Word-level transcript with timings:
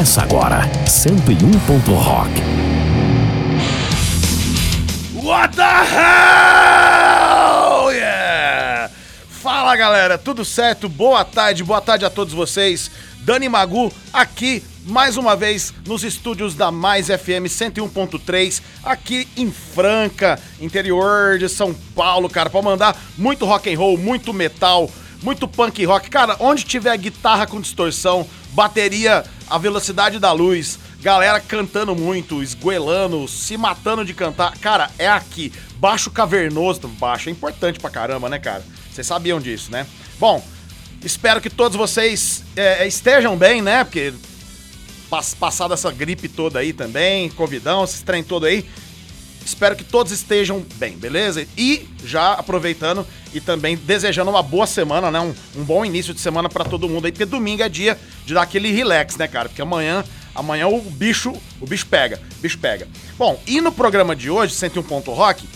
Começa 0.00 0.22
agora, 0.22 0.62
101. 0.86 1.50
Rock. 1.92 2.30
What 5.22 5.54
the 5.54 5.62
hell? 5.92 7.20
Yeah! 7.92 8.90
Fala 9.28 9.76
galera, 9.76 10.16
tudo 10.16 10.42
certo? 10.42 10.88
Boa 10.88 11.22
tarde, 11.22 11.62
boa 11.62 11.82
tarde 11.82 12.06
a 12.06 12.10
todos 12.10 12.32
vocês. 12.32 12.90
Dani 13.20 13.46
Magu 13.50 13.92
aqui 14.10 14.64
mais 14.86 15.18
uma 15.18 15.36
vez 15.36 15.74
nos 15.86 16.02
estúdios 16.02 16.54
da 16.54 16.70
Mais 16.70 17.08
FM 17.08 17.44
101.3, 17.46 18.62
aqui 18.82 19.28
em 19.36 19.52
Franca, 19.52 20.40
interior 20.62 21.38
de 21.38 21.46
São 21.46 21.74
Paulo, 21.94 22.30
cara, 22.30 22.48
para 22.48 22.62
mandar 22.62 22.96
muito 23.18 23.44
rock 23.44 23.70
and 23.70 23.76
roll, 23.76 23.98
muito 23.98 24.32
metal, 24.32 24.90
muito 25.22 25.46
punk 25.46 25.84
rock. 25.84 26.08
Cara, 26.08 26.36
onde 26.40 26.64
tiver 26.64 26.96
guitarra 26.96 27.46
com 27.46 27.60
distorção, 27.60 28.26
bateria 28.54 29.26
a 29.50 29.58
velocidade 29.58 30.18
da 30.20 30.32
luz, 30.32 30.78
galera 31.02 31.40
cantando 31.40 31.94
muito, 31.94 32.42
esguelando, 32.42 33.26
se 33.26 33.56
matando 33.56 34.04
de 34.04 34.14
cantar. 34.14 34.56
Cara, 34.58 34.88
é 34.96 35.08
aqui. 35.08 35.52
Baixo 35.76 36.10
cavernoso, 36.10 36.86
baixo 36.86 37.28
é 37.28 37.32
importante 37.32 37.80
pra 37.80 37.90
caramba, 37.90 38.28
né, 38.28 38.38
cara? 38.38 38.64
Vocês 38.90 39.06
sabiam 39.06 39.40
disso, 39.40 39.72
né? 39.72 39.86
Bom, 40.18 40.42
espero 41.04 41.40
que 41.40 41.50
todos 41.50 41.76
vocês 41.76 42.44
é, 42.54 42.86
estejam 42.86 43.36
bem, 43.36 43.60
né? 43.60 43.82
Porque 43.82 44.14
passada 45.40 45.74
essa 45.74 45.90
gripe 45.90 46.28
toda 46.28 46.60
aí 46.60 46.72
também, 46.72 47.28
covidão, 47.30 47.82
esse 47.82 48.04
trem 48.04 48.22
todo 48.22 48.46
aí. 48.46 48.64
Espero 49.44 49.74
que 49.74 49.84
todos 49.84 50.12
estejam 50.12 50.64
bem, 50.76 50.96
beleza? 50.96 51.46
E 51.56 51.88
já 52.04 52.32
aproveitando 52.32 53.06
e 53.32 53.40
também 53.40 53.76
desejando 53.76 54.30
uma 54.30 54.42
boa 54.42 54.66
semana, 54.66 55.10
né? 55.10 55.20
Um, 55.20 55.34
um 55.56 55.64
bom 55.64 55.84
início 55.84 56.14
de 56.14 56.20
semana 56.20 56.48
para 56.48 56.64
todo 56.64 56.88
mundo 56.88 57.06
aí, 57.06 57.12
porque 57.12 57.24
domingo 57.24 57.62
é 57.62 57.68
dia 57.68 57.98
de 58.24 58.34
dar 58.34 58.42
aquele 58.42 58.70
relax, 58.70 59.16
né, 59.16 59.26
cara? 59.26 59.48
Porque 59.48 59.62
amanhã, 59.62 60.04
amanhã 60.34 60.68
o 60.68 60.80
bicho, 60.80 61.32
o 61.60 61.66
bicho 61.66 61.86
pega, 61.86 62.20
o 62.38 62.42
bicho 62.42 62.58
pega. 62.58 62.86
Bom, 63.18 63.40
e 63.46 63.60
no 63.60 63.72
programa 63.72 64.14
de 64.14 64.30
hoje, 64.30 64.54
101 64.54 64.82
Ponto 64.82 65.12
Rock, 65.12 65.48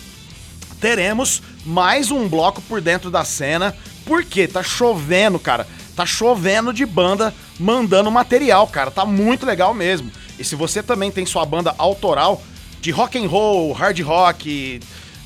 teremos 0.80 1.42
mais 1.64 2.10
um 2.10 2.28
bloco 2.28 2.61
por 2.62 2.80
dentro 2.80 3.11
da 3.11 3.24
cena. 3.24 3.74
Porque 4.05 4.46
tá 4.46 4.62
chovendo, 4.62 5.39
cara. 5.39 5.66
Tá 5.96 6.05
chovendo 6.05 6.72
de 6.72 6.84
banda 6.84 7.33
mandando 7.58 8.11
material, 8.11 8.66
cara. 8.66 8.90
Tá 8.90 9.05
muito 9.05 9.46
legal 9.46 9.72
mesmo. 9.72 10.11
E 10.39 10.45
se 10.45 10.55
você 10.55 10.83
também 10.83 11.11
tem 11.11 11.24
sua 11.24 11.46
banda 11.46 11.74
autoral 11.78 12.42
de 12.84 12.90
rock 12.90 13.17
and 13.17 13.27
roll, 13.27 13.72
hard 13.72 13.98
rock, 14.00 14.78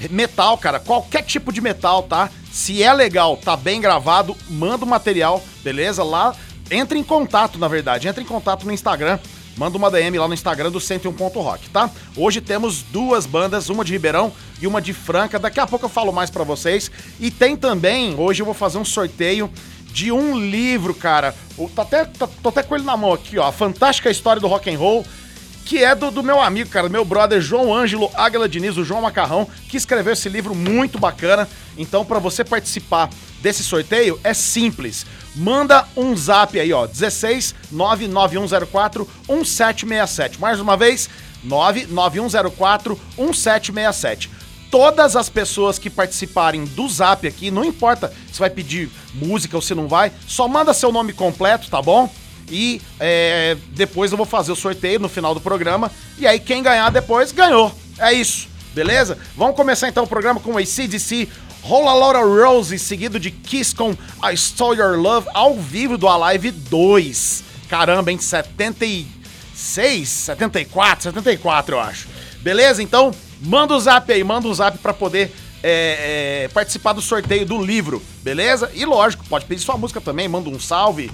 metal, 0.09 0.57
cara, 0.59 0.79
qualquer 0.79 1.23
tipo 1.23 1.53
de 1.53 1.61
metal, 1.61 2.05
tá? 2.05 2.31
Se 2.53 2.85
é 2.85 2.93
legal, 2.93 3.37
tá 3.37 3.57
bem 3.57 3.81
gravado, 3.81 4.37
manda 4.49 4.85
o 4.85 4.89
material, 4.89 5.43
beleza? 5.65 6.05
Lá, 6.05 6.37
entre 6.71 7.01
em 7.01 7.03
contato, 7.03 7.59
na 7.59 7.67
verdade, 7.67 8.07
entre 8.07 8.23
em 8.23 8.27
contato 8.27 8.65
no 8.65 8.71
Instagram, 8.71 9.19
manda 9.57 9.77
uma 9.77 9.91
DM 9.91 10.17
lá 10.21 10.29
no 10.29 10.35
Instagram 10.35 10.71
do 10.71 10.79
101.rock, 10.79 11.69
tá? 11.71 11.91
Hoje 12.17 12.41
temos 12.41 12.83
duas 12.83 13.27
bandas, 13.27 13.69
uma 13.69 13.85
de 13.85 13.91
Ribeirão 13.91 14.33
e 14.63 14.67
uma 14.69 14.81
de 14.81 14.93
Franca. 14.93 15.37
Daqui 15.37 15.59
a 15.59 15.67
pouco 15.67 15.87
eu 15.87 15.91
falo 15.91 16.13
mais 16.13 16.31
para 16.31 16.45
vocês. 16.45 16.89
E 17.19 17.29
tem 17.29 17.57
também, 17.57 18.15
hoje 18.17 18.41
eu 18.41 18.47
vou 18.47 18.55
fazer 18.55 18.79
um 18.79 18.85
sorteio 18.85 19.51
de 19.93 20.13
um 20.13 20.39
livro, 20.39 20.95
cara. 20.95 21.35
Tô 21.75 21.83
até, 21.83 22.05
tô, 22.05 22.29
tô 22.29 22.51
até 22.51 22.63
com 22.63 22.77
ele 22.77 22.85
na 22.85 22.97
mão 22.97 23.13
aqui, 23.13 23.37
ó. 23.37 23.49
A 23.49 23.53
Fantástica 23.53 24.09
História 24.09 24.41
do 24.41 24.47
Rock 24.47 24.73
and 24.73 24.79
Roll 24.79 25.05
que 25.69 25.85
é 25.85 25.95
do, 25.95 26.11
do, 26.11 26.23
meu 26.23 26.41
amigo, 26.41 26.71
cara, 26.71 26.89
meu 26.89 27.05
brother 27.05 27.43
João 27.43 27.75
Ângelo 27.75 28.11
Águila 28.15 28.49
Diniz, 28.49 28.79
o 28.79 28.85
João 28.85 29.03
Macarrão, 29.03 29.47
que 29.69 29.77
escreveu 29.77 30.15
esse 30.15 30.27
livro 30.27 30.55
muito 30.55 30.99
bacana. 30.99 31.47
Então, 31.77 32.07
para 32.07 32.19
você 32.19 32.43
participar 32.43 33.11
desse 33.43 33.63
sorteio, 33.63 34.19
é 34.25 34.33
simples. 34.33 35.05
Manda 35.37 35.87
um 35.95 36.17
zap 36.17 36.59
aí, 36.59 36.73
ó, 36.73 36.87
16 36.87 37.55
99104 37.71 39.07
1767. 39.29 40.41
Mais 40.41 40.59
uma 40.59 40.75
vez, 40.75 41.11
99104 41.45 42.99
1767 43.19 44.39
todas 44.71 45.17
as 45.17 45.31
pessoas 45.31 45.79
que 45.79 45.89
participarem 45.89 46.67
do 46.67 46.87
Zap 46.91 47.27
aqui, 47.27 47.51
não 47.51 47.65
importa 47.65 48.13
se 48.31 48.39
vai 48.39 48.51
pedir 48.51 48.91
música 49.15 49.57
ou 49.57 49.63
se 49.63 49.75
não 49.75 49.89
vai, 49.89 50.13
só 50.27 50.47
manda 50.47 50.75
seu 50.75 50.93
nome 50.93 51.15
completo, 51.15 51.71
tá 51.71 51.81
bom? 51.81 52.13
E 52.51 52.81
é, 52.99 53.57
depois 53.73 54.11
eu 54.11 54.17
vou 54.17 54.27
fazer 54.27 54.53
o 54.53 54.57
sorteio 54.57 54.99
no 54.99 55.09
final 55.09 55.35
do 55.35 55.41
programa. 55.41 55.91
E 56.19 56.27
aí 56.27 56.39
quem 56.39 56.63
ganhar 56.63 56.91
depois, 56.91 57.33
ganhou. 57.33 57.75
É 57.99 58.13
isso, 58.13 58.49
beleza? 58.75 59.19
Vamos 59.37 59.57
começar 59.57 59.89
então 59.89 60.05
o 60.05 60.07
programa 60.07 60.41
com 60.41 60.53
o 60.53 60.59
ACDC, 60.59 61.29
Roll 61.63 61.89
a 61.89 61.95
Lotta 61.95 62.21
Rose, 62.21 62.79
seguido 62.79 63.19
de 63.19 63.31
Kiss 63.31 63.75
com 63.75 63.93
I 64.23 64.35
Stole 64.37 64.79
Your 64.79 64.97
Love, 64.99 65.29
ao 65.35 65.55
vivo 65.57 65.99
do 65.99 66.09
Alive 66.09 66.51
2. 66.51 67.45
Caramba, 67.69 68.11
em 68.11 68.19
76, 68.19 70.09
74, 70.09 71.05
74 71.05 71.75
eu 71.75 71.81
acho. 71.81 72.09
Beleza? 72.41 72.83
Então, 72.83 73.13
manda 73.41 73.75
o 73.75 73.81
zap 73.81 74.11
aí, 74.13 74.25
manda 74.25 74.49
o 74.49 74.55
zap 74.55 74.79
pra 74.79 74.95
poder 74.95 75.33
é, 75.63 76.45
é, 76.45 76.49
participar 76.49 76.93
do 76.93 77.03
sorteio 77.03 77.45
do 77.45 77.63
livro, 77.63 78.03
beleza? 78.23 78.71
E 78.75 78.85
lógico, 78.85 79.25
pode 79.29 79.45
pedir 79.45 79.61
sua 79.61 79.77
música 79.77 80.01
também, 80.01 80.29
manda 80.29 80.49
um 80.49 80.59
salve, 80.59 81.11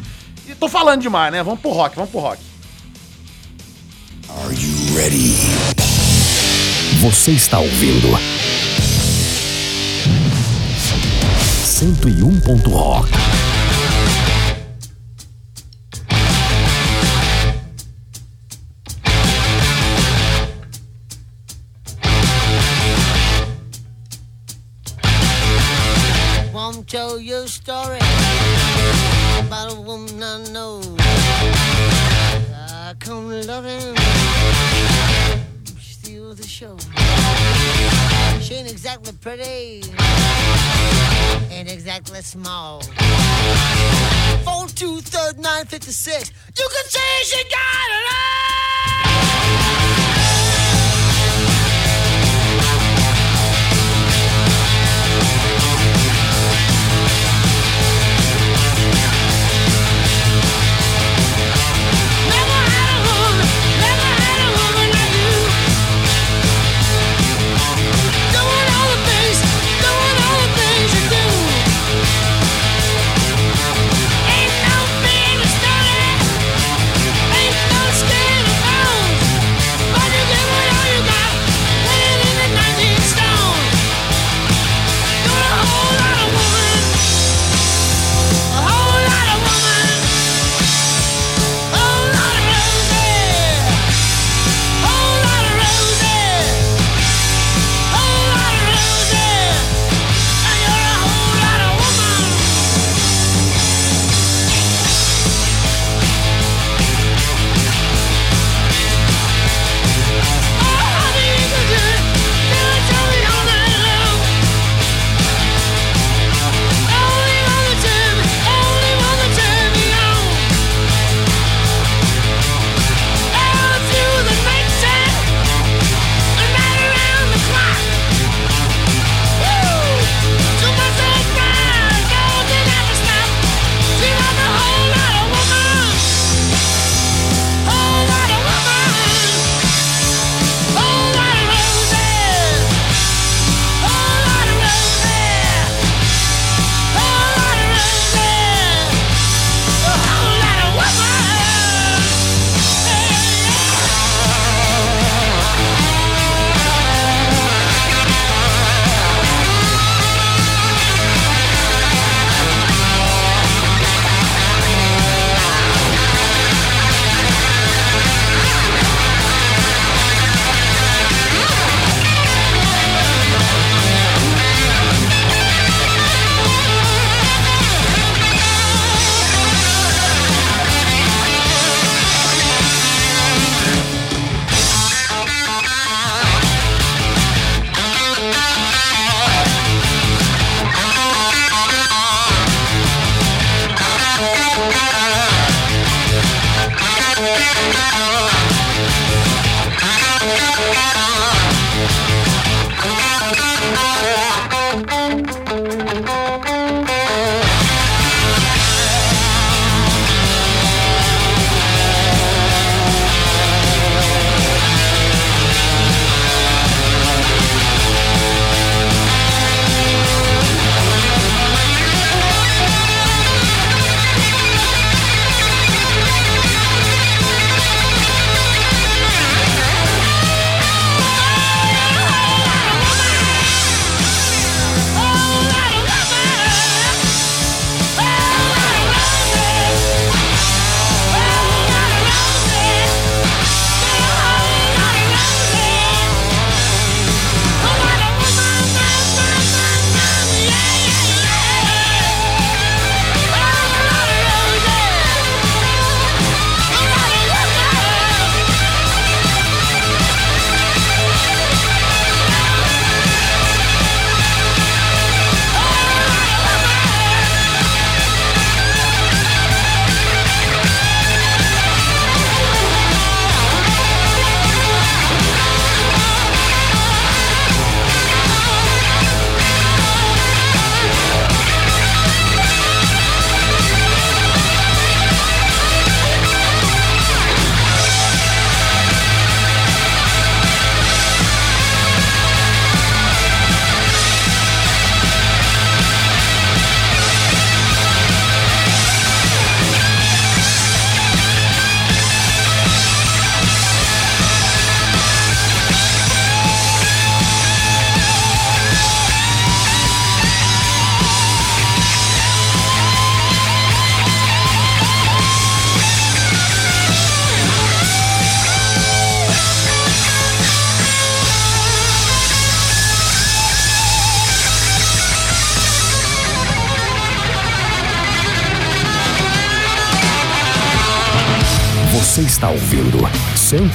tô 0.58 0.68
falando 0.68 1.02
demais, 1.02 1.32
né? 1.32 1.42
Vamos 1.42 1.60
pro 1.60 1.70
rock, 1.70 1.96
vamos 1.96 2.10
pro 2.10 2.20
rock. 2.20 2.42
Are 4.28 4.54
you 4.54 4.96
ready? 4.96 5.34
Você 7.00 7.32
está 7.32 7.58
ouvindo 7.58 8.08
101. 11.64 12.34
Rock. 12.70 13.10
Exactly 38.94 39.12
pretty, 39.20 39.82
ain't 41.50 41.68
exactly 41.68 42.20
small. 42.22 42.80
Four. 44.44 44.54
You 46.56 46.68
can 46.68 46.84
say 46.88 47.00
she 47.24 47.42
got 47.44 47.88
it 47.90 48.04
all. 48.12 49.13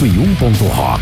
101. 0.01 0.98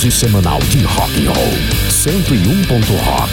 Dose 0.00 0.10
semanal 0.10 0.58
de 0.60 0.82
rock 0.82 1.26
and 1.26 1.30
roll. 1.30 1.90
101. 1.90 2.62
Rock. 3.04 3.32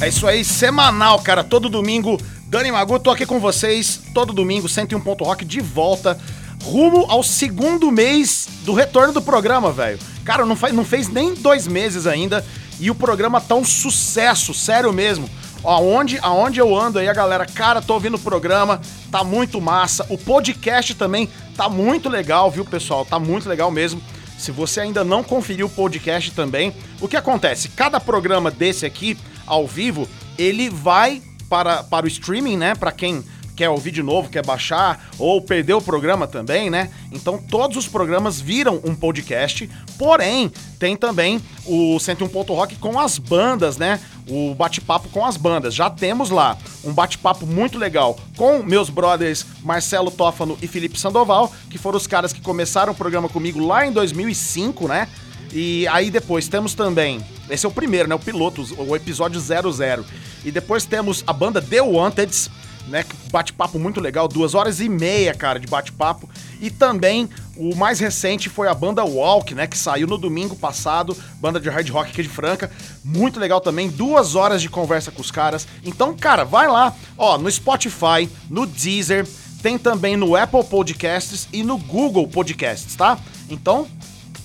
É 0.00 0.08
isso 0.08 0.26
aí, 0.26 0.44
semanal, 0.44 1.20
cara. 1.20 1.44
Todo 1.44 1.68
domingo, 1.68 2.18
Dani 2.48 2.72
Magu, 2.72 2.98
tô 2.98 3.12
aqui 3.12 3.24
com 3.24 3.38
vocês. 3.38 4.00
Todo 4.12 4.32
domingo, 4.32 4.68
101 4.68 5.00
Ponto 5.02 5.22
Rock 5.22 5.44
de 5.44 5.60
volta. 5.60 6.18
Rumo 6.64 7.06
ao 7.08 7.22
segundo 7.22 7.92
mês 7.92 8.48
do 8.64 8.74
retorno 8.74 9.12
do 9.12 9.22
programa, 9.22 9.70
velho. 9.70 10.00
Cara, 10.24 10.44
não, 10.44 10.56
faz, 10.56 10.74
não 10.74 10.84
fez 10.84 11.08
nem 11.08 11.34
dois 11.34 11.68
meses 11.68 12.04
ainda 12.04 12.44
e 12.80 12.90
o 12.90 12.94
programa 12.94 13.40
tá 13.40 13.54
um 13.54 13.64
sucesso, 13.64 14.52
sério 14.52 14.92
mesmo. 14.92 15.30
Aonde, 15.62 16.18
aonde 16.20 16.58
eu 16.58 16.76
ando 16.76 16.98
aí, 16.98 17.08
a 17.08 17.14
galera, 17.14 17.46
cara, 17.46 17.80
tô 17.80 17.94
ouvindo 17.94 18.16
o 18.16 18.20
programa, 18.20 18.80
tá 19.12 19.22
muito 19.22 19.60
massa. 19.60 20.04
O 20.08 20.18
podcast 20.18 20.92
também 20.96 21.28
tá 21.56 21.68
muito 21.68 22.08
legal, 22.08 22.50
viu, 22.50 22.64
pessoal? 22.64 23.04
Tá 23.04 23.20
muito 23.20 23.48
legal 23.48 23.70
mesmo. 23.70 24.02
Se 24.38 24.50
você 24.50 24.80
ainda 24.80 25.04
não 25.04 25.22
conferiu 25.22 25.66
o 25.66 25.70
podcast 25.70 26.30
também, 26.32 26.74
o 27.00 27.08
que 27.08 27.16
acontece? 27.16 27.68
Cada 27.70 27.98
programa 27.98 28.50
desse 28.50 28.84
aqui, 28.84 29.16
ao 29.46 29.66
vivo, 29.66 30.08
ele 30.38 30.68
vai 30.68 31.22
para, 31.48 31.82
para 31.82 32.06
o 32.06 32.08
streaming, 32.08 32.56
né? 32.56 32.74
Para 32.74 32.92
quem 32.92 33.24
quer 33.56 33.70
ouvir 33.70 33.90
de 33.90 34.02
novo, 34.02 34.28
quer 34.28 34.44
baixar 34.44 35.08
ou 35.18 35.40
perdeu 35.40 35.78
o 35.78 35.82
programa 35.82 36.26
também, 36.26 36.68
né? 36.68 36.90
Então 37.10 37.38
todos 37.38 37.76
os 37.76 37.88
programas 37.88 38.40
viram 38.40 38.80
um 38.84 38.94
podcast, 38.94 39.68
porém 39.98 40.52
tem 40.78 40.94
também 40.94 41.40
o 41.64 41.98
101 41.98 42.28
Ponto 42.28 42.52
Rock 42.52 42.76
com 42.76 43.00
as 43.00 43.18
bandas, 43.18 43.78
né? 43.78 43.98
O 44.28 44.54
bate-papo 44.54 45.08
com 45.08 45.24
as 45.24 45.36
bandas. 45.36 45.74
Já 45.74 45.88
temos 45.88 46.30
lá 46.30 46.58
um 46.84 46.92
bate-papo 46.92 47.46
muito 47.46 47.78
legal 47.78 48.18
com 48.36 48.62
meus 48.62 48.90
brothers 48.90 49.46
Marcelo 49.62 50.10
Tófano 50.10 50.58
e 50.60 50.66
Felipe 50.66 50.98
Sandoval, 50.98 51.52
que 51.70 51.78
foram 51.78 51.96
os 51.96 52.06
caras 52.06 52.32
que 52.32 52.40
começaram 52.40 52.92
o 52.92 52.96
programa 52.96 53.28
comigo 53.28 53.64
lá 53.64 53.86
em 53.86 53.92
2005, 53.92 54.86
né? 54.86 55.08
E 55.52 55.86
aí 55.88 56.10
depois 56.10 56.48
temos 56.48 56.74
também, 56.74 57.24
esse 57.48 57.64
é 57.64 57.68
o 57.68 57.72
primeiro, 57.72 58.08
né, 58.08 58.14
o 58.14 58.18
piloto, 58.18 58.66
o 58.76 58.94
episódio 58.94 59.40
00. 59.40 60.04
E 60.44 60.50
depois 60.50 60.84
temos 60.84 61.24
a 61.26 61.32
banda 61.32 61.62
The 61.62 61.80
Wanteds, 61.80 62.50
né? 62.88 63.04
Bate-papo 63.30 63.78
muito 63.78 64.00
legal, 64.00 64.28
duas 64.28 64.54
horas 64.54 64.80
e 64.80 64.88
meia, 64.88 65.34
cara, 65.34 65.58
de 65.58 65.66
bate-papo. 65.66 66.28
E 66.60 66.70
também 66.70 67.28
o 67.56 67.74
mais 67.74 67.98
recente 67.98 68.48
foi 68.48 68.68
a 68.68 68.74
banda 68.74 69.04
Walk, 69.04 69.54
né? 69.54 69.66
Que 69.66 69.76
saiu 69.76 70.06
no 70.06 70.16
domingo 70.16 70.56
passado, 70.56 71.16
banda 71.40 71.60
de 71.60 71.68
hard 71.68 71.88
rock 71.90 72.10
aqui 72.10 72.22
de 72.22 72.28
Franca. 72.28 72.70
Muito 73.04 73.40
legal 73.40 73.60
também, 73.60 73.88
duas 73.88 74.34
horas 74.34 74.62
de 74.62 74.68
conversa 74.68 75.10
com 75.10 75.20
os 75.20 75.30
caras. 75.30 75.66
Então, 75.84 76.16
cara, 76.16 76.44
vai 76.44 76.68
lá, 76.68 76.94
ó, 77.18 77.36
no 77.36 77.50
Spotify, 77.50 78.28
no 78.48 78.66
Deezer, 78.66 79.26
tem 79.62 79.78
também 79.78 80.16
no 80.16 80.36
Apple 80.36 80.64
Podcasts 80.64 81.48
e 81.52 81.62
no 81.62 81.76
Google 81.76 82.28
Podcasts, 82.28 82.94
tá? 82.94 83.18
Então, 83.50 83.86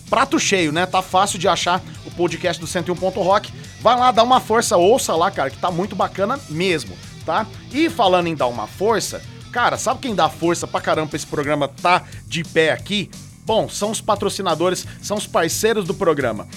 prato 0.09 0.39
cheio, 0.39 0.71
né? 0.71 0.85
Tá 0.85 1.01
fácil 1.01 1.37
de 1.37 1.47
achar 1.47 1.81
o 2.05 2.11
podcast 2.11 2.59
do 2.59 2.67
101. 2.67 2.95
Rock. 3.21 3.53
Vai 3.81 3.97
lá, 3.97 4.11
dá 4.11 4.23
uma 4.23 4.39
força, 4.39 4.77
ouça 4.77 5.15
lá, 5.15 5.31
cara, 5.31 5.49
que 5.49 5.57
tá 5.57 5.71
muito 5.71 5.95
bacana 5.95 6.39
mesmo 6.49 6.95
tá? 7.21 7.47
E 7.71 7.89
falando 7.89 8.27
em 8.27 8.35
dar 8.35 8.47
uma 8.47 8.67
força, 8.67 9.21
cara, 9.51 9.77
sabe 9.77 10.01
quem 10.01 10.15
dá 10.15 10.29
força 10.29 10.67
pra 10.67 10.81
caramba 10.81 11.09
pra 11.09 11.17
esse 11.17 11.27
programa 11.27 11.67
tá 11.67 12.03
de 12.27 12.43
pé 12.43 12.71
aqui? 12.71 13.09
Bom, 13.45 13.67
são 13.67 13.91
os 13.91 14.01
patrocinadores, 14.01 14.85
são 15.01 15.17
os 15.17 15.27
parceiros 15.27 15.85
do 15.85 15.93
programa. 15.93 16.47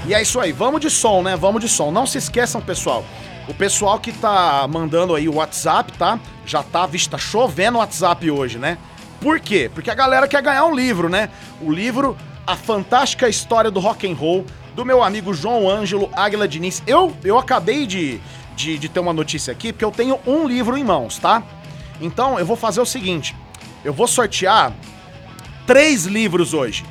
E 0.08 0.14
é 0.14 0.22
isso 0.22 0.40
aí, 0.40 0.54
vamos 0.54 0.80
de 0.80 0.90
som, 0.90 1.22
né? 1.22 1.36
Vamos 1.36 1.60
de 1.60 1.68
som. 1.68 1.92
Não 1.92 2.08
se 2.08 2.18
esqueçam, 2.18 2.62
pessoal, 2.62 3.04
o 3.48 3.54
pessoal 3.54 4.00
que 4.00 4.12
tá 4.12 4.68
mandando 4.70 5.16
aí 5.16 5.30
o 5.30 5.36
WhatsApp, 5.36 5.94
tá? 5.94 6.20
Já 6.46 6.62
tá, 6.62 6.86
visto, 6.86 7.12
tá 7.12 7.18
chovendo 7.18 7.77
o 7.77 7.80
WhatsApp 7.80 8.30
hoje, 8.30 8.58
né? 8.58 8.77
Por 9.22 9.39
quê? 9.39 9.72
Porque 9.74 9.89
a 9.89 9.96
galera 9.96 10.27
quer 10.27 10.42
ganhar 10.42 10.66
um 10.66 10.75
livro, 10.75 11.10
né? 11.10 11.30
O 11.62 11.72
livro 11.72 12.18
A 12.46 12.56
Fantástica 12.56 13.27
História 13.27 13.72
do 13.72 13.80
Rock 13.80 14.10
and 14.10 14.16
Roll, 14.16 14.46
do 14.75 14.86
meu 14.86 15.01
amigo 15.01 15.34
João 15.34 15.70
Ângelo 15.70 16.10
Águila 16.13 16.48
Diniz. 16.48 16.84
Eu, 16.86 17.16
eu 17.24 17.38
acabei 17.38 17.88
de, 17.88 18.20
de, 18.56 18.77
de 18.77 18.89
ter 18.89 19.00
uma 19.00 19.13
notícia 19.13 19.51
aqui, 19.51 19.72
porque 19.72 19.86
eu 19.86 19.92
tenho 19.92 20.20
um 20.27 20.48
livro 20.48 20.77
em 20.77 20.84
mãos, 20.84 21.18
tá? 21.18 21.42
Então 22.01 22.38
eu 22.38 22.46
vou 22.46 22.56
fazer 22.56 22.82
o 22.82 22.86
seguinte: 22.86 23.36
eu 23.84 23.94
vou 23.94 24.08
sortear 24.08 24.74
três 25.66 26.06
livros 26.06 26.54
hoje. 26.54 26.86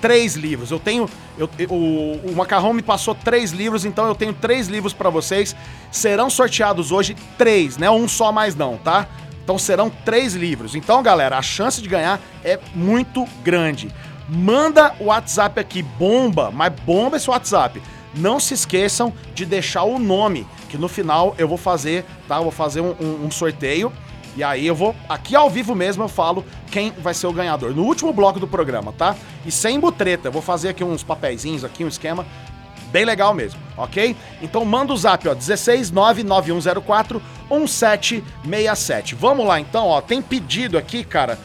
Três 0.00 0.36
livros. 0.36 0.70
Eu 0.70 0.78
tenho 0.78 1.08
eu, 1.38 1.48
o, 1.68 2.30
o 2.30 2.34
Macarrão 2.34 2.72
me 2.72 2.82
passou 2.82 3.14
três 3.14 3.52
livros, 3.52 3.84
então 3.84 4.06
eu 4.06 4.14
tenho 4.14 4.32
três 4.32 4.68
livros 4.68 4.92
para 4.92 5.10
vocês. 5.10 5.54
Serão 5.90 6.30
sorteados 6.30 6.92
hoje 6.92 7.16
três, 7.36 7.76
né? 7.76 7.90
Um 7.90 8.08
só 8.08 8.32
mais 8.32 8.54
não, 8.54 8.76
tá? 8.76 9.06
Então 9.44 9.58
serão 9.58 9.90
três 10.04 10.34
livros. 10.34 10.74
Então, 10.74 11.02
galera, 11.02 11.38
a 11.38 11.42
chance 11.42 11.80
de 11.80 11.88
ganhar 11.88 12.20
é 12.44 12.58
muito 12.74 13.26
grande. 13.44 13.88
Manda 14.28 14.94
o 14.98 15.04
WhatsApp 15.04 15.60
aqui, 15.60 15.82
bomba, 15.82 16.50
mas 16.50 16.72
bomba 16.84 17.16
esse 17.16 17.30
WhatsApp. 17.30 17.80
Não 18.14 18.40
se 18.40 18.54
esqueçam 18.54 19.12
de 19.34 19.44
deixar 19.44 19.84
o 19.84 19.98
nome, 19.98 20.46
que 20.68 20.78
no 20.78 20.88
final 20.88 21.34
eu 21.38 21.46
vou 21.46 21.58
fazer, 21.58 22.04
tá? 22.26 22.36
Eu 22.36 22.44
vou 22.44 22.50
fazer 22.50 22.80
um, 22.80 22.96
um, 22.98 23.26
um 23.26 23.30
sorteio 23.30 23.92
e 24.36 24.44
aí 24.44 24.66
eu 24.66 24.74
vou, 24.74 24.94
aqui 25.08 25.34
ao 25.34 25.48
vivo 25.48 25.74
mesmo, 25.74 26.04
eu 26.04 26.08
falo 26.08 26.44
quem 26.70 26.90
vai 26.92 27.14
ser 27.14 27.26
o 27.26 27.32
ganhador. 27.32 27.74
No 27.74 27.84
último 27.84 28.12
bloco 28.12 28.38
do 28.38 28.46
programa, 28.46 28.92
tá? 28.92 29.16
E 29.44 29.50
sem 29.50 29.80
butreta, 29.80 30.28
eu 30.28 30.32
vou 30.32 30.42
fazer 30.42 30.68
aqui 30.68 30.84
uns 30.84 31.02
papeizinhos 31.02 31.64
aqui, 31.64 31.82
um 31.82 31.88
esquema 31.88 32.26
bem 32.92 33.04
legal 33.04 33.34
mesmo, 33.34 33.58
ok? 33.76 34.14
Então 34.42 34.64
manda 34.64 34.92
o 34.92 34.96
zap, 34.96 35.26
ó, 35.28 35.34
1699104 35.34 37.20
1767. 37.50 39.14
Vamos 39.14 39.46
lá 39.46 39.58
então, 39.58 39.86
ó, 39.86 40.00
tem 40.00 40.20
pedido 40.20 40.76
aqui, 40.76 41.02
cara, 41.02 41.38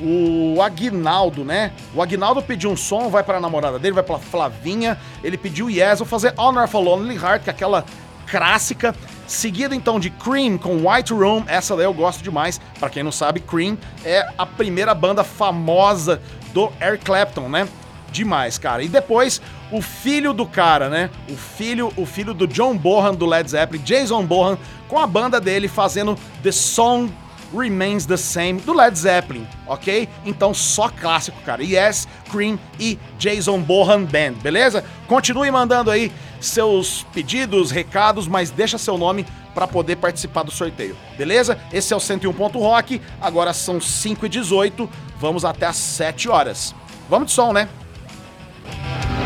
o 0.00 0.62
Aguinaldo, 0.62 1.44
né? 1.44 1.72
O 1.94 2.02
Aguinaldo 2.02 2.42
pediu 2.42 2.70
um 2.70 2.76
som, 2.76 3.10
vai 3.10 3.22
para 3.22 3.36
a 3.36 3.40
namorada 3.40 3.78
dele, 3.78 3.94
vai 3.94 4.02
para 4.02 4.18
Flavinha. 4.18 4.98
Ele 5.22 5.36
pediu 5.36 5.68
Yes, 5.68 5.98
vou 5.98 6.08
fazer 6.08 6.32
Honor 6.38 6.66
for 6.66 6.80
Lonely 6.80 7.16
Heart, 7.16 7.44
que 7.44 7.50
é 7.50 7.52
aquela 7.52 7.84
clássica. 8.26 8.94
Seguido 9.30 9.72
então 9.72 10.00
de 10.00 10.10
Cream 10.10 10.58
com 10.58 10.88
White 10.90 11.12
Room, 11.12 11.44
essa 11.46 11.76
daí 11.76 11.84
eu 11.84 11.94
gosto 11.94 12.20
demais. 12.20 12.60
Para 12.80 12.90
quem 12.90 13.04
não 13.04 13.12
sabe, 13.12 13.38
Cream 13.38 13.78
é 14.04 14.28
a 14.36 14.44
primeira 14.44 14.92
banda 14.92 15.22
famosa 15.22 16.20
do 16.52 16.68
Eric 16.80 17.04
Clapton, 17.04 17.48
né? 17.48 17.68
Demais, 18.10 18.58
cara. 18.58 18.82
E 18.82 18.88
depois 18.88 19.40
o 19.70 19.80
filho 19.80 20.32
do 20.32 20.44
cara, 20.44 20.88
né? 20.88 21.10
O 21.28 21.36
filho, 21.36 21.92
o 21.96 22.04
filho 22.04 22.34
do 22.34 22.44
John 22.48 22.76
Bohan 22.76 23.14
do 23.14 23.24
Led 23.24 23.48
Zeppelin, 23.48 23.80
Jason 23.84 24.26
Bohan, 24.26 24.58
com 24.88 24.98
a 24.98 25.06
banda 25.06 25.40
dele 25.40 25.68
fazendo 25.68 26.18
The 26.42 26.50
Song 26.50 27.08
Remains 27.56 28.06
the 28.06 28.16
Same 28.16 28.54
do 28.54 28.72
Led 28.72 28.98
Zeppelin, 28.98 29.46
ok? 29.66 30.08
Então 30.24 30.52
só 30.52 30.88
clássico, 30.88 31.40
cara. 31.42 31.62
Yes, 31.62 32.08
Cream 32.32 32.58
e 32.80 32.98
Jason 33.16 33.60
Bohan 33.60 34.02
Band, 34.02 34.34
beleza? 34.42 34.84
Continue 35.06 35.50
mandando 35.52 35.90
aí 35.90 36.10
seus 36.40 37.04
pedidos, 37.12 37.70
recados, 37.70 38.26
mas 38.26 38.50
deixa 38.50 38.78
seu 38.78 38.96
nome 38.96 39.26
para 39.54 39.66
poder 39.66 39.96
participar 39.96 40.42
do 40.42 40.50
sorteio. 40.50 40.96
Beleza? 41.16 41.58
Esse 41.72 41.92
é 41.92 41.96
o 41.96 42.00
101 42.00 42.32
Rock. 42.32 43.00
Agora 43.20 43.52
são 43.52 43.80
5 43.80 44.26
e 44.26 44.28
18 44.28 44.88
Vamos 45.20 45.44
até 45.44 45.66
as 45.66 45.76
7 45.76 46.30
horas. 46.30 46.74
Vamos 47.08 47.28
de 47.28 47.34
som, 47.34 47.52
né? 47.52 47.68
Música 48.64 49.19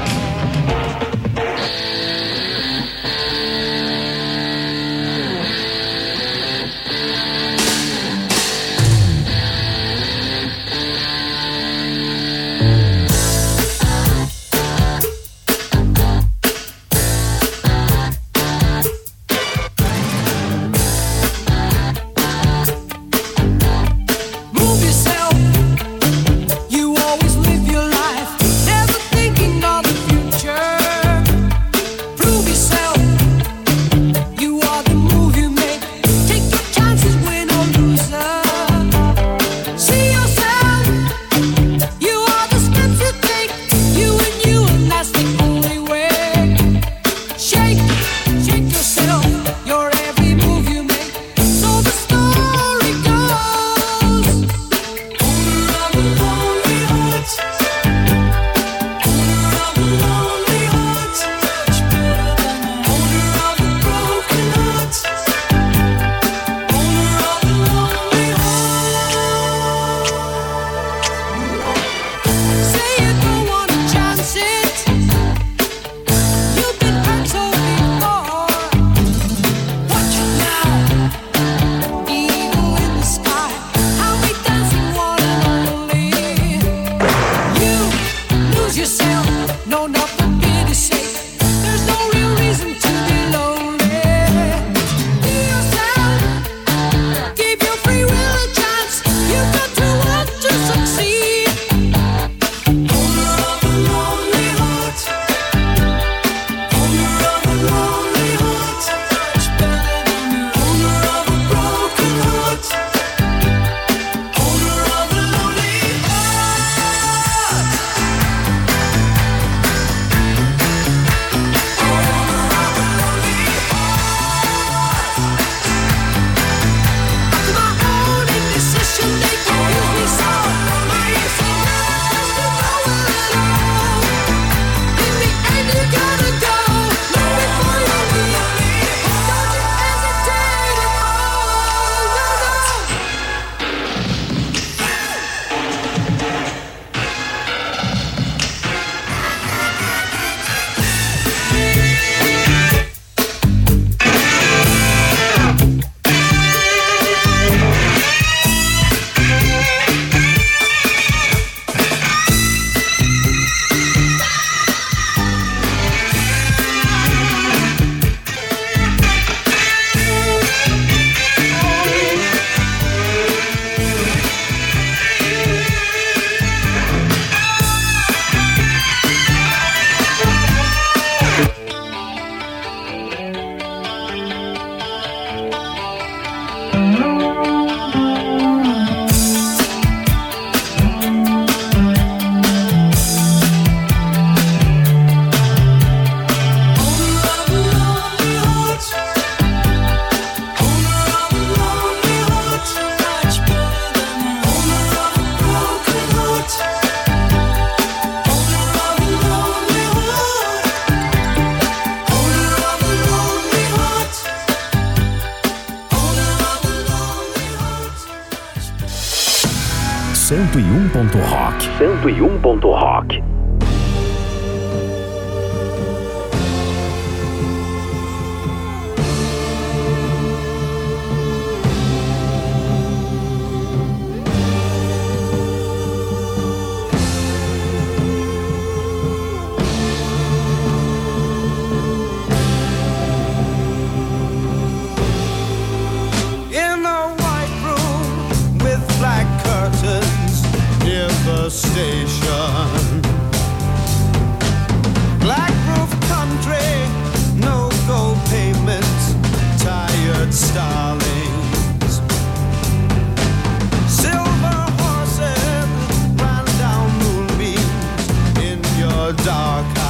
dark 269.25 269.84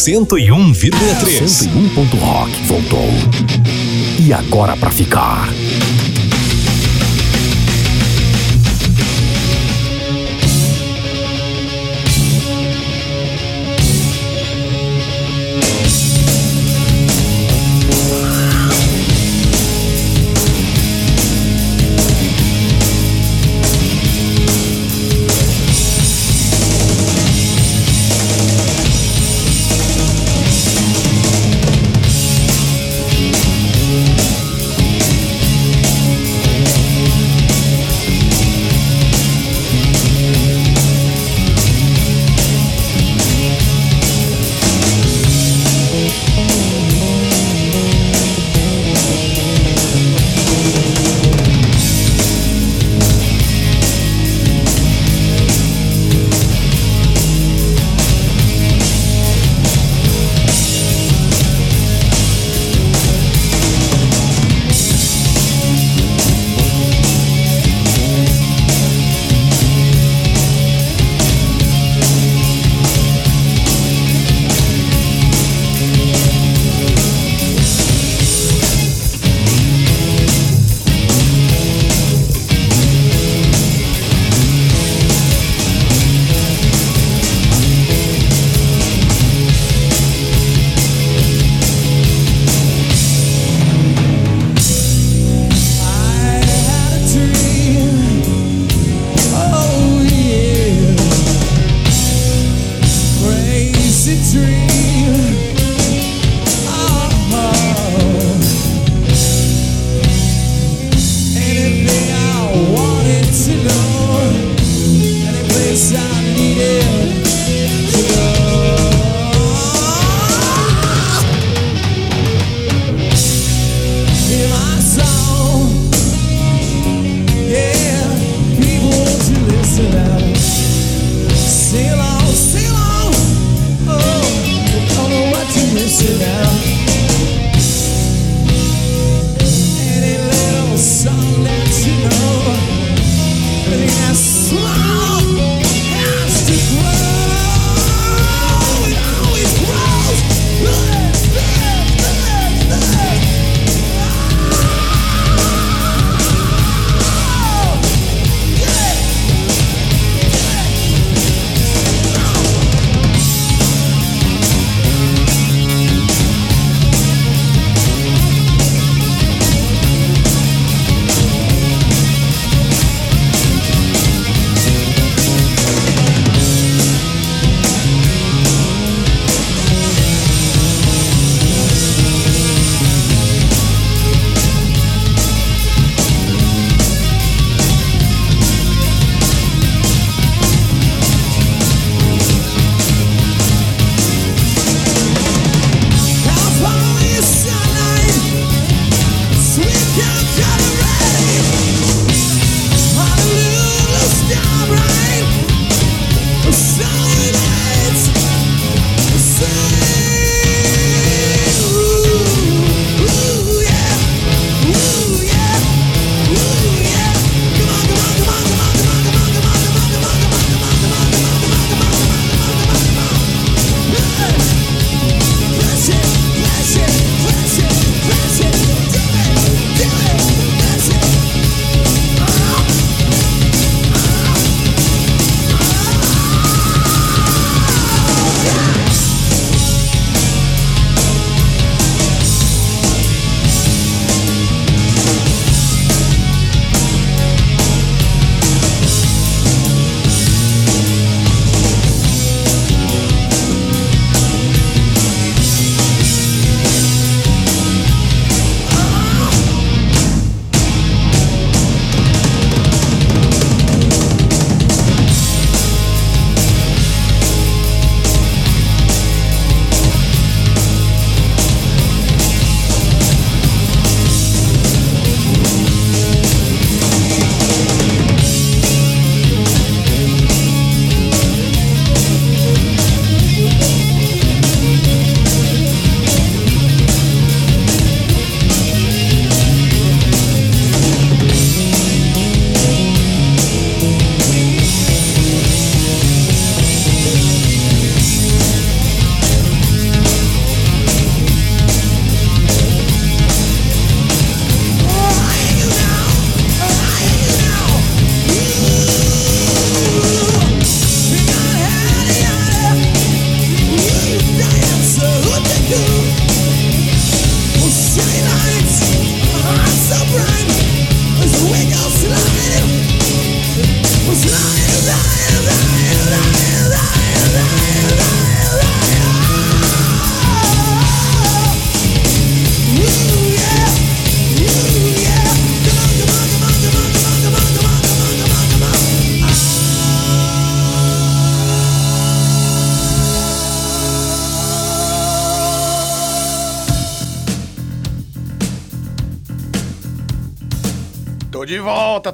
101,3. 0.00 1.46
101. 1.46 2.04
Rock 2.20 2.50
voltou. 2.62 3.10
E 4.18 4.32
agora 4.32 4.74
pra 4.74 4.90
ficar. 4.90 5.50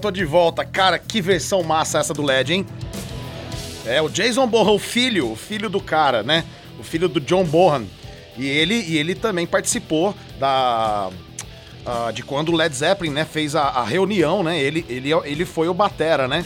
Tô 0.06 0.10
de 0.10 0.24
volta. 0.24 0.64
Cara, 0.64 0.98
que 0.98 1.20
versão 1.20 1.62
massa 1.62 1.98
essa 1.98 2.14
do 2.14 2.22
LED, 2.22 2.54
hein? 2.54 2.66
É, 3.84 4.00
o 4.00 4.08
Jason 4.08 4.46
Bohan, 4.46 4.72
o 4.72 4.78
filho, 4.78 5.32
o 5.32 5.36
filho 5.36 5.68
do 5.68 5.80
cara, 5.80 6.22
né? 6.22 6.44
O 6.78 6.84
filho 6.84 7.08
do 7.08 7.20
John 7.20 7.44
Bohan. 7.44 7.84
E 8.36 8.46
ele, 8.46 8.74
e 8.86 8.98
ele 8.98 9.14
também 9.14 9.46
participou 9.46 10.14
da. 10.38 11.10
ah, 11.84 12.12
de 12.12 12.22
quando 12.22 12.50
o 12.50 12.56
Led 12.56 12.74
Zeppelin, 12.74 13.10
né, 13.10 13.24
fez 13.24 13.56
a, 13.56 13.62
a 13.62 13.84
reunião, 13.84 14.42
né? 14.42 14.58
Ele, 14.60 14.84
ele, 14.88 15.10
ele 15.24 15.44
foi 15.44 15.68
o 15.68 15.74
Batera, 15.74 16.28
né? 16.28 16.44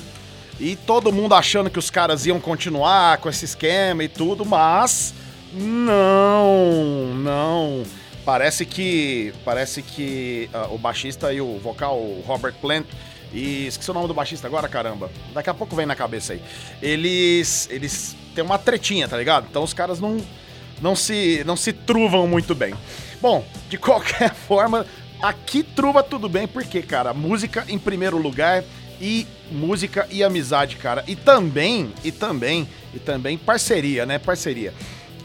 E 0.59 0.77
todo 0.77 1.13
mundo 1.13 1.35
achando 1.35 1.69
que 1.69 1.79
os 1.79 1.91
caras 1.91 2.27
iam 2.27 2.41
continuar 2.41 3.19
com 3.19 3.29
esse 3.29 3.45
esquema 3.45 4.05
e 4.05 4.09
tudo, 4.09 4.45
mas. 4.45 5.13
Não, 5.53 7.15
não. 7.15 7.83
Parece 8.25 8.65
que. 8.65 9.35
Parece 9.45 9.83
que 9.83 10.49
ah, 10.55 10.69
o 10.71 10.79
baixista 10.79 11.31
e 11.33 11.41
o 11.43 11.59
vocal, 11.59 11.97
o 11.99 12.23
Robert 12.27 12.55
Plant. 12.61 12.87
E 13.33 13.67
esqueci 13.67 13.91
o 13.91 13.95
nome 13.95 14.09
do 14.09 14.15
baixista 14.15 14.47
agora, 14.47 14.69
caramba. 14.69 15.11
Daqui 15.33 15.51
a 15.51 15.55
pouco 15.55 15.77
vem 15.77 15.87
na 15.87 15.95
cabeça 15.95 16.33
aí. 16.33 16.43
Eles. 16.83 17.69
Eles 17.71 18.17
têm 18.35 18.45
uma 18.45 18.59
tretinha, 18.59 19.09
tá 19.09 19.17
ligado? 19.17 19.47
Então 19.49 19.63
os 19.63 19.73
caras 19.73 20.01
não. 20.01 20.19
Não 20.81 20.97
se, 20.97 21.43
não 21.45 21.57
se 21.57 21.75
truvam 21.75 22.27
muito 22.27 22.55
bem. 22.55 22.75
Bom, 23.21 23.45
de 23.69 23.77
qualquer 23.79 24.33
forma, 24.35 24.87
aqui 25.21 25.63
truva 25.63 26.03
tudo 26.03 26.27
bem, 26.27 26.49
porque, 26.49 26.81
cara, 26.81 27.13
música 27.13 27.67
em 27.69 27.79
primeiro 27.79 28.17
lugar 28.17 28.65
e 28.99 29.27
música 29.51 30.07
e 30.11 30.25
amizade, 30.25 30.77
cara. 30.77 31.05
E 31.07 31.15
também, 31.15 31.93
e 32.03 32.11
também, 32.11 32.67
e 32.95 32.99
também 32.99 33.37
parceria, 33.37 34.07
né? 34.07 34.19
Parceria. 34.19 34.73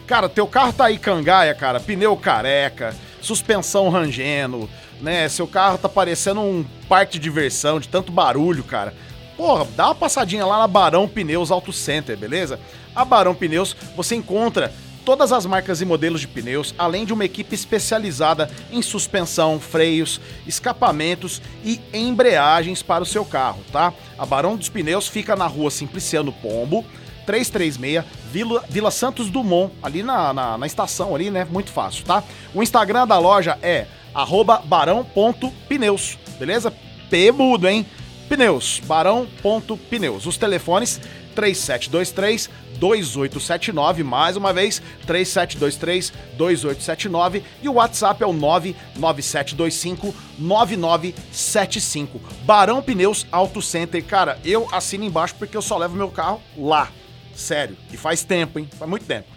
Cara, 0.05 0.29
teu 0.29 0.45
carro 0.45 0.73
tá 0.73 0.85
aí 0.85 0.97
cangaia, 0.97 1.53
cara, 1.55 1.79
pneu 1.79 2.15
careca, 2.15 2.95
suspensão 3.21 3.89
rangendo, 3.89 4.69
né? 5.01 5.27
Seu 5.29 5.47
carro 5.47 5.77
tá 5.77 5.89
parecendo 5.89 6.41
um 6.41 6.65
parque 6.87 7.13
de 7.13 7.23
diversão, 7.23 7.79
de 7.79 7.87
tanto 7.87 8.11
barulho, 8.11 8.63
cara. 8.63 8.93
Porra, 9.37 9.67
dá 9.75 9.87
uma 9.87 9.95
passadinha 9.95 10.45
lá 10.45 10.59
na 10.59 10.67
Barão 10.67 11.07
Pneus 11.07 11.51
Auto 11.51 11.73
Center, 11.73 12.17
beleza? 12.17 12.59
A 12.95 13.03
Barão 13.03 13.35
Pneus 13.35 13.75
você 13.95 14.15
encontra 14.15 14.73
todas 15.05 15.31
as 15.31 15.45
marcas 15.45 15.81
e 15.81 15.85
modelos 15.85 16.21
de 16.21 16.27
pneus, 16.27 16.73
além 16.77 17.05
de 17.05 17.13
uma 17.13 17.23
equipe 17.23 17.53
especializada 17.53 18.49
em 18.71 18.81
suspensão, 18.81 19.59
freios, 19.59 20.19
escapamentos 20.47 21.41
e 21.63 21.79
embreagens 21.93 22.81
para 22.81 23.03
o 23.03 23.05
seu 23.05 23.23
carro, 23.23 23.61
tá? 23.71 23.93
A 24.17 24.25
Barão 24.25 24.57
dos 24.57 24.67
Pneus 24.67 25.07
fica 25.07 25.35
na 25.35 25.45
rua 25.45 25.69
Simpliciano 25.69 26.31
Pombo, 26.31 26.83
336, 27.27 28.03
Vila, 28.31 28.63
Vila 28.67 28.91
Santos 28.91 29.29
Dumont, 29.29 29.71
ali 29.81 30.01
na, 30.01 30.33
na, 30.33 30.57
na 30.57 30.65
estação 30.65 31.13
ali, 31.13 31.29
né? 31.29 31.45
Muito 31.49 31.71
fácil, 31.71 32.03
tá? 32.03 32.23
O 32.53 32.63
Instagram 32.63 33.05
da 33.05 33.19
loja 33.19 33.59
é 33.61 33.85
arroba 34.15 34.63
barão.pneus, 34.65 36.17
beleza? 36.39 36.73
P 37.09 37.31
mudo, 37.31 37.67
hein? 37.67 37.85
Pneus, 38.29 38.81
barão.pneus. 38.85 40.25
Os 40.25 40.37
telefones 40.37 40.99
3723 41.35 42.49
2879, 42.79 44.03
mais 44.03 44.35
uma 44.35 44.51
vez, 44.51 44.81
3723 45.05 46.11
2879 46.37 47.43
e 47.61 47.69
o 47.69 47.73
WhatsApp 47.73 48.23
é 48.23 48.25
o 48.25 48.33
99725 48.33 50.15
9975. 50.39 52.19
Barão 52.43 52.81
Pneus 52.81 53.27
Auto 53.31 53.61
Center. 53.61 54.03
Cara, 54.03 54.39
eu 54.43 54.67
assino 54.71 55.03
embaixo 55.03 55.35
porque 55.37 55.55
eu 55.55 55.61
só 55.61 55.77
levo 55.77 55.95
meu 55.95 56.09
carro 56.09 56.41
lá. 56.57 56.89
Sério. 57.35 57.77
E 57.91 57.97
faz 57.97 58.23
tempo, 58.23 58.57
hein? 58.59 58.67
Faz 58.77 58.89
muito 58.89 59.05
tempo. 59.05 59.27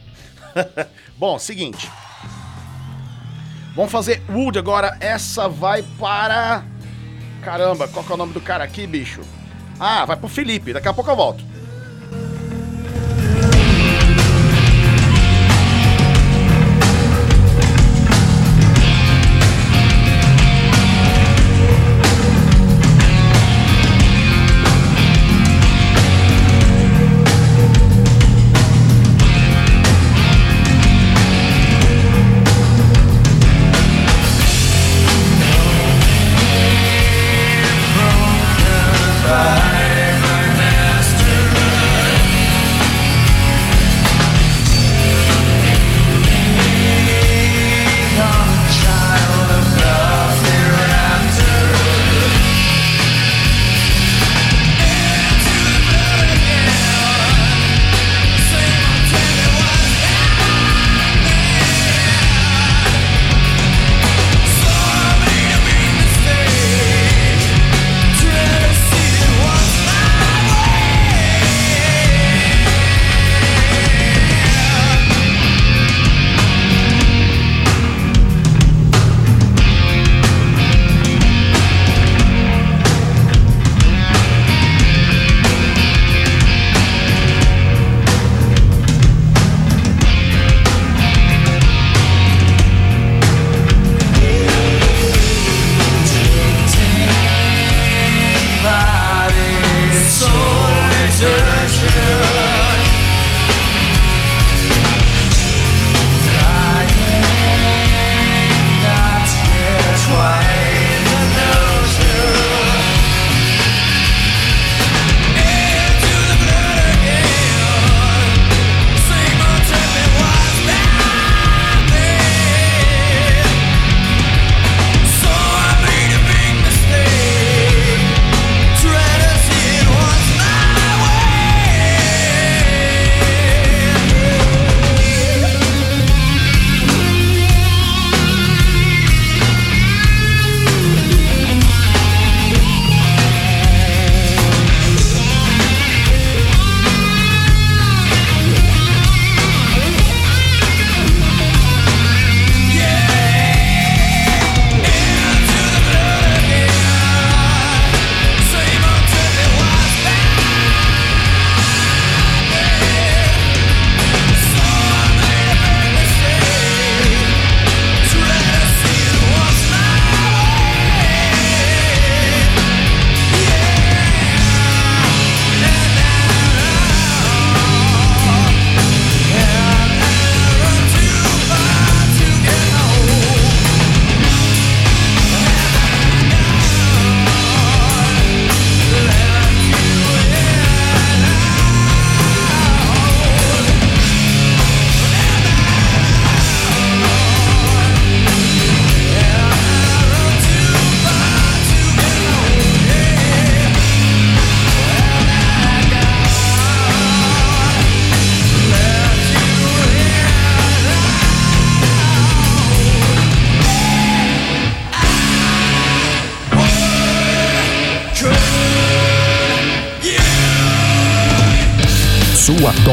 Bom, 1.16 1.38
seguinte. 1.38 1.90
Vamos 3.78 3.92
fazer 3.92 4.20
Wood 4.28 4.58
agora. 4.58 4.96
Essa 4.98 5.48
vai 5.48 5.84
para. 6.00 6.64
Caramba, 7.44 7.86
qual 7.86 8.04
que 8.04 8.10
é 8.10 8.14
o 8.16 8.18
nome 8.18 8.32
do 8.32 8.40
cara 8.40 8.64
aqui, 8.64 8.88
bicho? 8.88 9.20
Ah, 9.78 10.04
vai 10.04 10.16
pro 10.16 10.26
Felipe. 10.28 10.72
Daqui 10.72 10.88
a 10.88 10.92
pouco 10.92 11.08
eu 11.08 11.14
volto. 11.14 11.44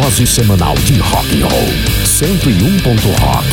Dose 0.06 0.28
semanal 0.28 0.76
de 0.86 1.00
rock 1.00 1.42
and 1.42 1.48
roll. 1.48 2.06
101. 2.06 2.78
Rock. 3.26 3.48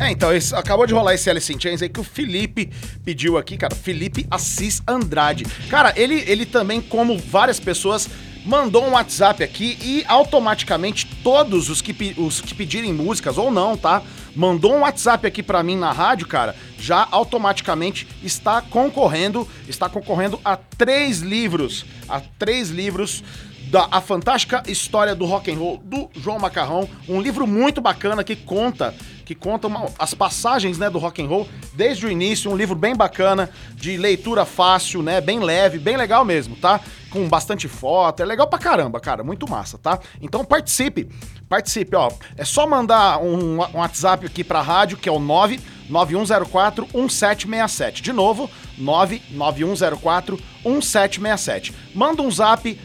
É, 0.00 0.10
então, 0.10 0.30
acabou 0.54 0.88
de 0.88 0.92
rolar 0.92 1.14
esse 1.14 1.30
Alice 1.30 1.52
in 1.52 1.60
Chains 1.60 1.80
aí 1.80 1.88
que 1.88 2.00
o 2.00 2.04
Felipe 2.04 2.68
pediu 3.04 3.38
aqui, 3.38 3.56
cara. 3.56 3.72
Felipe 3.76 4.26
Assis 4.28 4.82
Andrade. 4.88 5.44
Cara, 5.70 5.92
ele, 5.94 6.24
ele 6.26 6.44
também, 6.44 6.80
como 6.80 7.16
várias 7.16 7.60
pessoas, 7.60 8.08
mandou 8.44 8.84
um 8.88 8.90
WhatsApp 8.90 9.44
aqui 9.44 9.78
e 9.80 10.04
automaticamente 10.08 11.06
todos 11.22 11.70
os 11.70 11.80
que, 11.80 12.14
os 12.16 12.40
que 12.40 12.56
pedirem 12.56 12.92
músicas, 12.92 13.38
ou 13.38 13.48
não, 13.48 13.76
tá? 13.76 14.02
Mandou 14.34 14.74
um 14.74 14.80
WhatsApp 14.80 15.28
aqui 15.28 15.44
pra 15.44 15.62
mim 15.62 15.76
na 15.76 15.92
rádio, 15.92 16.26
cara, 16.26 16.56
já 16.76 17.06
automaticamente 17.08 18.08
está 18.20 18.60
concorrendo, 18.60 19.46
está 19.68 19.88
concorrendo 19.88 20.40
a 20.44 20.56
três 20.56 21.20
livros, 21.20 21.86
a 22.08 22.20
três 22.20 22.68
livros 22.68 23.22
da 23.70 23.88
A 23.90 24.00
Fantástica 24.00 24.62
História 24.66 25.14
do 25.14 25.24
Rock 25.26 25.50
and 25.52 25.58
Roll 25.58 25.78
do 25.84 26.08
João 26.14 26.38
Macarrão, 26.38 26.88
um 27.08 27.20
livro 27.20 27.46
muito 27.46 27.80
bacana 27.80 28.24
que 28.24 28.34
conta 28.36 28.94
que 29.24 29.34
conta 29.34 29.66
uma- 29.66 29.90
as 29.98 30.14
passagens 30.14 30.78
né, 30.78 30.88
do 30.88 30.96
rock 30.98 31.20
and 31.22 31.26
roll 31.28 31.46
desde 31.74 32.06
o 32.06 32.10
início, 32.10 32.50
um 32.50 32.56
livro 32.56 32.74
bem 32.74 32.96
bacana, 32.96 33.50
de 33.74 33.94
leitura 33.98 34.46
fácil, 34.46 35.02
né, 35.02 35.20
bem 35.20 35.38
leve, 35.38 35.78
bem 35.78 35.98
legal 35.98 36.24
mesmo, 36.24 36.56
tá? 36.56 36.80
Com 37.10 37.28
bastante 37.28 37.68
foto, 37.68 38.22
é 38.22 38.24
legal 38.24 38.46
pra 38.46 38.58
caramba, 38.58 38.98
cara, 38.98 39.22
muito 39.22 39.46
massa, 39.46 39.76
tá? 39.76 39.98
Então 40.22 40.42
participe, 40.46 41.10
participe, 41.46 41.94
ó, 41.94 42.10
é 42.38 42.44
só 42.46 42.66
mandar 42.66 43.18
um, 43.22 43.56
um 43.56 43.76
WhatsApp 43.76 44.24
aqui 44.24 44.42
pra 44.42 44.62
rádio, 44.62 44.96
que 44.96 45.10
é 45.10 45.12
o 45.12 45.18
99104 45.18 46.86
1767, 46.94 48.00
de 48.00 48.14
novo, 48.14 48.50
99104 48.78 50.38
1767. 50.64 51.74
Manda 51.94 52.22
um 52.22 52.30
zap, 52.30 52.80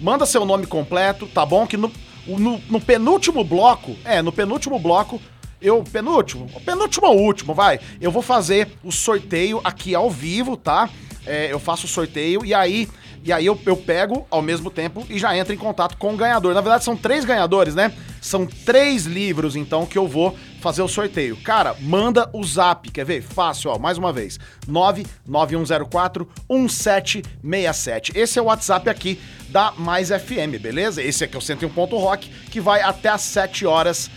manda 0.00 0.26
seu 0.26 0.44
nome 0.44 0.66
completo, 0.66 1.26
tá 1.26 1.44
bom? 1.44 1.66
Que 1.66 1.76
no, 1.76 1.92
no, 2.26 2.60
no 2.68 2.80
penúltimo 2.80 3.44
bloco, 3.44 3.96
é, 4.04 4.22
no 4.22 4.32
penúltimo 4.32 4.78
bloco, 4.78 5.20
eu, 5.60 5.84
penúltimo, 5.84 6.48
penúltimo 6.64 7.06
ou 7.06 7.20
último, 7.20 7.54
vai, 7.54 7.78
eu 8.00 8.10
vou 8.10 8.22
fazer 8.22 8.68
o 8.82 8.90
sorteio 8.90 9.60
aqui 9.62 9.94
ao 9.94 10.10
vivo, 10.10 10.56
tá? 10.56 10.88
É, 11.26 11.52
eu 11.52 11.58
faço 11.58 11.84
o 11.84 11.88
sorteio 11.88 12.44
e 12.44 12.54
aí, 12.54 12.88
e 13.22 13.30
aí 13.30 13.44
eu, 13.44 13.58
eu 13.66 13.76
pego 13.76 14.26
ao 14.30 14.40
mesmo 14.40 14.70
tempo 14.70 15.06
e 15.10 15.18
já 15.18 15.36
entro 15.36 15.52
em 15.52 15.58
contato 15.58 15.98
com 15.98 16.14
o 16.14 16.16
ganhador. 16.16 16.54
Na 16.54 16.62
verdade, 16.62 16.82
são 16.82 16.96
três 16.96 17.26
ganhadores, 17.26 17.74
né? 17.74 17.92
São 18.22 18.46
três 18.46 19.04
livros, 19.04 19.54
então, 19.54 19.84
que 19.84 19.98
eu 19.98 20.08
vou 20.08 20.34
fazer 20.60 20.82
o 20.82 20.88
sorteio. 20.88 21.36
Cara, 21.38 21.74
manda 21.80 22.28
o 22.32 22.44
zap, 22.44 22.90
quer 22.90 23.04
ver? 23.04 23.22
Fácil, 23.22 23.70
ó, 23.70 23.78
mais 23.78 23.98
uma 23.98 24.12
vez. 24.12 24.38
99104 24.68 26.28
1767. 26.48 28.12
Esse 28.14 28.38
é 28.38 28.42
o 28.42 28.46
WhatsApp 28.46 28.88
aqui 28.88 29.20
da 29.48 29.72
Mais 29.72 30.10
FM, 30.10 30.60
beleza? 30.60 31.02
Esse 31.02 31.24
aqui 31.24 31.34
é 31.34 31.38
o 31.38 31.42
101 31.42 31.68
Ponto 31.70 31.96
Rock, 31.96 32.28
que 32.50 32.60
vai 32.60 32.82
até 32.82 33.08
às 33.08 33.22
7 33.22 33.66
horas 33.66 34.10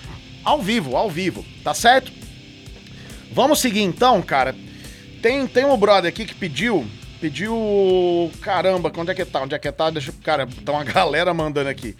ao 0.43 0.61
vivo, 0.61 0.95
ao 0.95 1.09
vivo, 1.09 1.43
tá 1.63 1.73
certo? 1.73 2.11
Vamos 3.31 3.59
seguir 3.59 3.81
então, 3.81 4.21
cara. 4.21 4.55
Tem, 5.21 5.47
tem 5.47 5.65
um 5.65 5.77
brother 5.77 6.09
aqui 6.09 6.25
que 6.25 6.35
pediu. 6.35 6.85
Pediu. 7.19 8.29
Caramba, 8.41 8.91
onde 8.97 9.11
é 9.11 9.15
que 9.15 9.23
tá? 9.23 9.41
Onde 9.41 9.55
é 9.55 9.59
que 9.59 9.71
tá? 9.71 9.89
Deixa. 9.89 10.13
Cara, 10.21 10.45
tá 10.65 10.71
uma 10.73 10.83
galera 10.85 11.33
mandando 11.33 11.69
aqui. 11.69 11.95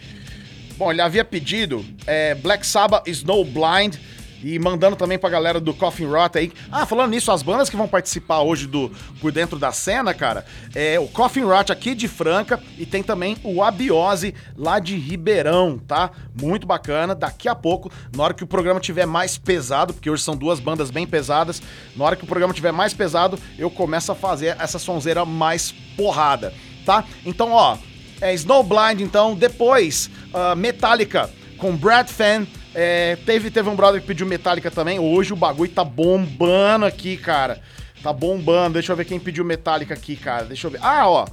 Bom, 0.76 0.92
ele 0.92 1.00
havia 1.00 1.24
pedido 1.24 1.84
é, 2.06 2.34
Black 2.34 2.66
Sabbath 2.66 3.08
Snowblind 3.08 3.96
e 4.44 4.58
mandando 4.58 4.94
também 4.94 5.18
pra 5.18 5.30
galera 5.30 5.58
do 5.58 5.72
Coffin 5.72 6.04
Rot 6.04 6.36
aí. 6.36 6.52
Ah, 6.70 6.84
falando 6.84 7.10
nisso, 7.10 7.32
as 7.32 7.42
bandas 7.42 7.70
que 7.70 7.76
vão 7.76 7.88
participar 7.88 8.42
hoje 8.42 8.66
do 8.66 8.90
Por 9.18 9.32
Dentro 9.32 9.58
da 9.58 9.72
Cena, 9.72 10.12
cara, 10.12 10.44
é 10.74 11.00
o 11.00 11.08
Coffin 11.08 11.44
Rot 11.44 11.72
aqui 11.72 11.94
de 11.94 12.06
Franca 12.06 12.62
e 12.78 12.84
tem 12.84 13.02
também 13.02 13.38
o 13.42 13.62
Abiose 13.62 14.34
lá 14.54 14.78
de 14.78 14.96
Ribeirão, 14.96 15.78
tá? 15.78 16.10
Muito 16.38 16.66
bacana. 16.66 17.14
Daqui 17.14 17.48
a 17.48 17.54
pouco, 17.54 17.90
na 18.14 18.22
hora 18.22 18.34
que 18.34 18.44
o 18.44 18.46
programa 18.46 18.80
tiver 18.80 19.06
mais 19.06 19.38
pesado, 19.38 19.94
porque 19.94 20.10
hoje 20.10 20.22
são 20.22 20.36
duas 20.36 20.60
bandas 20.60 20.90
bem 20.90 21.06
pesadas, 21.06 21.62
na 21.96 22.04
hora 22.04 22.14
que 22.14 22.24
o 22.24 22.26
programa 22.26 22.52
tiver 22.52 22.72
mais 22.72 22.92
pesado, 22.92 23.38
eu 23.58 23.70
começo 23.70 24.12
a 24.12 24.14
fazer 24.14 24.56
essa 24.60 24.78
sonzeira 24.78 25.24
mais 25.24 25.72
porrada, 25.96 26.52
tá? 26.84 27.02
Então, 27.24 27.52
ó, 27.52 27.78
é 28.20 28.34
Snowblind, 28.34 29.00
então. 29.00 29.34
Depois, 29.34 30.10
ah, 30.34 30.54
Metallica 30.54 31.30
com 31.56 31.74
Brad 31.74 32.08
Fan. 32.08 32.46
É, 32.74 33.16
teve, 33.24 33.50
teve 33.50 33.68
um 33.68 33.76
brother 33.76 34.00
que 34.00 34.06
pediu 34.06 34.26
Metallica 34.26 34.70
também. 34.70 34.98
Hoje 34.98 35.32
o 35.32 35.36
bagulho 35.36 35.70
tá 35.70 35.84
bombando 35.84 36.84
aqui, 36.84 37.16
cara. 37.16 37.60
Tá 38.02 38.12
bombando. 38.12 38.74
Deixa 38.74 38.92
eu 38.92 38.96
ver 38.96 39.04
quem 39.04 39.20
pediu 39.20 39.44
Metallica 39.44 39.94
aqui, 39.94 40.16
cara. 40.16 40.44
Deixa 40.44 40.66
eu 40.66 40.70
ver. 40.72 40.80
Ah, 40.82 41.08
ó. 41.08 41.26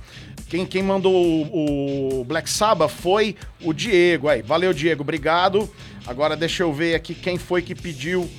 Quem, 0.48 0.66
quem 0.66 0.84
mandou 0.84 1.14
o, 1.14 2.20
o 2.20 2.24
Black 2.26 2.50
Sabbath 2.50 2.92
foi 2.92 3.36
o 3.64 3.74
Diego. 3.74 4.28
Aí, 4.28 4.42
valeu, 4.42 4.74
Diego. 4.74 5.02
Obrigado. 5.02 5.70
Agora 6.06 6.36
deixa 6.36 6.64
eu 6.64 6.72
ver 6.72 6.94
aqui 6.94 7.16
quem 7.16 7.38
foi 7.38 7.62
que 7.62 7.74
pediu. 7.74 8.30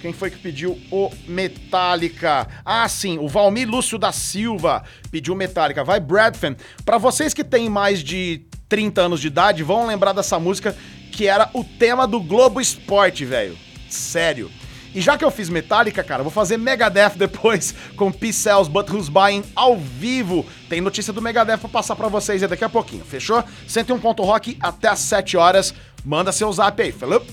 Quem 0.00 0.12
foi 0.12 0.30
que 0.30 0.38
pediu 0.38 0.78
o 0.90 1.10
Metallica? 1.26 2.46
Ah, 2.64 2.88
sim, 2.88 3.18
o 3.18 3.28
Valmir 3.28 3.68
Lúcio 3.68 3.98
da 3.98 4.12
Silva 4.12 4.84
pediu 5.10 5.34
Metallica. 5.34 5.82
Vai, 5.82 5.98
Bradfan. 5.98 6.54
Pra 6.84 6.98
vocês 6.98 7.34
que 7.34 7.42
têm 7.42 7.68
mais 7.68 8.02
de 8.04 8.42
30 8.68 9.00
anos 9.00 9.20
de 9.20 9.26
idade, 9.26 9.62
vão 9.62 9.86
lembrar 9.86 10.12
dessa 10.12 10.38
música 10.38 10.76
que 11.16 11.26
era 11.26 11.48
o 11.54 11.64
tema 11.64 12.06
do 12.06 12.20
Globo 12.20 12.60
Esporte, 12.60 13.24
velho. 13.24 13.56
Sério. 13.88 14.50
E 14.94 15.00
já 15.00 15.16
que 15.16 15.24
eu 15.24 15.30
fiz 15.30 15.48
Metallica, 15.48 16.04
cara, 16.04 16.22
vou 16.22 16.30
fazer 16.30 16.58
Megadeth 16.58 17.16
depois 17.16 17.74
com 17.96 18.12
P-Cells, 18.12 18.70
But 18.70 18.90
Who's 18.90 19.08
Buying 19.08 19.42
ao 19.54 19.78
vivo. 19.78 20.44
Tem 20.68 20.82
notícia 20.82 21.14
do 21.14 21.22
Megadeth 21.22 21.56
pra 21.56 21.70
passar 21.70 21.96
pra 21.96 22.08
vocês 22.08 22.42
aí 22.42 22.48
daqui 22.48 22.64
a 22.64 22.68
pouquinho, 22.68 23.02
fechou? 23.02 23.42
101 23.66 23.98
Ponto 23.98 24.22
Rock 24.22 24.58
até 24.60 24.88
às 24.88 24.98
7 24.98 25.38
horas. 25.38 25.74
Manda 26.04 26.30
seu 26.32 26.52
zap 26.52 26.80
aí, 26.82 26.92
falou? 26.92 27.24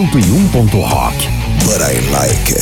101. 0.00 0.80
Rock. 0.80 1.14
But 1.66 1.82
I 1.82 1.92
like 2.12 2.48
it. 2.48 2.61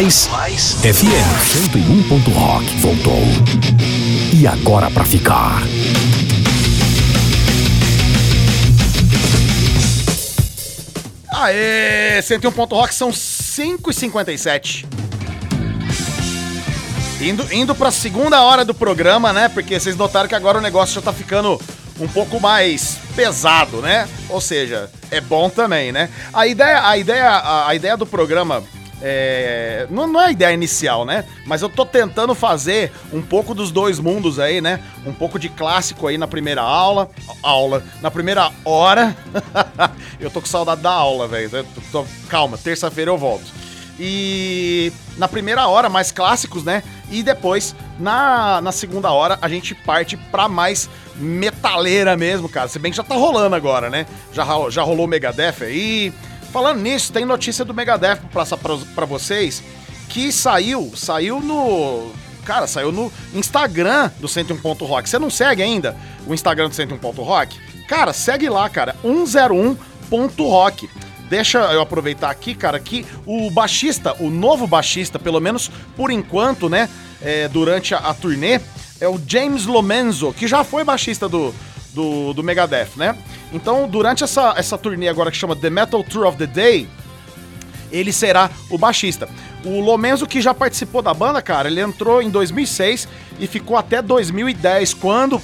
Mais 0.00 0.28
Mais 0.28 0.72
FM 0.76 1.74
101. 1.74 2.32
Rock 2.32 2.64
voltou. 2.78 3.22
E 4.32 4.46
agora 4.46 4.90
pra 4.90 5.04
ficar. 5.04 5.60
Aê, 11.30 12.22
101 12.22 12.50
Ponto 12.50 12.74
Rock 12.76 12.94
são 12.94 13.10
5h57. 13.10 14.86
Indo, 17.20 17.46
indo 17.52 17.74
pra 17.74 17.90
segunda 17.90 18.40
hora 18.40 18.64
do 18.64 18.72
programa, 18.72 19.34
né? 19.34 19.50
Porque 19.50 19.78
vocês 19.78 19.96
notaram 19.96 20.26
que 20.26 20.34
agora 20.34 20.56
o 20.56 20.62
negócio 20.62 20.94
já 20.94 21.02
tá 21.02 21.12
ficando 21.12 21.60
um 22.00 22.08
pouco 22.08 22.40
mais 22.40 22.96
pesado, 23.14 23.82
né? 23.82 24.08
Ou 24.30 24.40
seja, 24.40 24.90
é 25.10 25.20
bom 25.20 25.50
também, 25.50 25.92
né? 25.92 26.08
A 26.32 26.46
ideia, 26.46 26.88
a 26.88 26.96
ideia, 26.96 27.28
a, 27.28 27.68
a 27.68 27.74
ideia 27.74 27.98
do 27.98 28.06
programa 28.06 28.64
é, 29.02 29.86
não, 29.90 30.06
não 30.06 30.20
é 30.20 30.26
a 30.26 30.30
ideia 30.30 30.52
inicial, 30.52 31.04
né? 31.04 31.24
Mas 31.46 31.62
eu 31.62 31.68
tô 31.68 31.86
tentando 31.86 32.34
fazer 32.34 32.92
um 33.12 33.22
pouco 33.22 33.54
dos 33.54 33.70
dois 33.70 33.98
mundos 33.98 34.38
aí, 34.38 34.60
né? 34.60 34.80
Um 35.06 35.12
pouco 35.12 35.38
de 35.38 35.48
clássico 35.48 36.06
aí 36.06 36.18
na 36.18 36.26
primeira 36.26 36.62
aula. 36.62 37.08
Aula. 37.42 37.82
Na 38.02 38.10
primeira 38.10 38.50
hora. 38.64 39.16
eu 40.20 40.30
tô 40.30 40.40
com 40.40 40.46
saudade 40.46 40.82
da 40.82 40.92
aula, 40.92 41.26
velho. 41.26 41.50
Calma, 42.28 42.58
terça-feira 42.58 43.10
eu 43.10 43.18
volto. 43.18 43.60
E 43.98 44.92
na 45.18 45.28
primeira 45.28 45.66
hora, 45.66 45.90
mais 45.90 46.10
clássicos, 46.10 46.64
né? 46.64 46.82
E 47.10 47.22
depois, 47.22 47.74
na, 47.98 48.60
na 48.60 48.72
segunda 48.72 49.10
hora, 49.12 49.38
a 49.42 49.48
gente 49.48 49.74
parte 49.74 50.16
pra 50.16 50.48
mais 50.48 50.88
metaleira 51.16 52.16
mesmo, 52.16 52.48
cara. 52.48 52.66
Se 52.68 52.78
bem 52.78 52.90
que 52.90 52.96
já 52.96 53.02
tá 53.02 53.14
rolando 53.14 53.54
agora, 53.54 53.90
né? 53.90 54.06
Já, 54.32 54.44
já 54.70 54.82
rolou 54.82 55.04
o 55.04 55.08
Megadeth 55.08 55.62
aí. 55.62 56.14
Falando 56.52 56.80
nisso, 56.80 57.12
tem 57.12 57.24
notícia 57.24 57.64
do 57.64 57.72
Megadeth 57.72 58.16
pra 58.32 58.44
passar 58.44 58.56
vocês. 59.06 59.62
Que 60.08 60.32
saiu, 60.32 60.92
saiu 60.96 61.40
no. 61.40 62.10
Cara, 62.44 62.66
saiu 62.66 62.90
no 62.90 63.12
Instagram 63.32 64.10
do 64.18 64.26
101 64.26 64.56
Ponto 64.58 64.84
Rock. 64.84 65.08
Você 65.08 65.18
não 65.18 65.30
segue 65.30 65.62
ainda 65.62 65.96
o 66.26 66.34
Instagram 66.34 66.68
do 66.68 66.74
101 66.74 66.98
Ponto 66.98 67.22
Rock? 67.22 67.56
Cara, 67.86 68.12
segue 68.12 68.48
lá, 68.48 68.68
cara. 68.68 68.96
101 69.02 69.76
Ponto 70.08 70.48
Rock. 70.48 70.90
Deixa 71.28 71.58
eu 71.58 71.80
aproveitar 71.80 72.28
aqui, 72.28 72.56
cara, 72.56 72.80
que 72.80 73.06
o 73.24 73.48
baixista, 73.52 74.16
o 74.18 74.28
novo 74.28 74.66
baixista, 74.66 75.16
pelo 75.16 75.38
menos 75.38 75.70
por 75.96 76.10
enquanto, 76.10 76.68
né, 76.68 76.88
é, 77.22 77.46
durante 77.46 77.94
a, 77.94 77.98
a 77.98 78.12
turnê, 78.12 78.60
é 79.00 79.08
o 79.08 79.20
James 79.24 79.64
Lomenzo, 79.64 80.32
que 80.32 80.48
já 80.48 80.64
foi 80.64 80.82
baixista 80.82 81.28
do, 81.28 81.54
do, 81.94 82.32
do 82.32 82.42
Megadeth, 82.42 82.90
né? 82.96 83.16
Então, 83.52 83.88
durante 83.88 84.24
essa, 84.24 84.54
essa 84.56 84.78
turnê 84.78 85.08
agora 85.08 85.30
que 85.30 85.36
chama 85.36 85.56
The 85.56 85.70
Metal 85.70 86.02
Tour 86.04 86.26
of 86.26 86.38
the 86.38 86.46
Day, 86.46 86.88
ele 87.90 88.12
será 88.12 88.50
o 88.68 88.78
baixista. 88.78 89.28
O 89.64 89.80
Lomenzo, 89.80 90.26
que 90.26 90.40
já 90.40 90.54
participou 90.54 91.02
da 91.02 91.12
banda, 91.12 91.42
cara, 91.42 91.68
ele 91.68 91.80
entrou 91.80 92.22
em 92.22 92.30
2006 92.30 93.08
e 93.38 93.46
ficou 93.46 93.76
até 93.76 94.00
2010, 94.00 94.94
quando 94.94 95.40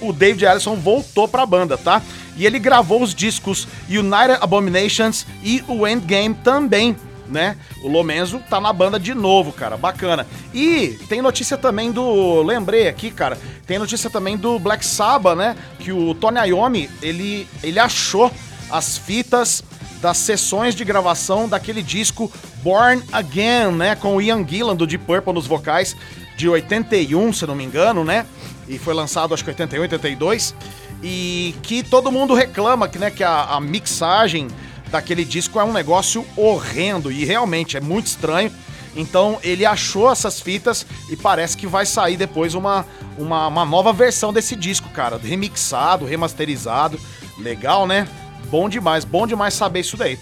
o 0.00 0.12
David 0.12 0.44
Ellison 0.44 0.76
voltou 0.76 1.28
pra 1.28 1.44
banda, 1.44 1.76
tá? 1.76 2.02
E 2.36 2.46
ele 2.46 2.58
gravou 2.58 3.02
os 3.02 3.14
discos 3.14 3.68
United 3.88 4.38
Abominations 4.40 5.26
e 5.42 5.62
o 5.68 5.86
Endgame 5.86 6.34
também, 6.34 6.96
né? 7.30 7.56
O 7.82 7.88
Lomenzo 7.88 8.40
tá 8.50 8.60
na 8.60 8.72
banda 8.72 8.98
de 8.98 9.14
novo, 9.14 9.52
cara, 9.52 9.76
bacana. 9.76 10.26
E 10.52 10.98
tem 11.08 11.22
notícia 11.22 11.56
também 11.56 11.92
do, 11.92 12.42
lembrei 12.42 12.88
aqui, 12.88 13.10
cara, 13.10 13.38
tem 13.66 13.78
notícia 13.78 14.10
também 14.10 14.36
do 14.36 14.58
Black 14.58 14.84
Sabbath, 14.84 15.36
né? 15.36 15.56
Que 15.78 15.92
o 15.92 16.14
Tony 16.14 16.40
Iommi, 16.48 16.90
ele, 17.00 17.46
ele 17.62 17.78
achou 17.78 18.30
as 18.70 18.98
fitas 18.98 19.62
das 20.00 20.16
sessões 20.16 20.74
de 20.74 20.84
gravação 20.84 21.48
daquele 21.48 21.82
disco 21.82 22.30
Born 22.62 23.02
Again, 23.12 23.72
né? 23.76 23.94
Com 23.94 24.16
o 24.16 24.22
Ian 24.22 24.46
Gillan 24.46 24.74
do 24.74 24.86
Deep 24.86 25.04
Purple 25.04 25.32
nos 25.32 25.46
vocais, 25.46 25.96
de 26.36 26.48
81, 26.48 27.32
se 27.32 27.46
não 27.46 27.54
me 27.54 27.64
engano, 27.64 28.04
né? 28.04 28.26
E 28.66 28.78
foi 28.78 28.94
lançado 28.94 29.34
acho 29.34 29.44
que 29.44 29.50
81, 29.50 29.82
82. 29.82 30.54
E 31.02 31.54
que 31.62 31.82
todo 31.82 32.12
mundo 32.12 32.34
reclama 32.34 32.88
que, 32.88 32.98
né, 32.98 33.10
que 33.10 33.24
a, 33.24 33.42
a 33.42 33.60
mixagem 33.60 34.48
daquele 34.90 35.24
disco 35.24 35.58
é 35.58 35.64
um 35.64 35.72
negócio 35.72 36.26
horrendo 36.36 37.10
e 37.10 37.24
realmente 37.24 37.76
é 37.76 37.80
muito 37.80 38.06
estranho. 38.06 38.52
Então 38.94 39.38
ele 39.42 39.64
achou 39.64 40.10
essas 40.10 40.40
fitas 40.40 40.84
e 41.08 41.16
parece 41.16 41.56
que 41.56 41.66
vai 41.66 41.86
sair 41.86 42.16
depois 42.16 42.54
uma, 42.54 42.84
uma, 43.16 43.46
uma 43.46 43.64
nova 43.64 43.92
versão 43.92 44.32
desse 44.32 44.56
disco, 44.56 44.88
cara. 44.90 45.16
Remixado, 45.16 46.04
remasterizado. 46.04 46.98
Legal, 47.38 47.86
né? 47.86 48.08
Bom 48.50 48.68
demais, 48.68 49.04
bom 49.04 49.26
demais 49.26 49.54
saber 49.54 49.80
isso 49.80 49.96
daí. 49.96 50.18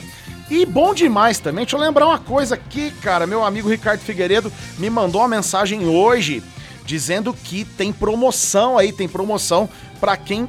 E 0.51 0.65
bom 0.65 0.95
demais 0.95 1.39
também, 1.39 1.65
deixa 1.65 1.77
eu 1.77 1.81
lembrar 1.81 2.07
uma 2.07 2.19
coisa 2.19 2.55
aqui, 2.55 2.91
cara. 3.03 3.27
Meu 3.27 3.45
amigo 3.45 3.69
Ricardo 3.69 4.01
Figueiredo 4.01 4.53
me 4.79 4.89
mandou 4.89 5.21
uma 5.21 5.29
mensagem 5.29 5.87
hoje 5.87 6.43
dizendo 6.87 7.35
que 7.35 7.67
tem 7.67 7.93
promoção 7.93 8.79
aí, 8.79 8.91
tem 8.91 9.07
promoção 9.07 9.69
pra 10.01 10.17
quem 10.17 10.49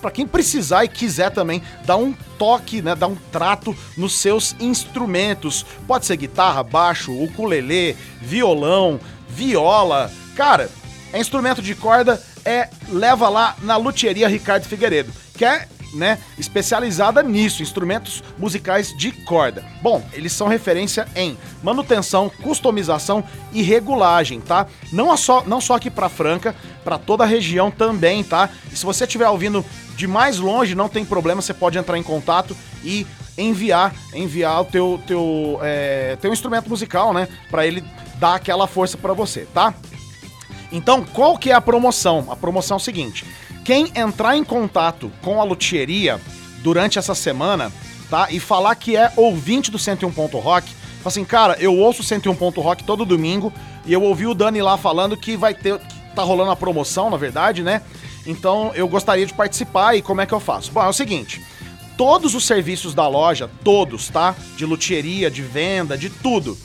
para 0.00 0.10
quem 0.10 0.26
precisar 0.26 0.84
e 0.84 0.88
quiser 0.88 1.30
também 1.30 1.62
dar 1.84 1.96
um 1.96 2.12
toque, 2.38 2.80
né, 2.80 2.94
dar 2.94 3.08
um 3.08 3.16
trato 3.32 3.76
nos 3.96 4.14
seus 4.14 4.54
instrumentos. 4.60 5.64
Pode 5.86 6.06
ser 6.06 6.16
guitarra, 6.16 6.62
baixo, 6.62 7.12
ukulele, 7.12 7.96
violão, 8.20 9.00
viola. 9.28 10.10
Cara, 10.36 10.70
é 11.12 11.20
instrumento 11.20 11.60
de 11.60 11.74
corda, 11.74 12.22
é 12.44 12.68
leva 12.88 13.28
lá 13.28 13.56
na 13.62 13.76
Luthieria 13.76 14.28
Ricardo 14.28 14.66
Figueiredo, 14.66 15.12
que 15.36 15.44
é 15.44 15.68
né, 15.92 16.18
especializada 16.38 17.22
nisso, 17.22 17.62
instrumentos 17.62 18.22
musicais 18.36 18.94
de 18.96 19.12
corda. 19.12 19.64
Bom, 19.82 20.04
eles 20.12 20.32
são 20.32 20.48
referência 20.48 21.08
em 21.16 21.36
manutenção, 21.62 22.30
customização 22.42 23.24
e 23.52 23.62
regulagem, 23.62 24.40
tá? 24.40 24.66
Não, 24.92 25.16
só, 25.16 25.42
não 25.46 25.60
só 25.60 25.74
aqui 25.74 25.90
pra 25.90 26.08
Franca, 26.08 26.54
pra 26.84 26.98
toda 26.98 27.24
a 27.24 27.26
região 27.26 27.70
também, 27.70 28.22
tá? 28.22 28.50
E 28.72 28.76
se 28.76 28.84
você 28.84 29.04
estiver 29.04 29.28
ouvindo 29.28 29.64
de 29.96 30.06
mais 30.06 30.38
longe, 30.38 30.74
não 30.74 30.88
tem 30.88 31.04
problema, 31.04 31.42
você 31.42 31.54
pode 31.54 31.78
entrar 31.78 31.98
em 31.98 32.02
contato 32.02 32.56
e 32.84 33.06
enviar, 33.36 33.94
enviar 34.14 34.60
o 34.60 34.64
teu, 34.64 35.00
teu, 35.06 35.58
é, 35.62 36.16
teu 36.20 36.32
instrumento 36.32 36.68
musical, 36.68 37.12
né? 37.12 37.28
Pra 37.50 37.66
ele 37.66 37.82
dar 38.16 38.34
aquela 38.34 38.66
força 38.66 38.96
pra 38.96 39.12
você, 39.12 39.46
tá? 39.54 39.74
Então, 40.70 41.04
qual 41.04 41.38
que 41.38 41.50
é 41.50 41.54
a 41.54 41.60
promoção? 41.60 42.26
A 42.30 42.36
promoção 42.36 42.76
é 42.76 42.80
o 42.80 42.82
seguinte: 42.82 43.24
quem 43.68 43.92
entrar 43.94 44.34
em 44.34 44.42
contato 44.42 45.12
com 45.20 45.42
a 45.42 45.44
luthieria 45.44 46.18
durante 46.62 46.98
essa 46.98 47.14
semana, 47.14 47.70
tá? 48.08 48.28
E 48.30 48.40
falar 48.40 48.74
que 48.76 48.96
é 48.96 49.12
ouvinte 49.14 49.70
do 49.70 49.78
101 49.78 50.10
Ponto 50.10 50.38
Rock, 50.38 50.70
fala 50.70 51.08
assim, 51.08 51.22
cara, 51.22 51.54
eu 51.60 51.76
ouço 51.76 52.00
o 52.00 52.04
101 52.04 52.34
Ponto 52.34 52.62
Rock 52.62 52.82
todo 52.82 53.04
domingo 53.04 53.52
e 53.84 53.92
eu 53.92 54.02
ouvi 54.02 54.26
o 54.26 54.32
Dani 54.32 54.62
lá 54.62 54.78
falando 54.78 55.18
que 55.18 55.36
vai 55.36 55.52
ter, 55.52 55.78
que 55.80 56.14
tá 56.14 56.22
rolando 56.22 56.50
a 56.50 56.56
promoção, 56.56 57.10
na 57.10 57.18
verdade, 57.18 57.62
né? 57.62 57.82
Então, 58.26 58.72
eu 58.74 58.88
gostaria 58.88 59.26
de 59.26 59.34
participar 59.34 59.94
e 59.94 60.00
como 60.00 60.22
é 60.22 60.24
que 60.24 60.32
eu 60.32 60.40
faço? 60.40 60.72
Bom, 60.72 60.82
é 60.82 60.88
o 60.88 60.92
seguinte, 60.94 61.42
todos 61.94 62.34
os 62.34 62.46
serviços 62.46 62.94
da 62.94 63.06
loja, 63.06 63.50
todos, 63.62 64.08
tá? 64.08 64.34
De 64.56 64.64
luthieria, 64.64 65.30
de 65.30 65.42
venda, 65.42 65.98
de 65.98 66.08
tudo 66.08 66.56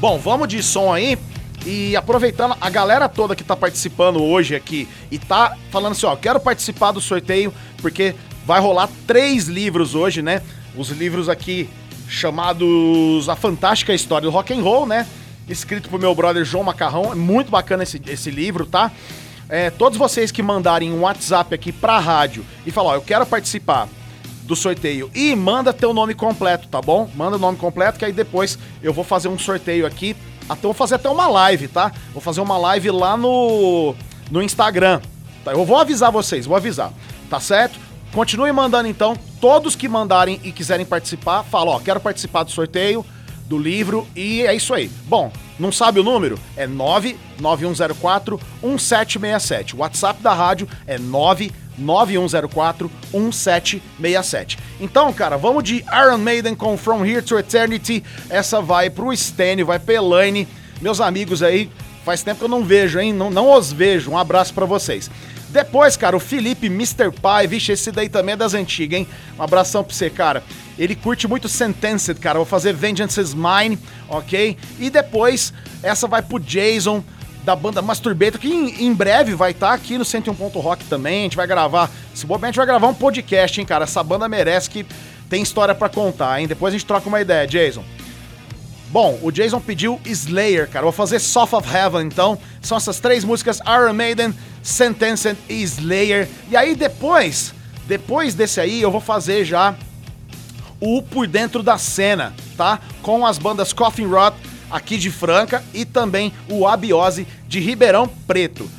Bom, 0.00 0.18
vamos 0.18 0.48
de 0.48 0.62
som 0.62 0.92
aí. 0.92 1.18
E 1.66 1.96
aproveitando 1.96 2.56
a 2.60 2.70
galera 2.70 3.08
toda 3.08 3.34
que 3.34 3.42
tá 3.42 3.56
participando 3.56 4.22
hoje 4.22 4.54
aqui 4.54 4.88
e 5.10 5.18
tá 5.18 5.56
falando 5.70 5.92
assim, 5.92 6.06
ó, 6.06 6.14
quero 6.14 6.38
participar 6.38 6.92
do 6.92 7.00
sorteio 7.00 7.52
porque 7.82 8.14
vai 8.46 8.60
rolar 8.60 8.88
três 9.06 9.48
livros 9.48 9.94
hoje, 9.94 10.22
né? 10.22 10.40
Os 10.76 10.90
livros 10.90 11.28
aqui 11.28 11.68
chamados 12.08 13.28
A 13.28 13.36
Fantástica 13.36 13.92
História 13.92 14.26
do 14.26 14.32
Rock 14.32 14.54
and 14.54 14.62
Roll, 14.62 14.86
né? 14.86 15.06
Escrito 15.48 15.88
pro 15.88 15.98
meu 15.98 16.14
brother 16.14 16.44
João 16.44 16.64
Macarrão. 16.64 17.12
É 17.12 17.14
muito 17.14 17.50
bacana 17.50 17.82
esse, 17.82 18.00
esse 18.06 18.30
livro, 18.30 18.66
tá? 18.66 18.92
É, 19.48 19.70
todos 19.70 19.96
vocês 19.96 20.30
que 20.30 20.42
mandarem 20.42 20.92
um 20.92 21.02
WhatsApp 21.02 21.54
aqui 21.54 21.72
pra 21.72 21.98
rádio 21.98 22.44
e 22.66 22.70
falar, 22.70 22.90
ó, 22.90 22.94
eu 22.96 23.00
quero 23.00 23.24
participar 23.24 23.88
do 24.42 24.54
sorteio 24.54 25.10
e 25.14 25.34
manda 25.34 25.72
teu 25.72 25.92
nome 25.92 26.14
completo, 26.14 26.68
tá 26.68 26.80
bom? 26.80 27.08
Manda 27.14 27.36
o 27.36 27.38
nome 27.38 27.56
completo 27.56 27.98
que 27.98 28.04
aí 28.04 28.12
depois 28.12 28.58
eu 28.82 28.92
vou 28.92 29.04
fazer 29.04 29.28
um 29.28 29.38
sorteio 29.38 29.86
aqui. 29.86 30.16
Até 30.48 30.62
vou 30.62 30.74
fazer 30.74 30.96
até 30.96 31.08
uma 31.08 31.28
live, 31.28 31.68
tá? 31.68 31.92
Vou 32.12 32.22
fazer 32.22 32.40
uma 32.40 32.56
live 32.58 32.90
lá 32.90 33.16
no 33.16 33.94
no 34.30 34.42
Instagram. 34.42 35.00
Tá? 35.44 35.52
Eu 35.52 35.64
vou 35.64 35.78
avisar 35.78 36.10
vocês, 36.10 36.46
vou 36.46 36.56
avisar. 36.56 36.92
Tá 37.30 37.40
certo? 37.40 37.78
Continue 38.12 38.50
mandando 38.52 38.88
então, 38.88 39.14
todos 39.40 39.76
que 39.76 39.86
mandarem 39.86 40.40
e 40.42 40.50
quiserem 40.50 40.86
participar, 40.86 41.42
fala, 41.42 41.72
ó, 41.72 41.78
quero 41.78 42.00
participar 42.00 42.42
do 42.42 42.50
sorteio 42.50 43.04
do 43.48 43.58
livro 43.58 44.06
e 44.14 44.42
é 44.42 44.54
isso 44.54 44.74
aí. 44.74 44.90
Bom, 45.06 45.32
não 45.58 45.72
sabe 45.72 45.98
o 45.98 46.04
número? 46.04 46.38
É 46.56 46.66
99104 46.66 48.38
1767. 48.62 49.74
O 49.74 49.78
WhatsApp 49.78 50.22
da 50.22 50.34
rádio 50.34 50.68
é 50.86 50.98
99104 50.98 52.90
1767. 53.12 54.58
Então, 54.78 55.12
cara, 55.12 55.36
vamos 55.36 55.64
de 55.64 55.84
Iron 55.92 56.18
Maiden 56.18 56.54
com 56.54 56.76
From 56.76 57.04
Here 57.04 57.22
to 57.22 57.38
Eternity. 57.38 58.04
Essa 58.28 58.60
vai 58.60 58.90
pro 58.90 59.16
Stênio, 59.16 59.66
vai 59.66 59.78
pra 59.78 59.94
Elaine. 59.94 60.46
Meus 60.80 61.00
amigos 61.00 61.42
aí, 61.42 61.70
faz 62.04 62.22
tempo 62.22 62.38
que 62.40 62.44
eu 62.44 62.48
não 62.50 62.62
vejo, 62.62 63.00
hein? 63.00 63.12
Não, 63.12 63.30
não 63.30 63.50
os 63.52 63.72
vejo. 63.72 64.10
Um 64.10 64.18
abraço 64.18 64.52
pra 64.52 64.66
vocês. 64.66 65.10
Depois, 65.50 65.96
cara, 65.96 66.16
o 66.16 66.20
Felipe 66.20 66.66
Mr. 66.66 67.10
Pai, 67.22 67.46
vixe, 67.46 67.72
esse 67.72 67.90
daí 67.90 68.08
também 68.08 68.34
é 68.34 68.36
das 68.36 68.54
antigas, 68.54 69.00
hein? 69.00 69.08
Um 69.38 69.42
abração 69.42 69.82
pra 69.82 69.94
você, 69.94 70.10
cara. 70.10 70.42
Ele 70.78 70.94
curte 70.94 71.26
muito 71.26 71.48
Sentenced, 71.48 72.18
cara. 72.20 72.38
Vou 72.38 72.46
fazer 72.46 72.72
Vengeance 72.74 73.18
is 73.20 73.34
Mine, 73.34 73.78
ok? 74.08 74.56
E 74.78 74.90
depois, 74.90 75.52
essa 75.82 76.06
vai 76.06 76.20
pro 76.20 76.38
Jason, 76.38 77.02
da 77.44 77.56
banda 77.56 77.80
Masturbator, 77.80 78.38
que 78.38 78.48
em, 78.48 78.86
em 78.86 78.94
breve 78.94 79.34
vai 79.34 79.52
estar 79.52 79.72
aqui 79.72 79.96
no 79.96 80.04
101. 80.04 80.34
Rock 80.34 80.84
também. 80.84 81.20
A 81.20 81.22
gente 81.22 81.36
vai 81.36 81.46
gravar, 81.46 81.90
se 82.14 82.26
bobear, 82.26 82.48
a 82.48 82.50
gente 82.50 82.58
vai 82.58 82.66
gravar 82.66 82.88
um 82.88 82.94
podcast, 82.94 83.58
hein, 83.58 83.66
cara? 83.66 83.84
Essa 83.84 84.02
banda 84.02 84.28
merece 84.28 84.68
que 84.68 84.84
tem 85.30 85.42
história 85.42 85.74
pra 85.74 85.88
contar, 85.88 86.40
hein? 86.40 86.46
Depois 86.46 86.74
a 86.74 86.76
gente 86.76 86.86
troca 86.86 87.08
uma 87.08 87.20
ideia, 87.20 87.46
Jason. 87.46 87.82
Bom, 88.90 89.18
o 89.22 89.30
Jason 89.30 89.60
pediu 89.60 90.00
Slayer, 90.04 90.68
cara. 90.68 90.84
Vou 90.84 90.92
fazer 90.92 91.18
Soft 91.18 91.52
of 91.52 91.68
Heaven, 91.68 92.06
então. 92.06 92.38
São 92.62 92.78
essas 92.78 93.00
três 93.00 93.24
músicas: 93.24 93.60
Iron 93.60 93.92
Maiden, 93.92 94.34
Sentenced 94.62 95.36
e 95.48 95.62
Slayer. 95.62 96.28
E 96.50 96.56
aí 96.56 96.74
depois, 96.74 97.52
depois 97.86 98.34
desse 98.34 98.60
aí, 98.60 98.80
eu 98.80 98.90
vou 98.90 99.00
fazer 99.00 99.44
já 99.44 99.74
o 100.80 101.02
Por 101.02 101.26
Dentro 101.26 101.62
da 101.62 101.76
Cena, 101.76 102.32
tá? 102.56 102.80
Com 103.02 103.26
as 103.26 103.36
bandas 103.36 103.72
Coffin 103.72 104.06
Rot 104.06 104.34
aqui 104.70 104.96
de 104.96 105.10
Franca 105.10 105.62
e 105.74 105.84
também 105.84 106.32
o 106.48 106.66
Abiose 106.66 107.26
de 107.46 107.60
Ribeirão 107.60 108.08
Preto. 108.26 108.70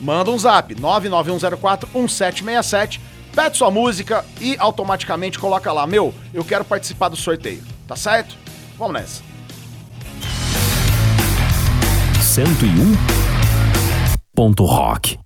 Manda 0.00 0.30
um 0.30 0.38
zap 0.38 0.74
991041767, 0.74 2.98
pede 3.34 3.56
sua 3.56 3.70
música 3.70 4.24
e 4.40 4.56
automaticamente 4.58 5.38
coloca 5.38 5.72
lá, 5.72 5.86
meu, 5.86 6.12
eu 6.32 6.44
quero 6.44 6.64
participar 6.64 7.08
do 7.08 7.16
sorteio, 7.16 7.62
tá 7.86 7.96
certo? 7.96 8.36
Vamos 8.76 8.94
nessa. 8.94 9.33
101 14.34 15.23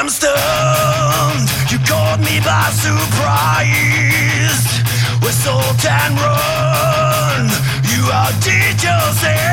am 0.00 0.08
stunned. 0.08 1.48
You 1.70 1.78
caught 1.86 2.20
me 2.20 2.40
by 2.40 2.70
surprise. 2.72 4.64
We're 5.22 5.30
sold 5.30 5.84
and 5.84 6.14
run. 6.16 7.44
You 7.84 8.10
are 8.10 8.32
yourself. 8.82 9.49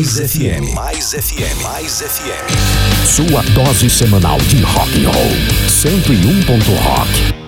Mais 0.00 0.18
FM. 0.18 0.64
Mais 0.74 1.14
FM. 1.14 1.58
Mais 1.62 2.02
FM. 2.02 2.46
Sua 3.04 3.42
dose 3.54 3.86
semanal 3.90 4.38
de 4.48 4.62
rock 4.62 4.88
and 4.96 5.10
roll. 5.12 5.36
101. 5.68 6.58
Rock. 6.86 7.39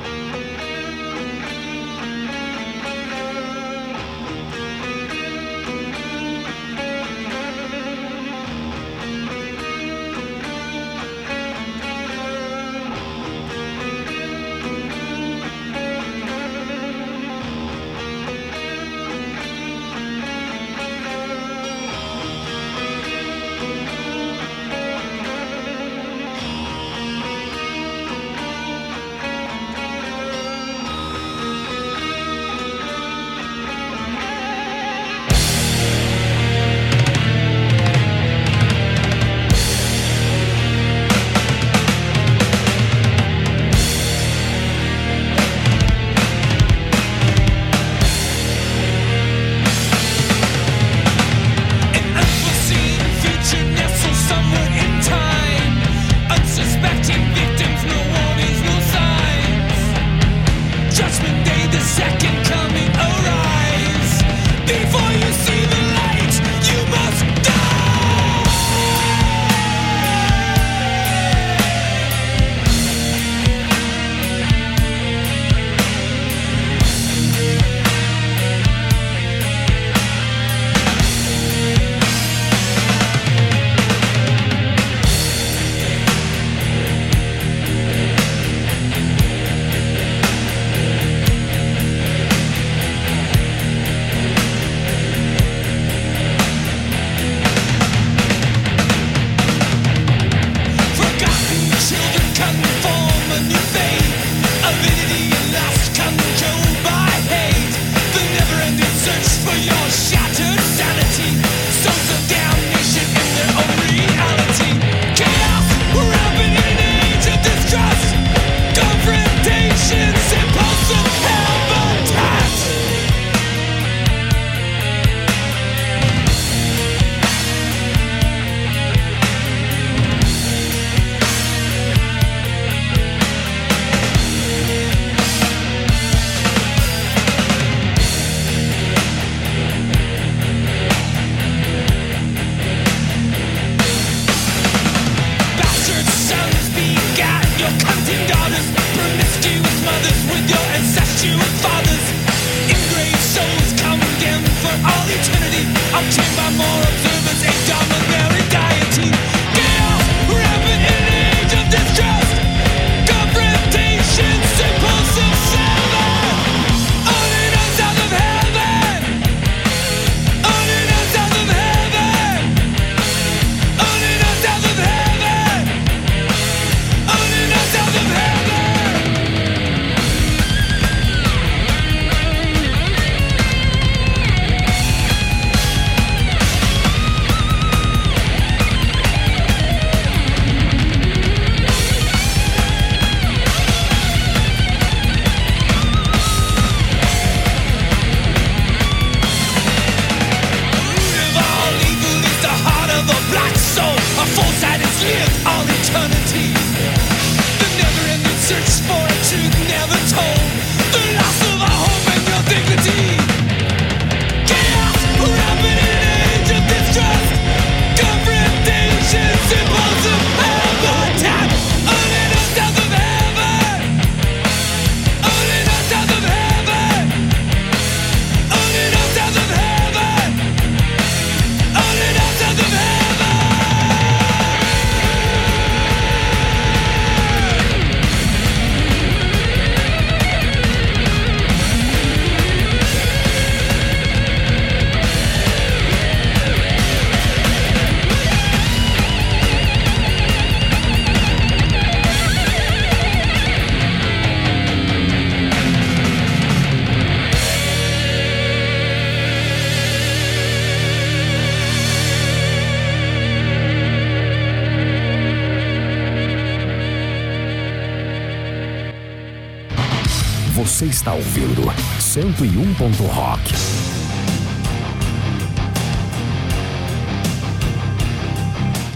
101. 272.23 272.73
Rock. 273.09 273.53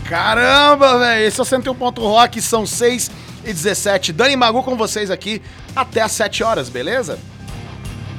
Caramba, 0.09 1.01
velho! 1.01 1.27
Esse 1.27 1.41
é 1.41 1.43
o 1.43 1.45
101 1.45 1.75
Ponto 1.75 2.03
Rock, 2.03 2.41
são 2.41 2.65
6 2.65 3.11
e 3.45 3.53
17. 3.53 4.13
Dani 4.13 4.37
Magu 4.37 4.63
com 4.63 4.77
vocês 4.77 5.11
aqui 5.11 5.43
até 5.75 6.03
às 6.03 6.13
7 6.13 6.45
horas, 6.45 6.69
beleza? 6.69 7.19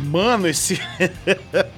Mano, 0.03 0.45
esse. 0.45 0.77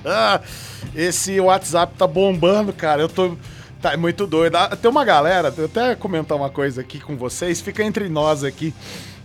esse 0.96 1.40
WhatsApp 1.40 1.94
tá 1.96 2.08
bombando, 2.08 2.74
cara. 2.74 3.04
Eu 3.04 3.10
tô. 3.10 3.38
Tá 3.80 3.96
muito 3.96 4.26
doido. 4.26 4.56
Ah, 4.56 4.76
Tem 4.76 4.90
uma 4.90 5.06
galera, 5.06 5.54
eu 5.56 5.66
até 5.66 5.94
comentar 5.94 6.36
uma 6.36 6.50
coisa 6.50 6.82
aqui 6.82 7.00
com 7.00 7.16
vocês, 7.16 7.62
fica 7.62 7.84
entre 7.84 8.10
nós 8.10 8.44
aqui. 8.44 8.74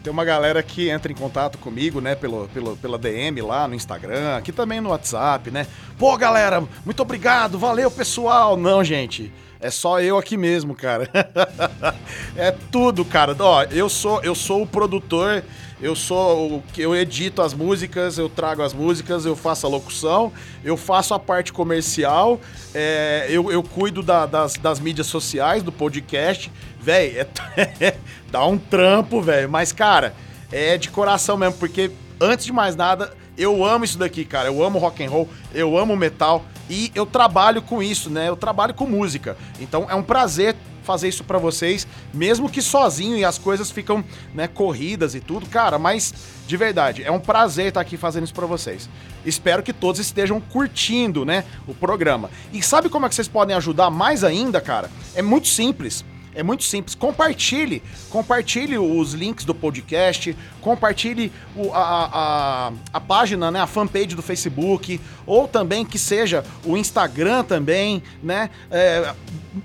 Tem 0.05 0.13
uma 0.13 0.23
galera 0.23 0.63
que 0.63 0.91
entra 0.91 1.11
em 1.11 1.15
contato 1.15 1.57
comigo, 1.57 1.99
né, 1.99 2.15
pelo, 2.15 2.47
pelo, 2.49 2.77
pela 2.77 2.99
DM 2.99 3.41
lá 3.41 3.67
no 3.67 3.75
Instagram, 3.75 4.37
aqui 4.37 4.53
também 4.53 4.79
no 4.79 4.91
WhatsApp, 4.91 5.51
né? 5.51 5.67
Pô, 5.99 6.15
galera, 6.19 6.63
muito 6.85 7.01
obrigado, 7.01 7.59
valeu, 7.59 7.91
pessoal. 7.91 8.55
Não, 8.55 8.85
gente, 8.85 9.33
é 9.59 9.71
só 9.71 10.03
eu 10.03 10.19
aqui 10.19 10.37
mesmo, 10.37 10.75
cara. 10.75 11.09
é 12.37 12.51
tudo, 12.71 13.03
cara. 13.03 13.35
Ó, 13.39 13.63
eu 13.71 13.89
sou, 13.89 14.23
eu 14.23 14.35
sou 14.35 14.61
o 14.61 14.67
produtor, 14.67 15.43
eu 15.81 15.95
sou 15.97 16.57
o 16.57 16.63
que 16.73 16.81
eu 16.81 16.95
edito 16.95 17.43
as 17.43 17.53
músicas, 17.53 18.17
eu 18.17 18.29
trago 18.29 18.63
as 18.63 18.73
músicas, 18.73 19.25
eu 19.27 19.35
faço 19.37 19.67
a 19.67 19.69
locução, 19.69 20.33
eu 20.65 20.77
faço 20.77 21.13
a 21.15 21.19
parte 21.19 21.53
comercial, 21.53 22.41
é, 22.75 23.27
eu, 23.29 23.51
eu 23.51 23.63
cuido 23.63 24.03
da- 24.03 24.27
das, 24.27 24.55
das 24.55 24.79
mídias 24.81 25.07
sociais, 25.09 25.63
do 25.63 25.73
podcast. 25.73 26.51
Véi, 26.81 27.19
é, 27.19 27.97
dá 28.31 28.45
um 28.47 28.57
trampo, 28.59 29.21
velho. 29.21 29.49
Mas, 29.51 29.73
cara, 29.73 30.15
é 30.53 30.77
de 30.79 30.91
coração 30.91 31.37
mesmo, 31.37 31.59
porque 31.59 31.91
antes 32.21 32.47
de 32.47 32.53
mais 32.53 32.77
nada, 32.77 33.13
eu 33.37 33.65
amo 33.65 33.85
isso 33.85 33.99
daqui, 33.99 34.25
cara. 34.25 34.49
Eu 34.49 34.63
amo 34.65 34.79
rock 34.79 35.05
and 35.05 35.11
roll, 35.11 35.29
eu 35.53 35.77
amo 35.77 35.97
metal 35.97 36.45
e 36.71 36.91
eu 36.95 37.05
trabalho 37.05 37.61
com 37.61 37.83
isso, 37.83 38.09
né? 38.09 38.29
Eu 38.29 38.37
trabalho 38.37 38.73
com 38.75 38.87
música. 38.87 39.37
Então 39.61 39.87
é 39.91 39.95
um 39.95 40.03
prazer 40.03 40.55
fazer 40.85 41.09
isso 41.09 41.25
pra 41.25 41.39
vocês, 41.39 41.87
mesmo 42.13 42.49
que 42.49 42.63
sozinho 42.63 43.17
e 43.17 43.25
as 43.25 43.39
coisas 43.39 43.71
ficam, 43.71 44.05
né, 44.35 44.47
corridas 44.47 45.15
e 45.15 45.21
tudo, 45.21 45.47
cara, 45.47 45.79
mas 45.79 46.15
de 46.47 46.57
verdade, 46.57 47.03
é 47.03 47.11
um 47.11 47.19
prazer 47.21 47.69
estar 47.69 47.81
aqui 47.81 47.97
fazendo 47.97 48.25
isso 48.25 48.35
pra 48.35 48.47
vocês. 48.47 48.89
Espero 49.25 49.63
que 49.63 49.73
todos 49.73 49.99
estejam 50.01 50.39
curtindo, 50.41 51.25
né, 51.25 51.45
o 51.67 51.75
programa. 51.75 52.31
E 52.53 52.63
sabe 52.63 52.89
como 52.89 53.07
é 53.07 53.09
que 53.09 53.15
vocês 53.15 53.27
podem 53.29 53.57
ajudar 53.57 53.91
mais 53.91 54.23
ainda, 54.23 54.61
cara? 54.61 54.91
É 55.15 55.23
muito 55.23 55.49
simples. 55.49 56.05
É 56.37 56.43
muito 56.43 56.65
simples. 56.65 56.97
Compartilhe. 56.97 57.81
Compartilhe 58.11 58.77
os 58.77 59.13
links 59.15 59.45
do 59.45 59.55
podcast. 59.55 60.37
Compartilhe 60.61 61.31
o- 61.55 61.73
a, 61.73 61.79
a, 61.79 62.09
a- 62.69 62.73
a 62.93 63.01
página, 63.01 63.53
né? 63.53 63.61
A 63.61 63.69
fanpage 63.69 64.17
do 64.17 64.21
Facebook. 64.23 65.01
Ou 65.27 65.47
também 65.47 65.85
que 65.87 65.97
seja 65.97 66.45
o 66.65 66.77
Instagram 66.77 67.45
também, 67.45 68.03
né? 68.21 68.51
É, 68.69 69.15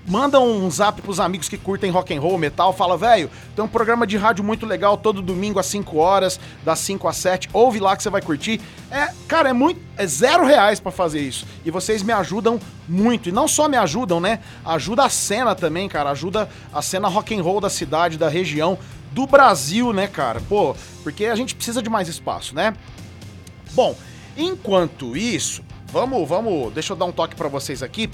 manda 0.07 0.39
um 0.39 0.69
zap 0.69 1.01
pros 1.01 1.19
amigos 1.19 1.49
que 1.49 1.57
curtem 1.57 1.91
rock 1.91 2.13
and 2.13 2.21
roll, 2.21 2.37
metal. 2.37 2.73
Fala, 2.73 2.97
velho, 2.97 3.29
tem 3.55 3.63
um 3.63 3.67
programa 3.67 4.05
de 4.05 4.17
rádio 4.17 4.43
muito 4.43 4.65
legal 4.65 4.97
todo 4.97 5.21
domingo 5.21 5.59
às 5.59 5.65
5 5.65 5.97
horas, 5.97 6.39
das 6.63 6.79
5 6.79 7.07
às 7.07 7.17
7. 7.17 7.49
Ouve 7.53 7.79
lá 7.79 7.95
que 7.95 8.03
você 8.03 8.09
vai 8.09 8.21
curtir. 8.21 8.61
É, 8.91 9.13
cara, 9.27 9.49
é 9.49 9.53
muito. 9.53 9.79
É 9.97 10.05
zero 10.05 10.45
reais 10.45 10.79
pra 10.79 10.91
fazer 10.91 11.21
isso. 11.21 11.45
E 11.65 11.71
vocês 11.71 12.03
me 12.03 12.13
ajudam 12.13 12.59
muito. 12.87 13.29
E 13.29 13.31
não 13.31 13.47
só 13.47 13.67
me 13.67 13.77
ajudam, 13.77 14.19
né? 14.19 14.39
Ajuda 14.63 15.05
a 15.05 15.09
cena 15.09 15.55
também, 15.55 15.89
cara. 15.89 16.11
Ajuda 16.11 16.49
a 16.73 16.81
cena 16.81 17.07
rock 17.07 17.37
and 17.37 17.41
roll 17.41 17.59
da 17.59 17.69
cidade, 17.69 18.17
da 18.17 18.29
região, 18.29 18.77
do 19.11 19.25
Brasil, 19.25 19.91
né, 19.91 20.07
cara? 20.07 20.41
Pô, 20.47 20.75
porque 21.03 21.25
a 21.25 21.35
gente 21.35 21.55
precisa 21.55 21.81
de 21.81 21.89
mais 21.89 22.07
espaço, 22.07 22.55
né? 22.55 22.73
Bom, 23.73 23.95
enquanto 24.37 25.15
isso, 25.17 25.63
vamos, 25.91 26.27
vamos, 26.27 26.73
deixa 26.73 26.93
eu 26.93 26.97
dar 26.97 27.05
um 27.05 27.11
toque 27.11 27.35
pra 27.35 27.47
vocês 27.47 27.83
aqui 27.83 28.09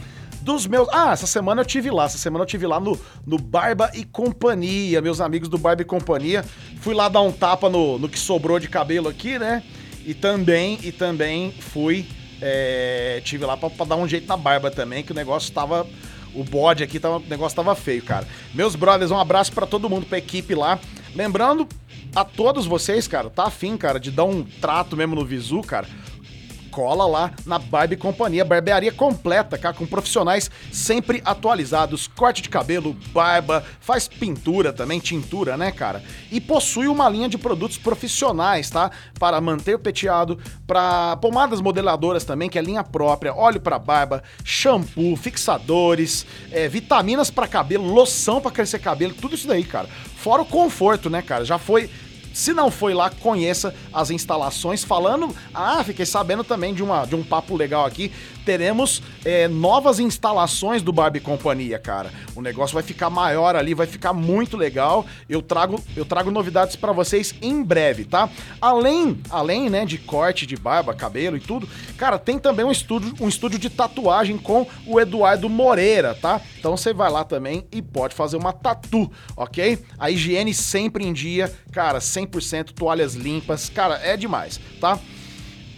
dos 0.46 0.68
meus. 0.68 0.88
Ah, 0.94 1.12
essa 1.12 1.26
semana 1.26 1.62
eu 1.62 1.66
tive 1.66 1.90
lá, 1.90 2.06
essa 2.06 2.20
semana 2.20 2.44
eu 2.44 2.48
tive 2.48 2.68
lá 2.68 2.80
no, 2.80 2.98
no 3.26 3.38
Barba 3.38 3.90
e 3.96 4.06
Companhia, 4.06 5.02
meus 5.02 5.20
amigos 5.20 5.50
do 5.50 5.58
Barba 5.58 5.82
e 5.82 5.86
Companhia. 5.86 6.46
Fui 6.80 6.94
lá 6.94 7.10
dar 7.10 7.22
um 7.22 7.32
tapa 7.32 7.68
no, 7.68 7.98
no 7.98 8.08
que 8.08 8.20
sobrou 8.20 8.60
de 8.60 8.70
cabelo 8.70 9.10
aqui, 9.10 9.40
né? 9.40 9.64
E 10.06 10.14
também, 10.14 10.80
e 10.84 10.92
também 10.92 11.52
fui, 11.52 12.06
é, 12.40 13.20
tive 13.26 13.44
lá 13.44 13.58
pra, 13.58 13.72
pra 13.72 13.86
dar 13.88 13.96
um 13.96 14.08
jeito 14.08 14.28
na 14.28 14.38
barba 14.38 14.70
também, 14.70 15.04
que 15.04 15.12
o 15.12 15.16
negócio 15.16 15.52
tava. 15.52 15.86
O 16.36 16.44
bode 16.44 16.84
aqui, 16.84 17.00
tava, 17.00 17.18
o 17.18 17.24
negócio 17.30 17.56
tava 17.56 17.74
feio, 17.76 18.04
cara. 18.04 18.28
Meus 18.54 18.76
brothers, 18.76 19.10
um 19.10 19.18
abraço 19.18 19.54
pra 19.54 19.66
todo 19.66 19.90
mundo, 19.90 20.06
pra 20.06 20.18
equipe 20.18 20.54
lá. 20.54 20.78
Lembrando 21.16 21.66
a 22.14 22.26
todos 22.26 22.66
vocês, 22.66 23.08
cara, 23.08 23.30
tá 23.30 23.46
afim, 23.46 23.78
cara, 23.78 24.00
de 24.00 24.12
dar 24.12 24.26
um 24.26 24.44
trato 24.44 24.98
mesmo 24.98 25.16
no 25.16 25.26
Visu, 25.26 25.62
cara 25.62 25.88
cola 26.76 27.08
lá 27.08 27.32
na 27.46 27.58
Barbe 27.58 27.96
Companhia, 27.96 28.44
barbearia 28.44 28.92
completa, 28.92 29.58
cara, 29.58 29.74
com 29.74 29.86
profissionais 29.86 30.52
sempre 30.74 31.22
atualizados, 31.24 32.06
corte 32.06 32.42
de 32.42 32.50
cabelo, 32.50 32.98
barba, 33.14 33.64
faz 33.80 34.10
pintura 34.10 34.74
também, 34.74 35.00
tintura, 35.00 35.56
né, 35.56 35.72
cara? 35.72 36.04
E 36.30 36.42
possui 36.42 36.88
uma 36.88 37.08
linha 37.08 37.30
de 37.30 37.38
produtos 37.38 37.78
profissionais, 37.78 38.70
tá? 38.70 38.92
Para 39.18 39.40
manter 39.40 39.76
o 39.76 39.80
penteado, 39.80 40.38
para 40.68 41.16
pomadas 41.16 41.62
modeladoras 41.62 42.26
também, 42.26 42.50
que 42.50 42.60
é 42.60 42.62
linha 42.62 42.84
própria, 42.84 43.34
óleo 43.34 43.62
para 43.62 43.80
barba, 43.80 44.22
shampoo, 44.44 45.16
fixadores, 45.16 46.26
é, 46.52 46.68
vitaminas 46.68 47.32
para 47.32 47.48
cabelo, 47.48 47.86
loção 47.86 48.42
para 48.42 48.52
crescer 48.52 48.80
cabelo, 48.80 49.14
tudo 49.14 49.36
isso 49.36 49.48
daí, 49.48 49.64
cara. 49.64 49.88
Fora 50.18 50.42
o 50.42 50.46
conforto, 50.46 51.10
né, 51.10 51.22
cara? 51.22 51.46
Já 51.46 51.58
foi 51.58 51.90
se 52.36 52.52
não 52.52 52.70
foi 52.70 52.94
lá, 52.94 53.10
conheça 53.10 53.74
as 53.94 54.12
instalações. 54.12 54.84
Falando, 54.84 55.34
ah, 55.54 55.82
fiquei 55.86 56.06
sabendo 56.06 56.44
também 56.44 56.74
de, 56.74 56.84
uma, 56.84 57.06
de 57.06 57.16
um 57.16 57.24
papo 57.24 57.56
legal 57.56 57.86
aqui. 57.86 58.12
Teremos 58.46 59.02
é, 59.24 59.48
novas 59.48 60.00
instalações 60.00 60.84
do 60.84 60.92
Barbie 60.92 61.22
Companhia, 61.22 61.80
cara. 61.80 62.12
O 62.36 62.42
negócio 62.42 62.74
vai 62.74 62.84
ficar 62.84 63.10
maior 63.10 63.56
ali, 63.56 63.74
vai 63.74 63.88
ficar 63.88 64.12
muito 64.12 64.58
legal. 64.58 65.06
Eu 65.30 65.42
trago, 65.42 65.82
eu 65.96 66.04
trago 66.04 66.30
novidades 66.30 66.76
pra 66.76 66.92
vocês 66.92 67.34
em 67.42 67.64
breve, 67.64 68.04
tá? 68.04 68.30
Além, 68.62 69.18
além, 69.30 69.70
né, 69.70 69.86
de 69.86 69.98
corte 69.98 70.46
de 70.46 70.58
barba, 70.58 70.94
cabelo 70.94 71.38
e 71.38 71.40
tudo, 71.40 71.68
cara, 71.98 72.20
tem 72.20 72.38
também 72.38 72.66
um 72.66 72.72
estúdio, 72.72 73.14
um 73.20 73.30
estúdio 73.30 73.58
de 73.58 73.70
tatuagem 73.70 74.38
com 74.38 74.68
o 74.86 75.00
Eduardo 75.00 75.50
Moreira, 75.50 76.14
tá? 76.14 76.42
Então 76.60 76.76
você 76.76 76.94
vai 76.94 77.10
lá 77.10 77.24
também 77.24 77.66
e 77.72 77.82
pode 77.82 78.14
fazer 78.14 78.38
uma 78.38 78.52
tatu, 78.52 79.10
ok? 79.38 79.80
A 79.98 80.12
higiene 80.12 80.54
sempre 80.54 81.06
em 81.06 81.14
dia, 81.14 81.52
cara, 81.72 82.00
100% 82.26 82.74
toalhas 82.74 83.16
limpas, 83.16 83.70
cara, 83.70 83.96
é 84.04 84.18
demais, 84.18 84.60
tá? 84.80 85.00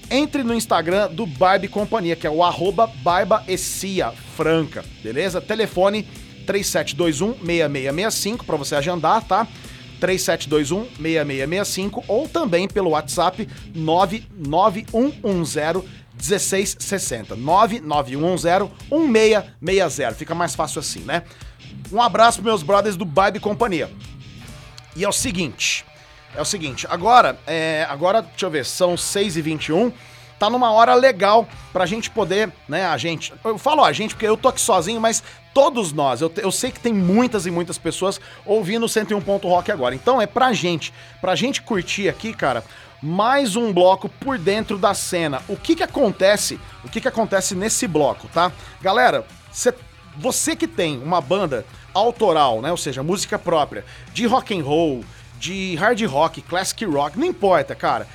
Entre 0.10 0.42
no 0.44 0.54
Instagram 0.54 1.10
do 1.10 1.26
Barbie 1.26 1.68
Companhia, 1.68 2.16
que 2.16 2.26
é 2.26 2.30
o 2.30 2.42
arroba 2.44 2.88
Barba 2.88 3.44
Essia 3.48 4.14
Franca, 4.36 4.86
beleza? 5.04 5.42
Telefone 5.42 6.08
3721-6665 6.46 8.46
para 8.46 8.56
você 8.56 8.76
agendar, 8.76 9.22
tá? 9.24 9.46
3721-6665 10.00 12.04
ou 12.08 12.26
também 12.28 12.68
pelo 12.68 12.92
WhatsApp 12.92 13.50
99110 13.76 15.84
1660. 16.18 17.36
99110 17.36 18.70
1660. 19.60 20.16
Fica 20.16 20.36
mais 20.36 20.56
fácil 20.56 20.80
assim, 20.80 21.02
né? 21.02 21.24
Um 21.92 22.02
abraço 22.02 22.42
meus 22.42 22.64
brothers 22.64 22.96
do 22.96 23.06
Barbie 23.06 23.40
Companhia. 23.40 23.92
E 24.96 25.04
é 25.04 25.10
o 25.10 25.14
seguinte, 25.14 25.86
é 26.38 26.42
o 26.42 26.46
seguinte, 26.46 26.86
agora, 26.90 27.38
é, 27.48 27.86
agora, 27.90 28.22
deixa 28.22 28.46
eu 28.46 28.50
ver, 28.52 28.64
são 28.64 28.94
6h21, 28.94 29.92
tá 30.38 30.50
numa 30.52 30.72
hora 30.72 30.94
legal 30.94 31.48
pra 31.74 31.88
gente 31.88 32.12
poder, 32.12 32.54
né, 32.70 32.86
a 32.86 32.96
gente, 32.96 33.34
eu 33.44 33.58
falo 33.58 33.84
a 33.84 33.92
gente 33.92 34.14
porque 34.14 34.28
eu 34.28 34.38
tô 34.38 34.48
aqui 34.48 34.62
sozinho, 34.62 35.02
mas 35.02 35.24
todos 35.52 35.92
nós, 35.92 36.22
eu, 36.22 36.32
eu 36.38 36.52
sei 36.52 36.70
que 36.70 36.80
tem 36.80 36.94
muitas 36.94 37.48
e 37.48 37.52
muitas 37.52 37.80
pessoas 37.80 38.22
ouvindo 38.46 38.86
o 38.86 38.90
101 38.90 39.20
Ponto 39.22 39.48
Rock 39.48 39.72
agora, 39.72 39.96
então 39.96 40.22
é 40.22 40.28
pra 40.28 40.54
gente, 40.54 40.94
pra 41.20 41.36
gente 41.36 41.64
curtir 41.64 42.08
aqui, 42.08 42.32
cara, 42.34 42.64
mais 43.02 43.56
um 43.56 43.74
bloco 43.74 44.08
por 44.08 44.38
dentro 44.40 44.76
da 44.76 44.92
cena. 44.94 45.42
O 45.48 45.56
que 45.56 45.76
que 45.76 45.84
acontece, 45.84 46.60
o 46.84 46.90
que 46.90 47.00
que 47.00 47.08
acontece 47.08 47.54
nesse 47.54 47.88
bloco, 47.88 48.28
tá? 48.30 48.52
Galera, 48.82 49.24
você 49.52 49.72
você 50.18 50.56
que 50.56 50.68
tem 50.68 50.98
uma 50.98 51.22
banda 51.22 51.64
autoral, 51.94 52.62
né, 52.62 52.72
ou 52.72 52.78
seja, 52.78 53.04
música 53.04 53.38
própria, 53.38 53.86
de 54.14 54.26
rock 54.26 54.58
and 54.58 54.64
roll, 54.64 55.04
de 55.40 55.76
hard 55.76 56.02
rock, 56.04 56.42
classic 56.42 56.84
rock, 56.86 57.18
não 57.18 57.26
importa, 57.26 57.76
cara. 57.76 58.08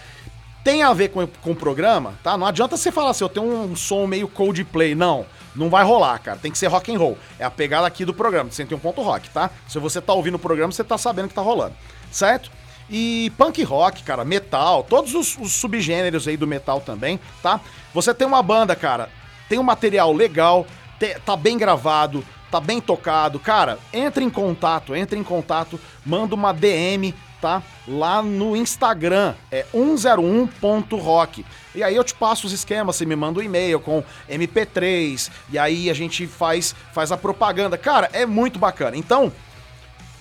Tem 0.64 0.82
a 0.82 0.92
ver 0.92 1.08
com, 1.08 1.26
com 1.26 1.50
o 1.50 1.56
programa, 1.56 2.14
tá? 2.22 2.36
Não 2.36 2.46
adianta 2.46 2.76
você 2.76 2.92
falar 2.92 3.10
assim, 3.10 3.24
eu 3.24 3.28
tenho 3.28 3.46
um 3.46 3.74
som 3.74 4.06
meio 4.06 4.28
Coldplay, 4.28 4.94
não. 4.94 5.26
Não 5.56 5.68
vai 5.68 5.84
rolar, 5.84 6.18
cara. 6.20 6.38
Tem 6.40 6.52
que 6.52 6.56
ser 6.58 6.68
rock 6.68 6.94
and 6.94 6.98
roll. 6.98 7.18
É 7.38 7.44
a 7.44 7.50
pegada 7.50 7.86
aqui 7.86 8.04
do 8.04 8.14
programa, 8.14 8.48
de 8.48 8.54
101 8.54 8.78
ponto 8.78 9.02
rock, 9.02 9.28
tá? 9.30 9.50
Se 9.68 9.78
você 9.78 10.00
tá 10.00 10.12
ouvindo 10.12 10.36
o 10.36 10.38
programa, 10.38 10.72
você 10.72 10.84
tá 10.84 10.96
sabendo 10.96 11.28
que 11.28 11.34
tá 11.34 11.42
rolando, 11.42 11.74
certo? 12.10 12.50
E 12.88 13.32
punk 13.36 13.62
rock, 13.64 14.02
cara, 14.02 14.24
metal, 14.24 14.84
todos 14.84 15.14
os, 15.14 15.36
os 15.38 15.52
subgêneros 15.52 16.28
aí 16.28 16.36
do 16.36 16.46
metal 16.46 16.80
também, 16.80 17.18
tá? 17.42 17.60
Você 17.92 18.14
tem 18.14 18.26
uma 18.26 18.42
banda, 18.42 18.76
cara, 18.76 19.08
tem 19.48 19.58
um 19.58 19.62
material 19.62 20.12
legal, 20.12 20.66
te- 20.98 21.18
tá 21.24 21.36
bem 21.36 21.58
gravado, 21.58 22.24
tá 22.52 22.60
bem 22.60 22.82
tocado. 22.82 23.40
Cara, 23.40 23.78
entre 23.94 24.22
em 24.22 24.28
contato, 24.28 24.94
entre 24.94 25.18
em 25.18 25.24
contato, 25.24 25.80
manda 26.04 26.34
uma 26.34 26.52
DM, 26.52 27.14
tá? 27.40 27.62
Lá 27.88 28.22
no 28.22 28.54
Instagram, 28.54 29.34
é 29.50 29.64
101.rock. 29.72 31.46
E 31.74 31.82
aí 31.82 31.96
eu 31.96 32.04
te 32.04 32.14
passo 32.14 32.46
os 32.46 32.52
esquemas, 32.52 32.94
você 32.94 33.06
me 33.06 33.16
manda 33.16 33.40
um 33.40 33.42
e-mail 33.42 33.80
com 33.80 34.04
MP3, 34.28 35.30
e 35.50 35.58
aí 35.58 35.88
a 35.88 35.94
gente 35.94 36.26
faz, 36.26 36.74
faz 36.92 37.10
a 37.10 37.16
propaganda. 37.16 37.78
Cara, 37.78 38.10
é 38.12 38.26
muito 38.26 38.58
bacana. 38.58 38.98
Então, 38.98 39.32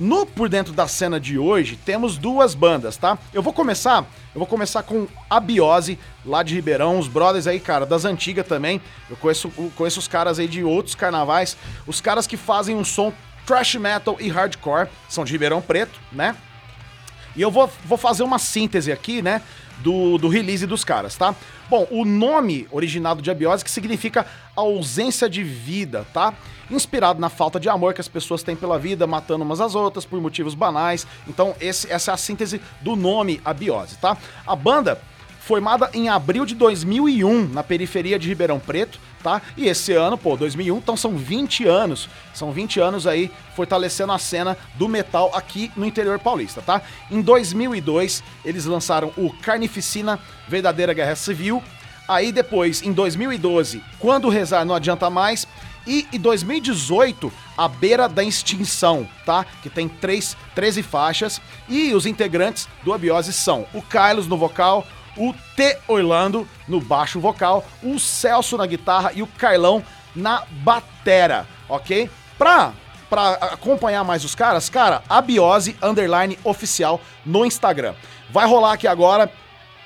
no 0.01 0.25
Por 0.25 0.49
Dentro 0.49 0.73
da 0.73 0.87
Cena 0.87 1.19
de 1.19 1.37
hoje, 1.37 1.75
temos 1.75 2.17
duas 2.17 2.55
bandas, 2.55 2.97
tá? 2.97 3.19
Eu 3.31 3.43
vou 3.43 3.53
começar, 3.53 3.99
eu 4.33 4.39
vou 4.39 4.47
começar 4.47 4.81
com 4.81 5.07
a 5.29 5.39
Biose, 5.39 5.99
lá 6.25 6.41
de 6.41 6.55
Ribeirão, 6.55 6.97
os 6.97 7.07
brothers 7.07 7.45
aí, 7.45 7.59
cara, 7.59 7.85
das 7.85 8.03
antigas 8.03 8.47
também. 8.47 8.81
Eu 9.07 9.15
conheço, 9.15 9.51
conheço 9.75 9.99
os 9.99 10.07
caras 10.07 10.39
aí 10.39 10.47
de 10.47 10.63
outros 10.63 10.95
carnavais, 10.95 11.55
os 11.85 12.01
caras 12.01 12.25
que 12.25 12.35
fazem 12.35 12.75
um 12.75 12.83
som 12.83 13.13
thrash 13.45 13.75
metal 13.75 14.17
e 14.19 14.27
hardcore, 14.27 14.89
são 15.07 15.23
de 15.23 15.33
Ribeirão 15.33 15.61
Preto, 15.61 15.99
né? 16.11 16.35
E 17.35 17.41
eu 17.43 17.51
vou, 17.51 17.69
vou 17.85 17.97
fazer 17.97 18.23
uma 18.23 18.39
síntese 18.39 18.91
aqui, 18.91 19.21
né? 19.21 19.39
Do, 19.83 20.17
do 20.17 20.27
release 20.27 20.65
dos 20.65 20.83
caras, 20.83 21.15
tá? 21.15 21.35
Bom, 21.69 21.87
o 21.89 22.05
nome 22.05 22.67
original 22.71 23.15
do 23.15 23.21
Diabiose 23.21 23.63
que 23.63 23.71
significa 23.71 24.25
ausência 24.55 25.29
de 25.29 25.43
vida, 25.43 26.05
tá? 26.13 26.33
Inspirado 26.69 27.19
na 27.19 27.29
falta 27.29 27.59
de 27.59 27.69
amor 27.69 27.93
que 27.93 28.01
as 28.01 28.07
pessoas 28.07 28.43
têm 28.43 28.55
pela 28.55 28.77
vida, 28.77 29.07
matando 29.07 29.43
umas 29.43 29.59
às 29.59 29.75
outras 29.75 30.05
por 30.05 30.19
motivos 30.21 30.53
banais. 30.53 31.07
Então, 31.27 31.55
esse, 31.59 31.91
essa 31.91 32.11
é 32.11 32.13
a 32.13 32.17
síntese 32.17 32.61
do 32.81 32.95
nome 32.95 33.41
Abiose, 33.43 33.97
tá? 33.97 34.17
A 34.45 34.55
banda 34.55 35.01
formada 35.41 35.89
em 35.93 36.07
abril 36.07 36.45
de 36.45 36.53
2001 36.53 37.47
na 37.47 37.63
periferia 37.63 38.19
de 38.19 38.29
Ribeirão 38.29 38.59
Preto, 38.59 38.99
tá? 39.23 39.41
E 39.57 39.67
esse 39.67 39.91
ano, 39.91 40.15
pô, 40.17 40.37
2001, 40.37 40.77
então 40.77 40.95
são 40.95 41.17
20 41.17 41.65
anos. 41.65 42.07
São 42.31 42.51
20 42.51 42.79
anos 42.79 43.07
aí 43.07 43.31
fortalecendo 43.55 44.13
a 44.13 44.19
cena 44.19 44.55
do 44.75 44.87
metal 44.87 45.31
aqui 45.33 45.71
no 45.75 45.85
interior 45.85 46.19
paulista, 46.19 46.61
tá? 46.61 46.81
Em 47.09 47.21
2002, 47.21 48.23
eles 48.45 48.65
lançaram 48.65 49.11
o 49.17 49.31
Carnificina 49.41 50.19
Verdadeira 50.47 50.93
Guerra 50.93 51.15
Civil. 51.15 51.61
Aí 52.07 52.31
depois, 52.31 52.83
em 52.83 52.93
2012, 52.93 53.83
Quando 53.99 54.29
Rezar 54.29 54.63
Não 54.63 54.75
Adianta 54.75 55.09
Mais. 55.09 55.47
E 55.87 56.07
em 56.13 56.19
2018, 56.19 57.33
A 57.57 57.67
Beira 57.67 58.07
da 58.07 58.23
Extinção, 58.23 59.09
tá? 59.25 59.43
Que 59.63 59.69
tem 59.71 59.89
três, 59.89 60.37
13 60.53 60.83
faixas. 60.83 61.41
E 61.67 61.95
os 61.95 62.05
integrantes 62.05 62.67
do 62.83 62.93
Abiose 62.93 63.33
são 63.33 63.65
o 63.73 63.81
Carlos 63.81 64.27
no 64.27 64.37
vocal, 64.37 64.85
o 65.17 65.33
T. 65.55 65.77
Orlando 65.87 66.47
no 66.67 66.79
baixo 66.79 67.19
vocal, 67.19 67.65
o 67.83 67.99
Celso 67.99 68.57
na 68.57 68.65
guitarra 68.65 69.11
e 69.13 69.21
o 69.21 69.27
Carlão 69.27 69.83
na 70.15 70.43
batera, 70.49 71.47
ok? 71.67 72.09
Pra, 72.37 72.73
pra 73.09 73.33
acompanhar 73.33 74.03
mais 74.03 74.23
os 74.23 74.35
caras, 74.35 74.69
cara, 74.69 75.03
Abiose 75.09 75.75
Underline 75.81 76.37
Oficial 76.43 76.99
no 77.25 77.45
Instagram. 77.45 77.93
Vai 78.29 78.47
rolar 78.47 78.73
aqui 78.73 78.87
agora 78.87 79.31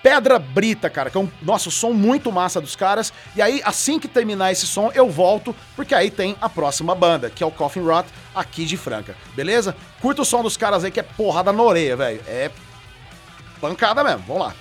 Pedra 0.06 0.38
Brita, 0.38 0.88
cara, 0.88 1.10
que 1.10 1.18
é 1.18 1.20
um, 1.20 1.28
nossa, 1.42 1.72
som 1.72 1.92
muito 1.92 2.32
massa 2.32 2.62
dos 2.62 2.76
caras. 2.76 3.12
E 3.36 3.42
aí, 3.42 3.60
assim 3.66 3.98
que 3.98 4.08
terminar 4.08 4.52
esse 4.52 4.68
som, 4.68 4.92
eu 4.94 5.10
volto, 5.10 5.56
porque 5.76 5.96
aí 5.96 6.12
tem 6.12 6.36
a 6.40 6.48
próxima 6.48 6.94
banda, 6.94 7.28
que 7.28 7.44
é 7.44 7.48
o 7.48 7.50
Coffin 7.50 7.82
Rot, 7.82 8.08
aqui 8.36 8.66
de 8.66 8.78
Franca, 8.78 9.16
beleza? 9.36 9.76
Curta 10.00 10.22
o 10.22 10.26
som 10.26 10.44
dos 10.44 10.58
caras 10.58 10.84
aí, 10.84 10.92
que 10.92 11.00
é 11.00 11.04
porrada 11.04 11.52
na 11.52 11.64
orelha, 11.64 11.98
velho. 11.98 12.22
É 12.28 12.52
pancada 13.60 14.04
mesmo, 14.04 14.24
vamos 14.28 14.44
lá. 14.44 14.54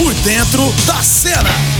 Por 0.00 0.14
dentro 0.22 0.72
da 0.86 1.02
cena. 1.02 1.79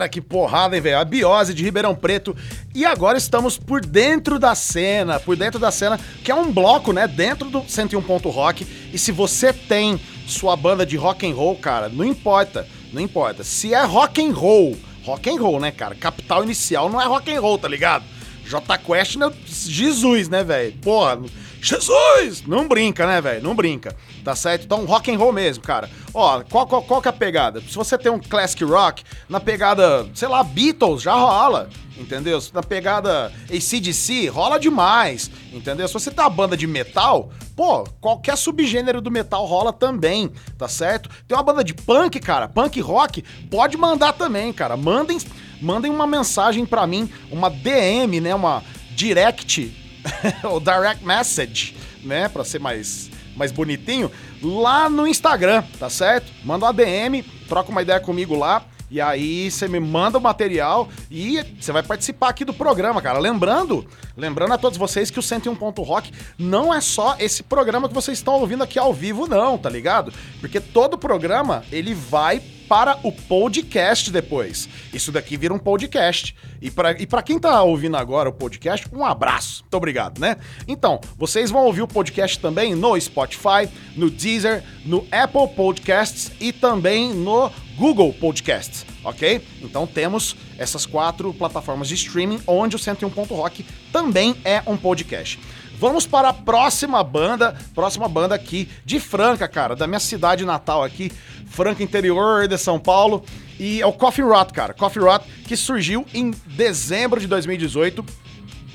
Cara, 0.00 0.08
que 0.08 0.20
porrada, 0.22 0.74
hein, 0.74 0.80
velho? 0.80 0.98
A 0.98 1.04
Biose 1.04 1.52
de 1.52 1.62
Ribeirão 1.62 1.94
Preto. 1.94 2.34
E 2.74 2.86
agora 2.86 3.18
estamos 3.18 3.58
por 3.58 3.84
dentro 3.84 4.38
da 4.38 4.54
cena, 4.54 5.20
por 5.20 5.36
dentro 5.36 5.60
da 5.60 5.70
cena, 5.70 6.00
que 6.24 6.30
é 6.30 6.34
um 6.34 6.50
bloco, 6.50 6.90
né, 6.90 7.06
dentro 7.06 7.50
do 7.50 7.62
101 7.68 8.00
Ponto 8.00 8.30
Rock. 8.30 8.66
E 8.90 8.98
se 8.98 9.12
você 9.12 9.52
tem 9.52 10.00
sua 10.26 10.56
banda 10.56 10.86
de 10.86 10.96
rock 10.96 11.30
and 11.30 11.34
roll, 11.34 11.54
cara, 11.56 11.90
não 11.90 12.02
importa, 12.02 12.66
não 12.94 13.02
importa. 13.02 13.44
Se 13.44 13.74
é 13.74 13.84
rock 13.84 14.26
and 14.26 14.32
roll, 14.32 14.74
rock 15.04 15.28
and 15.28 15.38
roll, 15.38 15.60
né, 15.60 15.70
cara? 15.70 15.94
Capital 15.94 16.44
inicial 16.44 16.88
não 16.88 16.98
é 16.98 17.04
rock 17.04 17.30
and 17.30 17.40
roll, 17.40 17.58
tá 17.58 17.68
ligado? 17.68 18.04
J 18.46 18.78
Quest, 18.78 19.16
né? 19.16 19.30
Jesus, 19.44 20.30
né, 20.30 20.42
velho? 20.42 20.72
Porra, 20.80 21.20
Jesus! 21.60 22.42
Não 22.46 22.66
brinca, 22.66 23.06
né, 23.06 23.20
velho? 23.20 23.42
Não 23.42 23.54
brinca. 23.54 23.94
Tá 24.24 24.34
certo? 24.34 24.64
Então, 24.64 24.84
rock 24.84 25.12
and 25.12 25.18
roll 25.18 25.32
mesmo, 25.32 25.62
cara. 25.62 25.90
Ó, 26.14 26.42
qual, 26.42 26.66
qual, 26.66 26.82
qual 26.82 27.02
que 27.02 27.08
é 27.08 27.10
a 27.10 27.12
pegada? 27.12 27.60
Se 27.60 27.74
você 27.74 27.98
tem 27.98 28.10
um 28.10 28.18
classic 28.18 28.64
rock, 28.64 29.04
na 29.28 29.38
pegada, 29.38 30.08
sei 30.14 30.28
lá, 30.28 30.42
Beatles, 30.42 31.02
já 31.02 31.14
rola. 31.14 31.68
Entendeu? 31.98 32.38
Na 32.54 32.62
pegada 32.62 33.30
ACDC, 33.50 34.28
rola 34.28 34.58
demais. 34.58 35.30
Entendeu? 35.52 35.86
Se 35.86 35.92
você 35.92 36.10
tem 36.10 36.24
uma 36.24 36.30
banda 36.30 36.56
de 36.56 36.66
metal, 36.66 37.30
pô, 37.54 37.84
qualquer 38.00 38.38
subgênero 38.38 39.02
do 39.02 39.10
metal 39.10 39.44
rola 39.44 39.70
também, 39.70 40.30
tá 40.56 40.66
certo? 40.66 41.10
Tem 41.28 41.36
uma 41.36 41.42
banda 41.42 41.62
de 41.62 41.74
punk, 41.74 42.18
cara, 42.20 42.48
punk 42.48 42.80
rock, 42.80 43.22
pode 43.50 43.76
mandar 43.76 44.14
também, 44.14 44.50
cara. 44.50 44.78
Mandem, 44.78 45.18
mandem 45.60 45.90
uma 45.90 46.06
mensagem 46.06 46.64
pra 46.64 46.86
mim, 46.86 47.10
uma 47.30 47.50
DM, 47.50 48.18
né? 48.18 48.34
Uma 48.34 48.62
direct 48.96 49.79
o 50.44 50.60
direct 50.60 51.04
message, 51.04 51.76
né, 52.02 52.28
Pra 52.28 52.44
ser 52.44 52.58
mais 52.58 53.10
mais 53.36 53.52
bonitinho, 53.52 54.10
lá 54.42 54.90
no 54.90 55.06
Instagram, 55.06 55.62
tá 55.78 55.88
certo? 55.88 56.30
Manda 56.44 56.66
uma 56.66 56.72
DM, 56.72 57.22
troca 57.48 57.70
uma 57.70 57.80
ideia 57.80 57.98
comigo 57.98 58.36
lá. 58.36 58.64
E 58.90 59.00
aí 59.00 59.48
você 59.50 59.68
me 59.68 59.78
manda 59.78 60.18
o 60.18 60.20
material 60.20 60.88
e 61.08 61.40
você 61.58 61.70
vai 61.70 61.82
participar 61.82 62.28
aqui 62.28 62.44
do 62.44 62.52
programa, 62.52 63.00
cara. 63.00 63.20
Lembrando, 63.20 63.86
lembrando 64.16 64.52
a 64.52 64.58
todos 64.58 64.76
vocês 64.76 65.12
que 65.12 65.18
o 65.18 65.22
101 65.22 65.54
Ponto 65.54 65.80
Rock 65.82 66.10
não 66.36 66.74
é 66.74 66.80
só 66.80 67.14
esse 67.20 67.44
programa 67.44 67.88
que 67.88 67.94
vocês 67.94 68.18
estão 68.18 68.34
ouvindo 68.34 68.64
aqui 68.64 68.80
ao 68.80 68.92
vivo 68.92 69.28
não, 69.28 69.56
tá 69.56 69.70
ligado? 69.70 70.12
Porque 70.40 70.58
todo 70.58 70.98
programa 70.98 71.62
ele 71.70 71.94
vai 71.94 72.42
para 72.70 72.96
o 73.02 73.10
podcast 73.10 74.12
depois. 74.12 74.68
Isso 74.94 75.10
daqui 75.10 75.36
vira 75.36 75.52
um 75.52 75.58
podcast. 75.58 76.36
E 76.62 76.70
para 76.70 77.20
quem 77.20 77.36
tá 77.36 77.60
ouvindo 77.64 77.96
agora 77.96 78.28
o 78.28 78.32
podcast, 78.32 78.86
um 78.92 79.04
abraço. 79.04 79.64
Muito 79.64 79.74
obrigado, 79.74 80.20
né? 80.20 80.36
Então, 80.68 81.00
vocês 81.16 81.50
vão 81.50 81.64
ouvir 81.64 81.82
o 81.82 81.88
podcast 81.88 82.38
também 82.38 82.76
no 82.76 82.98
Spotify, 83.00 83.68
no 83.96 84.08
Deezer, 84.08 84.62
no 84.84 85.04
Apple 85.10 85.48
Podcasts 85.56 86.30
e 86.38 86.52
também 86.52 87.12
no 87.12 87.50
Google 87.76 88.12
Podcasts, 88.12 88.86
ok? 89.02 89.44
Então 89.62 89.84
temos 89.84 90.36
essas 90.56 90.86
quatro 90.86 91.34
plataformas 91.34 91.88
de 91.88 91.96
streaming 91.96 92.40
onde 92.46 92.76
o 92.76 92.78
101.rock 92.78 93.66
também 93.90 94.36
é 94.44 94.62
um 94.64 94.76
podcast. 94.76 95.40
Vamos 95.80 96.06
para 96.06 96.28
a 96.28 96.32
próxima 96.34 97.02
banda, 97.02 97.56
próxima 97.74 98.06
banda 98.06 98.34
aqui 98.34 98.68
de 98.84 99.00
Franca, 99.00 99.48
cara, 99.48 99.74
da 99.74 99.86
minha 99.86 99.98
cidade 99.98 100.44
natal 100.44 100.84
aqui, 100.84 101.10
Franca, 101.46 101.82
interior 101.82 102.46
de 102.46 102.58
São 102.58 102.78
Paulo. 102.78 103.24
E 103.58 103.80
é 103.80 103.86
o 103.86 103.92
Coffee 103.92 104.22
Rot, 104.22 104.52
cara. 104.52 104.74
Coffee 104.74 105.02
Rot, 105.02 105.24
que 105.46 105.56
surgiu 105.56 106.04
em 106.12 106.32
dezembro 106.48 107.18
de 107.18 107.26
2018, 107.26 108.04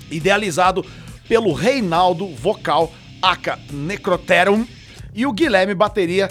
idealizado 0.10 0.84
pelo 1.28 1.54
Reinaldo, 1.54 2.28
vocal, 2.36 2.92
aka 3.22 3.60
Necroterum, 3.72 4.66
e 5.14 5.28
o 5.28 5.32
Guilherme, 5.32 5.76
bateria, 5.76 6.30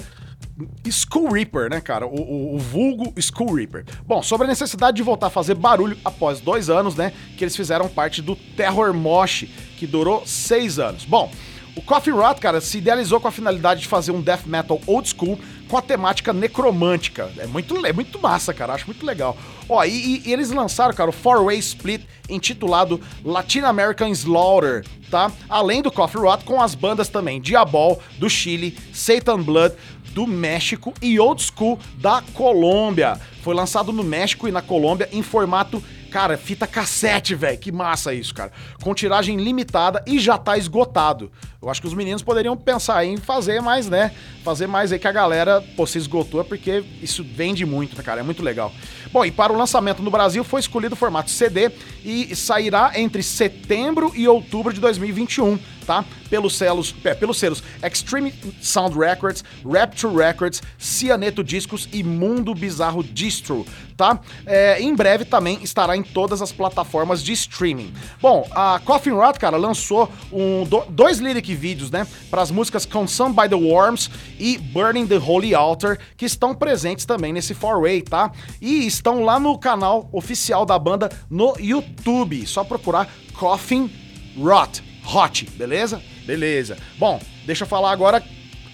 Skull 0.84 1.32
Reaper, 1.32 1.68
né, 1.68 1.80
cara? 1.80 2.06
O, 2.06 2.14
o- 2.14 2.54
o 2.54 2.58
vulgo 2.58 3.12
Skull 3.16 3.54
Reaper. 3.54 3.84
Bom, 4.06 4.22
sobre 4.22 4.46
a 4.46 4.48
necessidade 4.48 4.96
de 4.96 5.02
voltar 5.02 5.26
a 5.26 5.30
fazer 5.30 5.54
barulho 5.54 5.96
após 6.04 6.38
dois 6.40 6.70
anos, 6.70 6.94
né? 6.94 7.12
Que 7.36 7.42
eles 7.44 7.56
fizeram 7.56 7.88
parte 7.88 8.22
do 8.22 8.36
Terror 8.36 8.94
Mosh, 8.94 9.46
que 9.84 9.90
durou 9.90 10.22
seis 10.26 10.78
anos. 10.78 11.04
Bom, 11.04 11.30
o 11.76 11.82
Coffee 11.82 12.12
Rot, 12.12 12.40
cara, 12.40 12.60
se 12.60 12.78
idealizou 12.78 13.20
com 13.20 13.28
a 13.28 13.32
finalidade 13.32 13.82
de 13.82 13.88
fazer 13.88 14.12
um 14.12 14.20
death 14.20 14.46
metal 14.46 14.80
old 14.86 15.08
school 15.08 15.38
com 15.68 15.76
a 15.76 15.82
temática 15.82 16.32
necromântica. 16.32 17.30
É 17.36 17.46
muito, 17.46 17.84
é 17.84 17.92
muito 17.92 18.20
massa, 18.20 18.54
cara. 18.54 18.72
Acho 18.72 18.86
muito 18.86 19.04
legal. 19.04 19.36
Ó, 19.68 19.84
e, 19.84 20.22
e- 20.24 20.32
eles 20.32 20.50
lançaram, 20.50 20.94
cara, 20.94 21.10
o 21.10 21.12
Four 21.12 21.44
Way 21.44 21.58
Split 21.58 22.02
intitulado 22.30 23.00
Latin 23.24 23.60
American 23.60 24.08
Slaughter, 24.08 24.84
tá? 25.10 25.30
Além 25.48 25.82
do 25.82 25.90
Coffee 25.90 26.20
Rot, 26.20 26.44
com 26.44 26.62
as 26.62 26.74
bandas 26.74 27.08
também 27.08 27.40
Diabol, 27.40 28.00
do 28.18 28.30
Chile, 28.30 28.78
Satan 28.92 29.42
Blood, 29.42 29.74
do 30.12 30.26
México 30.26 30.94
e 31.02 31.18
Old 31.18 31.42
School 31.42 31.78
da 31.98 32.22
Colômbia. 32.32 33.20
Foi 33.42 33.54
lançado 33.54 33.92
no 33.92 34.04
México 34.04 34.46
e 34.48 34.52
na 34.52 34.62
Colômbia 34.62 35.08
em 35.12 35.22
formato, 35.22 35.82
cara, 36.14 36.38
fita 36.38 36.64
cassete, 36.64 37.34
velho. 37.34 37.58
Que 37.58 37.72
massa 37.72 38.14
isso, 38.14 38.32
cara. 38.32 38.52
Com 38.80 38.94
tiragem 38.94 39.36
limitada 39.36 40.00
e 40.06 40.20
já 40.20 40.38
tá 40.38 40.56
esgotado. 40.56 41.32
Eu 41.64 41.70
acho 41.70 41.80
que 41.80 41.86
os 41.86 41.94
meninos 41.94 42.22
poderiam 42.22 42.56
pensar 42.56 43.04
em 43.06 43.16
fazer 43.16 43.60
mais, 43.62 43.88
né? 43.88 44.12
Fazer 44.44 44.66
mais 44.66 44.92
aí 44.92 44.98
que 44.98 45.08
a 45.08 45.12
galera, 45.12 45.64
pô, 45.76 45.86
se 45.86 45.96
esgotou, 45.96 46.40
é 46.40 46.44
porque 46.44 46.84
isso 47.02 47.24
vende 47.24 47.64
muito, 47.64 47.96
né, 47.96 48.02
cara? 48.02 48.20
É 48.20 48.22
muito 48.22 48.42
legal. 48.42 48.70
Bom, 49.10 49.24
e 49.24 49.30
para 49.30 49.52
o 49.52 49.56
lançamento 49.56 50.02
no 50.02 50.10
Brasil 50.10 50.44
foi 50.44 50.60
escolhido 50.60 50.94
o 50.94 50.98
formato 50.98 51.30
CD 51.30 51.70
e 52.04 52.36
sairá 52.36 52.92
entre 52.96 53.22
setembro 53.22 54.12
e 54.14 54.28
outubro 54.28 54.72
de 54.74 54.80
2021, 54.80 55.58
tá? 55.86 56.04
Pelos 56.28 56.56
selos, 56.58 56.94
é, 57.04 57.14
pelos 57.14 57.38
selos 57.38 57.62
Extreme 57.82 58.34
Sound 58.60 58.98
Records, 58.98 59.42
Rapture 59.64 60.14
Records, 60.14 60.62
Cianeto 60.78 61.42
Discos 61.42 61.88
e 61.92 62.02
Mundo 62.02 62.54
Bizarro 62.54 63.02
Distro, 63.04 63.64
tá? 63.96 64.18
É, 64.44 64.82
em 64.82 64.94
breve 64.94 65.24
também 65.24 65.60
estará 65.62 65.96
em 65.96 66.02
todas 66.02 66.42
as 66.42 66.50
plataformas 66.52 67.22
de 67.22 67.32
streaming. 67.32 67.94
Bom, 68.20 68.46
a 68.50 68.80
Coffin 68.84 69.10
Rot, 69.12 69.38
cara, 69.38 69.56
lançou 69.56 70.10
um, 70.32 70.64
do- 70.64 70.84
dois 70.90 71.20
lyric 71.20 71.53
vídeos, 71.54 71.90
né, 71.90 72.06
para 72.30 72.42
as 72.42 72.50
músicas 72.50 72.86
Consumed 72.86 73.34
by 73.34 73.48
the 73.48 73.54
Worms 73.54 74.10
e 74.38 74.58
Burning 74.58 75.06
the 75.06 75.18
Holy 75.18 75.54
Altar, 75.54 75.98
que 76.16 76.24
estão 76.24 76.54
presentes 76.54 77.04
também 77.04 77.32
nesse 77.32 77.54
four-way, 77.54 78.02
tá? 78.02 78.30
E 78.60 78.86
estão 78.86 79.24
lá 79.24 79.38
no 79.38 79.58
canal 79.58 80.08
oficial 80.12 80.64
da 80.66 80.78
banda 80.78 81.10
no 81.30 81.54
YouTube. 81.58 82.46
Só 82.46 82.64
procurar 82.64 83.08
Coffin 83.34 83.90
Rot, 84.36 84.82
Hot, 85.14 85.44
beleza? 85.56 86.02
Beleza. 86.26 86.76
Bom, 86.98 87.20
deixa 87.44 87.64
eu 87.64 87.68
falar 87.68 87.92
agora 87.92 88.22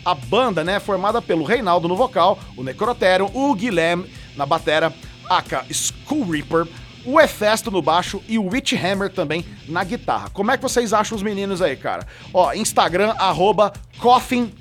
a 0.05 0.15
banda, 0.15 0.65
né, 0.65 0.81
formada 0.81 1.21
pelo 1.21 1.45
Reinaldo 1.45 1.89
no 1.89 1.97
vocal, 1.97 2.39
o 2.57 2.63
Necrotério, 2.63 3.31
o 3.35 3.55
Guilherme 3.55 4.11
na 4.37 4.47
batera, 4.47 4.93
aka 5.29 5.65
Skull 5.69 6.31
Reaper, 6.31 6.67
o 7.05 7.21
Hefesto 7.21 7.71
no 7.71 7.83
baixo 7.83 8.23
e 8.29 8.39
o 8.39 8.47
Witchhammer 8.47 9.11
também 9.11 9.45
na 9.69 9.85
guitarra. 9.85 10.31
Como 10.31 10.51
é 10.51 10.57
que 10.57 10.63
vocês 10.63 10.93
acham 10.93 11.17
os 11.17 11.23
meninos 11.23 11.63
aí, 11.63 11.77
cara? 11.77 12.07
Ó, 12.33 12.53
Instagram, 12.53 13.15
arroba 13.19 13.73
Coffin. 13.99 14.53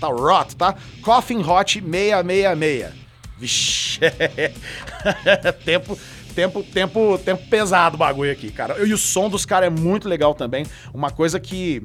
Tá 0.00 0.08
rot, 0.08 0.56
tá? 0.56 0.74
Coffin 1.02 1.42
Hot 1.42 1.80
666. 1.80 2.92
Vixe. 3.38 4.00
tempo, 5.64 5.98
tempo, 6.34 6.62
tempo, 6.62 7.18
tempo 7.18 7.46
pesado 7.48 7.96
o 7.96 7.98
bagulho 7.98 8.30
aqui, 8.30 8.50
cara. 8.50 8.84
E 8.84 8.92
o 8.92 8.98
som 8.98 9.28
dos 9.28 9.46
caras 9.46 9.68
é 9.68 9.70
muito 9.70 10.08
legal 10.08 10.34
também. 10.34 10.66
Uma 10.92 11.10
coisa 11.10 11.40
que 11.40 11.82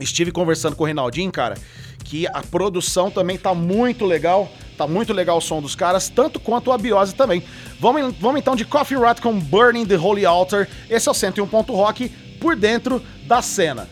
estive 0.00 0.30
conversando 0.30 0.76
com 0.76 0.82
o 0.84 0.86
Reinaldinho, 0.86 1.30
cara, 1.30 1.56
que 2.08 2.26
a 2.26 2.42
produção 2.42 3.10
também 3.10 3.36
tá 3.36 3.54
muito 3.54 4.06
legal. 4.06 4.50
Tá 4.78 4.86
muito 4.86 5.12
legal 5.12 5.38
o 5.38 5.40
som 5.40 5.60
dos 5.60 5.74
caras, 5.74 6.08
tanto 6.08 6.38
quanto 6.38 6.70
a 6.70 6.78
biose 6.78 7.12
também. 7.12 7.42
Vamos, 7.80 8.14
vamos 8.20 8.40
então 8.40 8.54
de 8.54 8.64
Coffee 8.64 8.96
Rat 8.96 9.20
com 9.20 9.36
Burning 9.38 9.84
the 9.84 9.96
Holy 9.96 10.24
Altar. 10.24 10.68
Esse 10.88 11.08
é 11.08 11.10
o 11.10 11.14
101 11.14 11.46
Ponto 11.48 11.74
Rock 11.74 12.08
por 12.40 12.54
dentro 12.54 13.02
da 13.26 13.42
cena. 13.42 13.88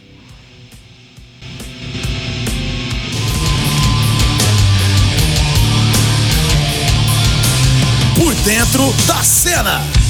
Por 8.15 8.33
dentro 8.37 8.93
da 9.09 9.23
cena. 9.25 10.06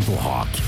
101. 0.00 0.14
Rock. 0.16 0.62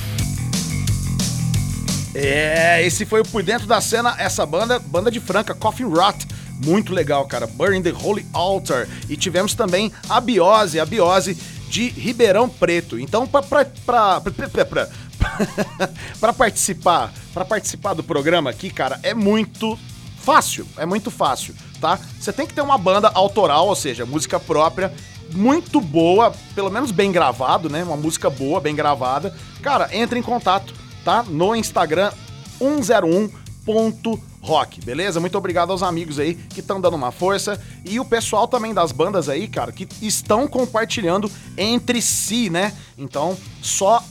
É, 2.15 2.85
esse 2.87 3.05
foi 3.05 3.21
o 3.21 3.25
Por 3.25 3.43
Dentro 3.43 3.67
da 3.67 3.81
Cena, 3.81 4.15
essa 4.19 4.47
banda, 4.47 4.79
banda 4.79 5.11
de 5.11 5.19
Franca, 5.21 5.55
Coffin 5.55 5.85
Rot. 5.85 6.27
Muito 6.65 6.93
legal, 6.93 7.27
cara. 7.27 7.47
Burning 7.47 7.83
the 7.83 7.93
Holy 7.93 8.25
Altar. 8.33 8.87
E 9.09 9.17
tivemos 9.17 9.55
também 9.55 9.93
a 10.09 10.21
Biose, 10.21 10.79
a 10.79 10.87
Biose 10.87 11.35
de 11.69 11.89
Ribeirão 11.89 12.49
Preto. 12.49 12.99
Então, 12.99 13.27
pra- 13.27 13.43
para 13.43 14.21
participar, 16.37 17.13
para 17.33 17.45
participar 17.45 17.95
do 17.95 18.05
programa 18.05 18.51
aqui, 18.51 18.71
cara, 18.71 19.01
é 19.03 19.13
muito 19.15 19.77
fácil, 20.19 20.67
é 20.77 20.87
muito 20.87 21.11
fácil, 21.11 21.55
tá? 21.81 21.99
Você 22.21 22.33
tem 22.33 22.47
que 22.47 22.55
ter 22.55 22.61
uma 22.63 22.79
banda 22.79 23.11
autoral, 23.13 23.67
ou 23.69 23.75
seja, 23.75 24.07
música 24.07 24.39
própria, 24.39 24.93
muito 25.33 25.81
boa, 25.81 26.33
pelo 26.55 26.71
menos 26.71 26.91
bem 26.91 27.13
gravado, 27.13 27.69
né? 27.69 27.85
Uma 27.85 27.97
música 27.97 28.31
boa, 28.31 28.61
bem 28.61 28.75
gravada. 28.75 29.35
Cara, 29.63 29.89
entre 29.93 30.19
em 30.19 30.23
contato, 30.23 30.75
tá? 31.05 31.23
No 31.23 31.57
Instagram 31.57 32.13
101.rock, 32.59 34.85
beleza? 34.85 35.21
Muito 35.21 35.39
obrigado 35.39 35.71
aos 35.71 35.83
amigos 35.83 36.19
aí 36.19 36.35
que 36.35 36.61
estão 36.61 36.81
dando 36.81 36.95
uma 36.95 37.13
força 37.13 37.61
e 37.85 37.99
o 37.99 38.05
pessoal 38.05 38.47
também 38.49 38.75
das 38.75 38.93
bandas 38.93 39.29
aí, 39.29 39.49
cara, 39.49 39.73
que 39.73 39.89
estão 40.01 40.47
compartilhando 40.47 41.31
entre 41.57 42.01
si, 42.01 42.51
né? 42.51 42.73
Então, 42.97 43.37
só 43.63 44.03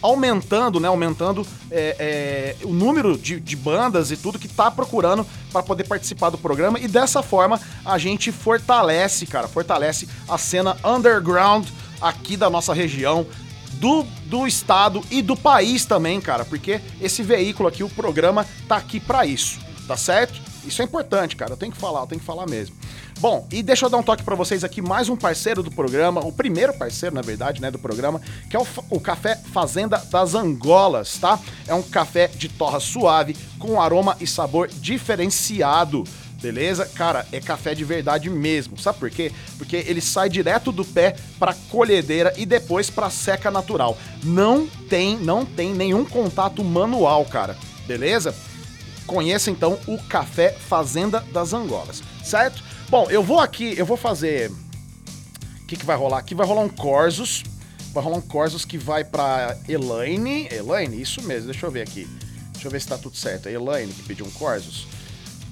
aumentando, 0.00 0.80
né? 0.80 0.88
Aumentando 0.88 1.46
é, 1.70 2.56
é, 2.60 2.66
o 2.66 2.72
número 2.72 3.16
de, 3.16 3.40
de 3.40 3.56
bandas 3.56 4.10
e 4.10 4.16
tudo 4.16 4.38
que 4.38 4.48
tá 4.48 4.70
procurando 4.70 5.26
para 5.52 5.62
poder 5.62 5.84
participar 5.84 6.30
do 6.30 6.38
programa. 6.38 6.78
E 6.78 6.88
dessa 6.88 7.22
forma 7.22 7.60
a 7.84 7.98
gente 7.98 8.32
fortalece, 8.32 9.26
cara, 9.26 9.48
fortalece 9.48 10.08
a 10.28 10.38
cena 10.38 10.76
underground 10.84 11.66
aqui 12.00 12.36
da 12.36 12.50
nossa 12.50 12.72
região. 12.72 13.26
Do, 13.74 14.04
do 14.24 14.46
estado 14.46 15.04
e 15.10 15.20
do 15.20 15.36
país 15.36 15.84
também, 15.84 16.18
cara, 16.18 16.46
porque 16.46 16.80
esse 16.98 17.22
veículo 17.22 17.68
aqui, 17.68 17.82
o 17.82 17.90
programa, 17.90 18.46
tá 18.66 18.76
aqui 18.76 18.98
para 18.98 19.26
isso, 19.26 19.58
tá 19.86 19.98
certo? 19.98 20.40
Isso 20.66 20.82
é 20.82 20.84
importante, 20.84 21.36
cara, 21.36 21.52
eu 21.52 21.56
tenho 21.56 21.72
que 21.72 21.78
falar, 21.78 22.00
eu 22.00 22.06
tenho 22.06 22.20
que 22.20 22.26
falar 22.26 22.46
mesmo. 22.46 22.74
Bom, 23.18 23.46
e 23.50 23.62
deixa 23.62 23.86
eu 23.86 23.90
dar 23.90 23.96
um 23.96 24.02
toque 24.02 24.22
pra 24.22 24.34
vocês 24.34 24.62
aqui, 24.62 24.82
mais 24.82 25.08
um 25.08 25.16
parceiro 25.16 25.62
do 25.62 25.70
programa, 25.70 26.20
o 26.20 26.32
primeiro 26.32 26.74
parceiro, 26.74 27.14
na 27.14 27.22
verdade, 27.22 27.62
né, 27.62 27.70
do 27.70 27.78
programa, 27.78 28.20
que 28.50 28.56
é 28.56 28.60
o, 28.60 28.66
o 28.90 29.00
Café 29.00 29.36
Fazenda 29.52 29.96
das 30.10 30.34
Angolas, 30.34 31.16
tá? 31.18 31.38
É 31.66 31.74
um 31.74 31.82
café 31.82 32.28
de 32.28 32.48
torra 32.48 32.80
suave, 32.80 33.36
com 33.58 33.80
aroma 33.80 34.16
e 34.20 34.26
sabor 34.26 34.68
diferenciado. 34.68 36.04
Beleza? 36.42 36.84
Cara, 36.84 37.26
é 37.32 37.40
café 37.40 37.74
de 37.74 37.82
verdade 37.84 38.28
mesmo. 38.28 38.78
Sabe 38.78 38.98
por 38.98 39.10
quê? 39.10 39.32
Porque 39.56 39.76
ele 39.76 40.02
sai 40.02 40.28
direto 40.28 40.70
do 40.70 40.84
pé 40.84 41.16
pra 41.38 41.54
colhedeira 41.70 42.34
e 42.36 42.44
depois 42.44 42.90
pra 42.90 43.08
seca 43.08 43.50
natural. 43.50 43.96
Não 44.22 44.66
tem, 44.66 45.16
não 45.16 45.46
tem 45.46 45.72
nenhum 45.72 46.04
contato 46.04 46.62
manual, 46.62 47.24
cara. 47.24 47.56
Beleza? 47.86 48.34
Conheça 49.06 49.50
então 49.50 49.78
o 49.86 49.98
Café 49.98 50.52
Fazenda 50.52 51.20
das 51.32 51.52
Angolas, 51.52 52.02
certo? 52.24 52.62
Bom, 52.88 53.08
eu 53.10 53.22
vou 53.22 53.40
aqui, 53.40 53.74
eu 53.76 53.86
vou 53.86 53.96
fazer. 53.96 54.50
O 54.50 55.66
que, 55.66 55.76
que 55.76 55.86
vai 55.86 55.96
rolar 55.96 56.18
aqui? 56.18 56.34
Vai 56.34 56.46
rolar 56.46 56.62
um 56.62 56.68
Corsos. 56.68 57.42
Vai 57.92 58.02
rolar 58.02 58.18
um 58.18 58.22
Corsos 58.22 58.64
que 58.64 58.76
vai 58.78 59.04
pra 59.04 59.56
Elaine. 59.68 60.48
Elaine, 60.50 61.00
isso 61.00 61.22
mesmo, 61.22 61.50
deixa 61.50 61.66
eu 61.66 61.70
ver 61.70 61.82
aqui. 61.82 62.06
Deixa 62.52 62.68
eu 62.68 62.70
ver 62.70 62.80
se 62.80 62.88
tá 62.88 62.98
tudo 62.98 63.16
certo. 63.16 63.48
A 63.48 63.52
Elaine 63.52 63.92
que 63.92 64.02
pediu 64.02 64.26
um 64.26 64.30
Corsos. 64.30 64.86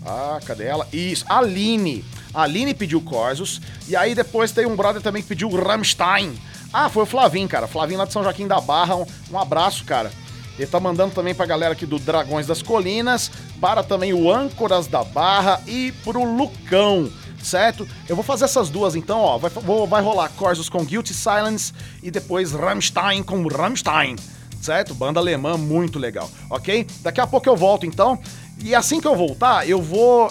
Ah, 0.05 0.39
cadê 0.45 0.65
ela? 0.65 0.87
Isso, 0.93 1.25
Aline. 1.29 2.05
Aline 2.33 2.75
pediu 2.75 3.01
Corsos. 3.01 3.61
E 3.89 3.97
aí 3.97 4.15
depois 4.15 4.53
tem 4.53 4.67
um 4.67 4.77
brother 4.77 5.01
também 5.01 5.23
que 5.23 5.29
pediu 5.29 5.49
Rammstein. 5.49 6.39
Ah, 6.73 6.89
foi 6.89 7.05
o 7.05 7.07
Flavinho, 7.07 7.49
cara. 7.49 7.67
Flavinho 7.67 7.99
lá 7.99 8.05
de 8.05 8.13
São 8.13 8.23
Joaquim 8.23 8.47
da 8.47 8.61
Barra. 8.61 8.97
Um, 8.97 9.07
um 9.31 9.39
abraço, 9.39 9.85
cara. 9.85 10.13
Ele 10.59 10.67
tá 10.67 10.79
mandando 10.79 11.15
também 11.15 11.35
pra 11.35 11.47
galera 11.47 11.73
aqui 11.73 11.85
do 11.87 11.99
Dragões 11.99 12.47
das 12.47 12.63
Colinas, 12.63 13.31
para 13.61 13.83
também 13.83 14.13
o 14.13 14.31
Âncoras 14.33 14.87
da 14.87 15.03
Barra 15.03 15.61
e 15.67 15.93
pro 16.05 16.23
Lucão, 16.25 17.11
certo? 17.43 17.87
Eu 18.09 18.15
vou 18.15 18.25
fazer 18.25 18.45
essas 18.45 18.69
duas 18.71 18.95
então, 18.95 19.19
ó. 19.21 19.37
Vai, 19.39 19.51
vou- 19.51 19.87
vai 19.87 20.01
rolar 20.03 20.29
Corsos 20.31 20.69
com 20.69 20.85
Guilty 20.85 21.13
Silence 21.13 21.73
e 22.03 22.11
depois 22.11 22.53
Rammstein 22.53 23.23
com 23.23 23.47
Rammstein, 23.49 24.17
certo? 24.61 24.95
Banda 24.95 25.19
alemã 25.19 25.57
muito 25.57 25.99
legal, 25.99 26.31
ok? 26.49 26.87
Daqui 27.01 27.21
a 27.21 27.27
pouco 27.27 27.49
eu 27.49 27.57
volto 27.57 27.85
então. 27.85 28.19
E 28.63 28.75
assim 28.75 29.01
que 29.01 29.07
eu 29.09 29.17
voltar, 29.17 29.69
eu 29.69 29.83
vou. 29.83 30.31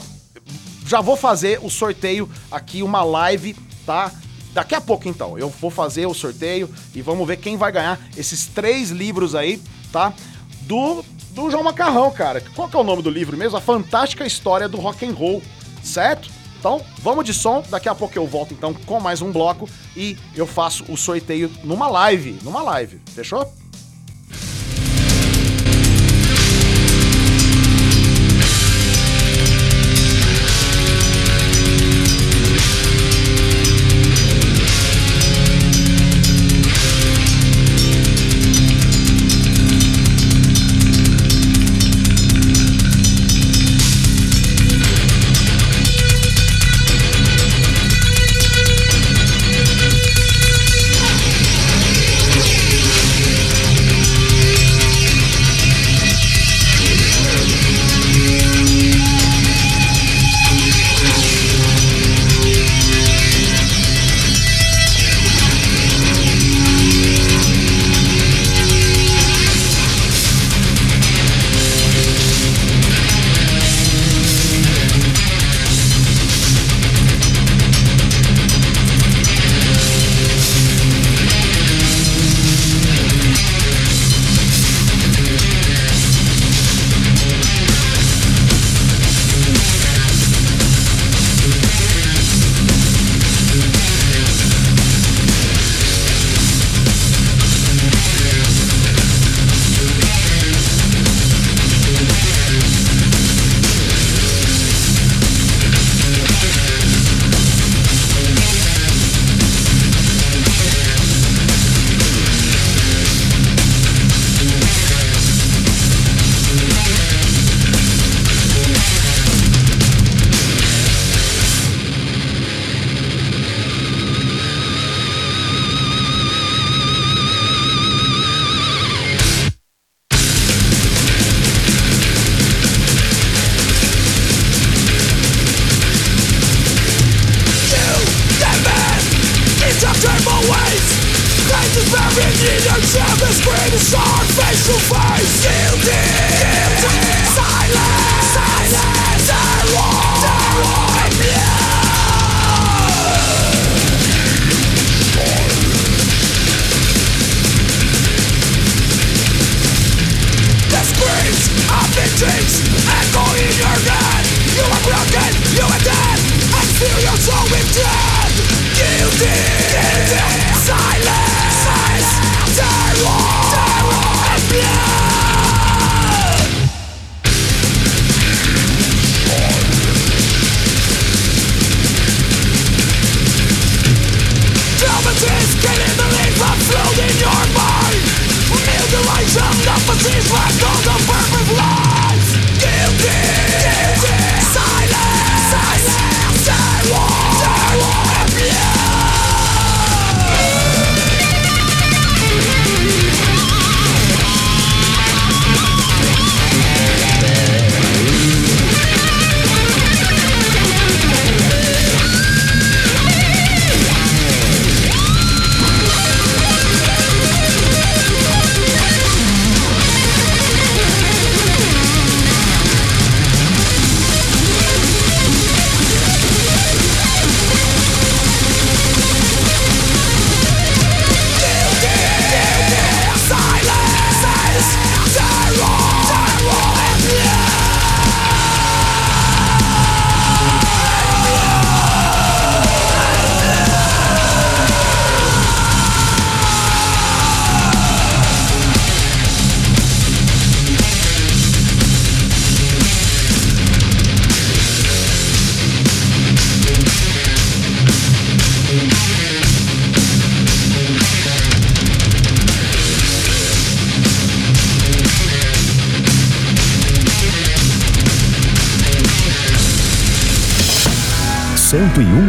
Já 0.85 1.01
vou 1.01 1.15
fazer 1.17 1.59
o 1.61 1.69
sorteio 1.69 2.29
aqui, 2.51 2.81
uma 2.83 3.03
live, 3.03 3.55
tá? 3.85 4.11
Daqui 4.53 4.75
a 4.75 4.81
pouco, 4.81 5.07
então, 5.09 5.37
eu 5.37 5.49
vou 5.49 5.71
fazer 5.71 6.05
o 6.05 6.13
sorteio 6.13 6.69
e 6.93 7.01
vamos 7.01 7.25
ver 7.27 7.37
quem 7.37 7.57
vai 7.57 7.71
ganhar 7.71 7.99
esses 8.15 8.45
três 8.47 8.91
livros 8.91 9.33
aí, 9.33 9.61
tá? 9.93 10.13
Do, 10.61 11.05
do 11.29 11.49
João 11.49 11.63
Macarrão, 11.63 12.11
cara. 12.11 12.41
Qual 12.55 12.67
que 12.67 12.75
é 12.75 12.79
o 12.79 12.83
nome 12.83 13.03
do 13.03 13.09
livro 13.09 13.37
mesmo? 13.37 13.57
A 13.57 13.61
Fantástica 13.61 14.25
História 14.25 14.67
do 14.67 14.77
Rock 14.77 15.05
and 15.05 15.13
Roll, 15.13 15.41
certo? 15.83 16.29
Então, 16.59 16.81
vamos 16.99 17.23
de 17.23 17.33
som. 17.33 17.63
Daqui 17.69 17.87
a 17.87 17.95
pouco 17.95 18.17
eu 18.17 18.25
volto, 18.25 18.53
então, 18.53 18.73
com 18.73 18.99
mais 18.99 19.21
um 19.21 19.31
bloco 19.31 19.69
e 19.95 20.17
eu 20.35 20.47
faço 20.47 20.83
o 20.91 20.97
sorteio 20.97 21.51
numa 21.63 21.87
live. 21.87 22.39
Numa 22.41 22.63
live, 22.63 22.99
fechou? 23.13 23.53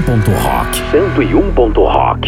101.rock. 0.07 0.75
101.rock. 0.93 2.24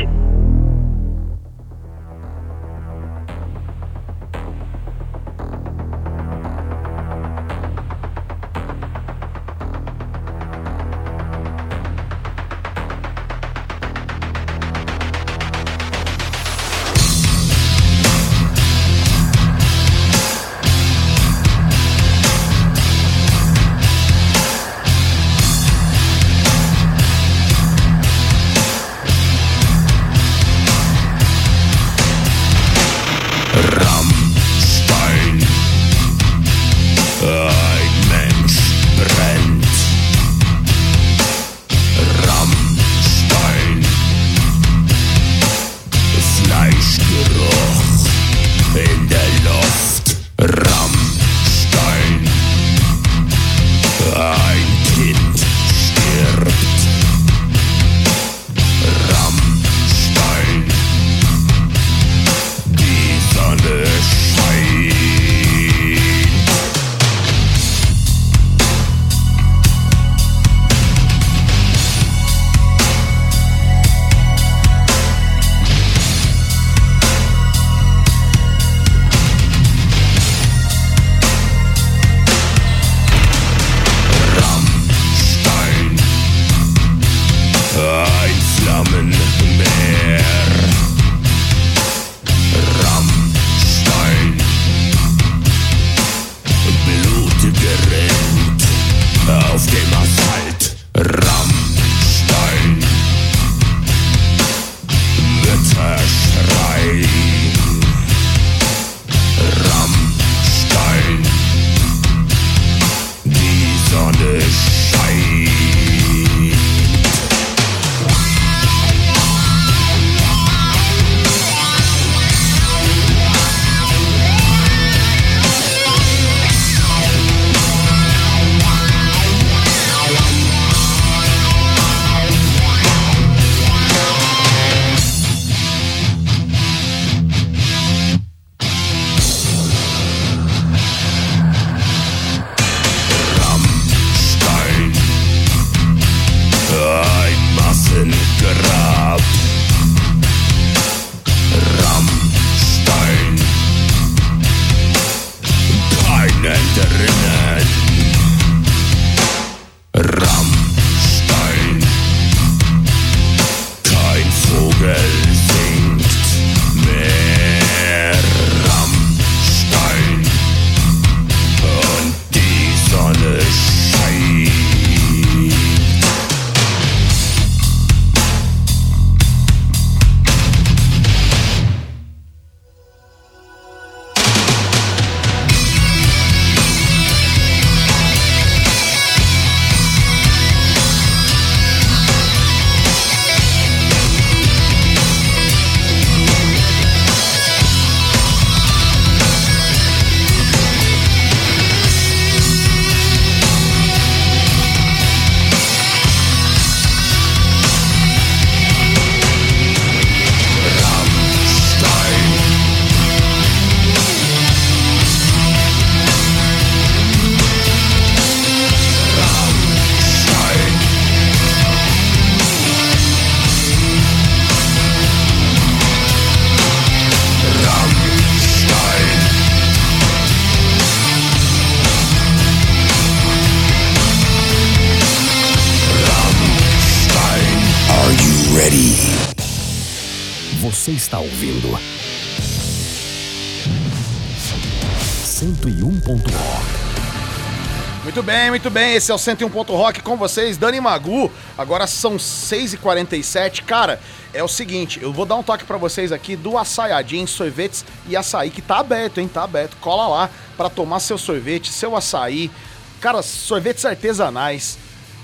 Esse 248.97 249.13
é 249.13 249.15
o 249.15 249.19
101 249.19 249.51
Ponto 249.51 249.75
Rock 249.75 250.01
com 250.01 250.17
vocês, 250.17 250.57
Dani 250.57 250.81
Magu. 250.81 251.31
Agora 251.59 251.87
são 251.87 252.17
6h47. 252.17 253.63
Cara, 253.65 254.01
é 254.33 254.43
o 254.43 254.49
seguinte, 254.49 254.99
eu 255.03 255.13
vou 255.13 255.27
dar 255.27 255.35
um 255.35 255.43
toque 255.43 255.65
pra 255.65 255.77
vocês 255.77 256.13
aqui 256.13 256.35
do 256.35 256.57
Açaiadinho 256.57 257.29
Sorvetes 257.29 257.85
e 258.09 258.17
Açaí, 258.17 258.49
que 258.49 258.63
tá 258.63 258.79
aberto, 258.79 259.19
hein? 259.21 259.29
Tá 259.29 259.43
aberto. 259.45 259.77
Cola 259.83 260.09
lá 260.09 260.31
pra 260.57 260.71
tomar 260.71 261.01
seu 261.01 261.19
sorvete, 261.19 261.71
seu 261.71 261.95
açaí. 261.95 262.51
Cara, 262.99 263.21
sorvetes 263.21 263.85
artesanais. 263.85 264.79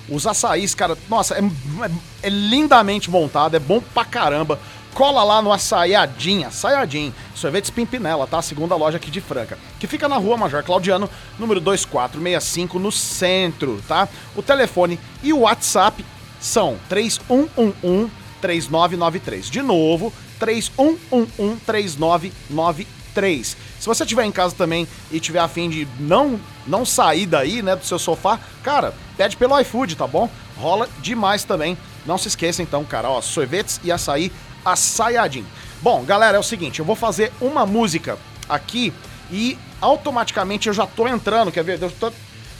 Os 0.06 0.26
açaís, 0.26 0.74
cara, 0.74 0.94
nossa, 1.08 1.34
é, 1.34 1.38
é- 1.40 1.90
é 2.24 2.28
lindamente 2.28 3.10
montado, 3.10 3.56
é 3.56 3.58
bom 3.58 3.80
pra 3.94 4.04
caramba. 4.04 4.60
Cola 4.94 5.24
lá 5.24 5.40
no 5.40 5.50
Açaiadinho, 5.52 6.48
Açaiadinho, 6.48 7.14
Sorvetes 7.34 7.70
Pimpinela, 7.70 8.26
tá? 8.26 8.42
Segunda 8.42 8.76
loja 8.76 8.98
aqui 8.98 9.10
de 9.10 9.22
Franca, 9.22 9.58
que 9.80 9.86
fica 9.86 10.06
na 10.06 10.16
rua 10.16 10.36
Major 10.36 10.62
Claudiano, 10.62 11.08
número 11.38 11.60
2465, 11.60 12.78
no 12.78 12.92
centro, 12.92 13.82
tá? 13.88 14.06
O 14.36 14.42
telefone 14.42 15.00
e 15.22 15.32
o 15.32 15.40
WhatsApp 15.40 16.04
são 16.38 16.78
3111 16.88 18.10
3993. 18.42 19.48
De 19.48 19.62
novo, 19.62 20.12
3111 20.38 21.60
3993. 21.64 23.56
Se 23.80 23.86
você 23.86 24.02
estiver 24.02 24.24
em 24.24 24.32
casa 24.32 24.54
também 24.54 24.86
e 25.10 25.18
tiver 25.18 25.38
afim 25.40 25.70
de 25.70 25.88
não 25.98 26.38
não 26.66 26.84
sair 26.84 27.26
daí, 27.26 27.60
né, 27.62 27.74
do 27.74 27.84
seu 27.84 27.98
sofá, 27.98 28.38
cara, 28.62 28.94
pede 29.16 29.36
pelo 29.36 29.58
iFood, 29.58 29.96
tá 29.96 30.06
bom? 30.06 30.30
rola 30.62 30.88
demais 31.00 31.44
também. 31.44 31.76
Não 32.06 32.16
se 32.16 32.28
esqueça 32.28 32.62
então, 32.62 32.84
cara, 32.84 33.10
ó, 33.10 33.20
sorvetes 33.20 33.80
e 33.82 33.90
açaí 33.92 34.32
açaiadinho. 34.64 35.46
Bom, 35.80 36.04
galera, 36.04 36.36
é 36.36 36.40
o 36.40 36.44
seguinte, 36.44 36.78
eu 36.78 36.84
vou 36.84 36.94
fazer 36.96 37.32
uma 37.40 37.66
música 37.66 38.18
aqui 38.48 38.92
e 39.30 39.58
automaticamente 39.80 40.68
eu 40.68 40.74
já 40.74 40.86
tô 40.86 41.08
entrando, 41.08 41.50
quer 41.50 41.64
ver? 41.64 41.82
Eu 41.82 41.90
tô 41.90 42.12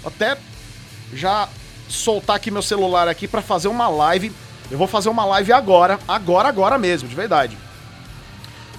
até 0.05 0.37
já 1.13 1.49
soltar 1.89 2.37
aqui 2.37 2.51
meu 2.51 2.63
celular 2.63 3.07
aqui 3.09 3.29
pra 3.29 3.43
fazer 3.43 3.69
uma 3.69 3.89
live. 3.89 4.33
Eu 4.71 4.79
vou 4.79 4.87
fazer 4.87 5.09
uma 5.09 5.25
live 5.25 5.53
agora, 5.53 5.99
agora, 6.09 6.49
agora 6.49 6.79
mesmo, 6.79 7.09
de 7.09 7.15
verdade. 7.15 7.57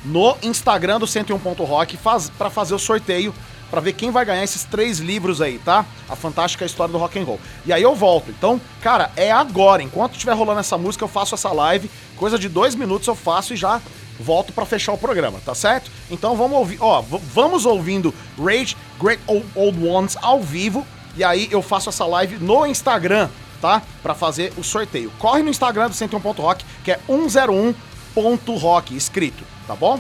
No 0.04 0.36
Instagram 0.42 1.00
do 1.00 1.08
101.rock 1.08 1.96
faz, 1.96 2.30
para 2.30 2.50
fazer 2.50 2.74
o 2.74 2.80
sorteio 2.80 3.34
pra 3.74 3.82
ver 3.82 3.94
quem 3.94 4.12
vai 4.12 4.24
ganhar 4.24 4.44
esses 4.44 4.64
três 4.66 5.00
livros 5.00 5.42
aí, 5.42 5.58
tá? 5.58 5.84
A 6.08 6.16
fantástica 6.16 6.64
história 6.64 6.92
do 6.92 7.00
rock 7.00 7.18
and 7.18 7.24
roll. 7.24 7.40
E 7.66 7.74
aí 7.74 7.82
eu 7.82 7.96
volto. 7.96 8.30
Então, 8.30 8.62
cara, 8.84 9.12
é 9.16 9.32
agora. 9.32 9.82
Enquanto 9.82 10.14
estiver 10.14 10.34
rolando 10.34 10.60
essa 10.60 10.78
música, 10.78 11.04
eu 11.04 11.08
faço 11.08 11.34
essa 11.34 11.52
live. 11.52 11.90
Coisa 12.16 12.38
de 12.38 12.48
dois 12.48 12.76
minutos 12.76 13.08
eu 13.08 13.16
faço 13.16 13.52
e 13.52 13.58
já 13.58 13.82
volto 14.20 14.54
pra 14.54 14.64
fechar 14.64 14.94
o 14.94 14.98
programa, 14.98 15.42
tá 15.44 15.56
certo? 15.56 15.90
Então 16.12 16.36
vamos 16.36 16.56
ouvir, 16.56 16.78
ó, 16.80 17.02
vamos 17.02 17.66
ouvindo 17.66 18.14
Rage 18.38 18.78
Great 19.02 19.24
Old, 19.26 19.44
Old 19.56 19.88
Ones 19.88 20.16
ao 20.22 20.40
vivo 20.40 20.86
e 21.18 21.24
aí 21.24 21.48
eu 21.50 21.64
faço 21.64 21.90
essa 21.90 22.06
live 22.06 22.38
no 22.38 22.68
Instagram, 22.68 23.28
tá? 23.60 23.82
Pra 24.04 24.14
fazer 24.14 24.54
o 24.56 24.64
sorteio. 24.64 25.12
Corre 25.18 25.42
no 25.42 25.50
Instagram 25.50 25.90
do 25.90 25.96
101.rock, 25.96 26.64
que 26.84 26.92
é 26.92 27.00
101.rock 27.08 28.96
escrito, 28.96 29.44
tá 29.66 29.76
bom? 29.76 30.00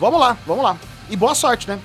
Vamos 0.00 0.18
lá, 0.18 0.36
vamos 0.44 0.64
lá. 0.64 0.76
E 1.08 1.14
boa 1.16 1.36
sorte, 1.36 1.68
né? 1.68 1.78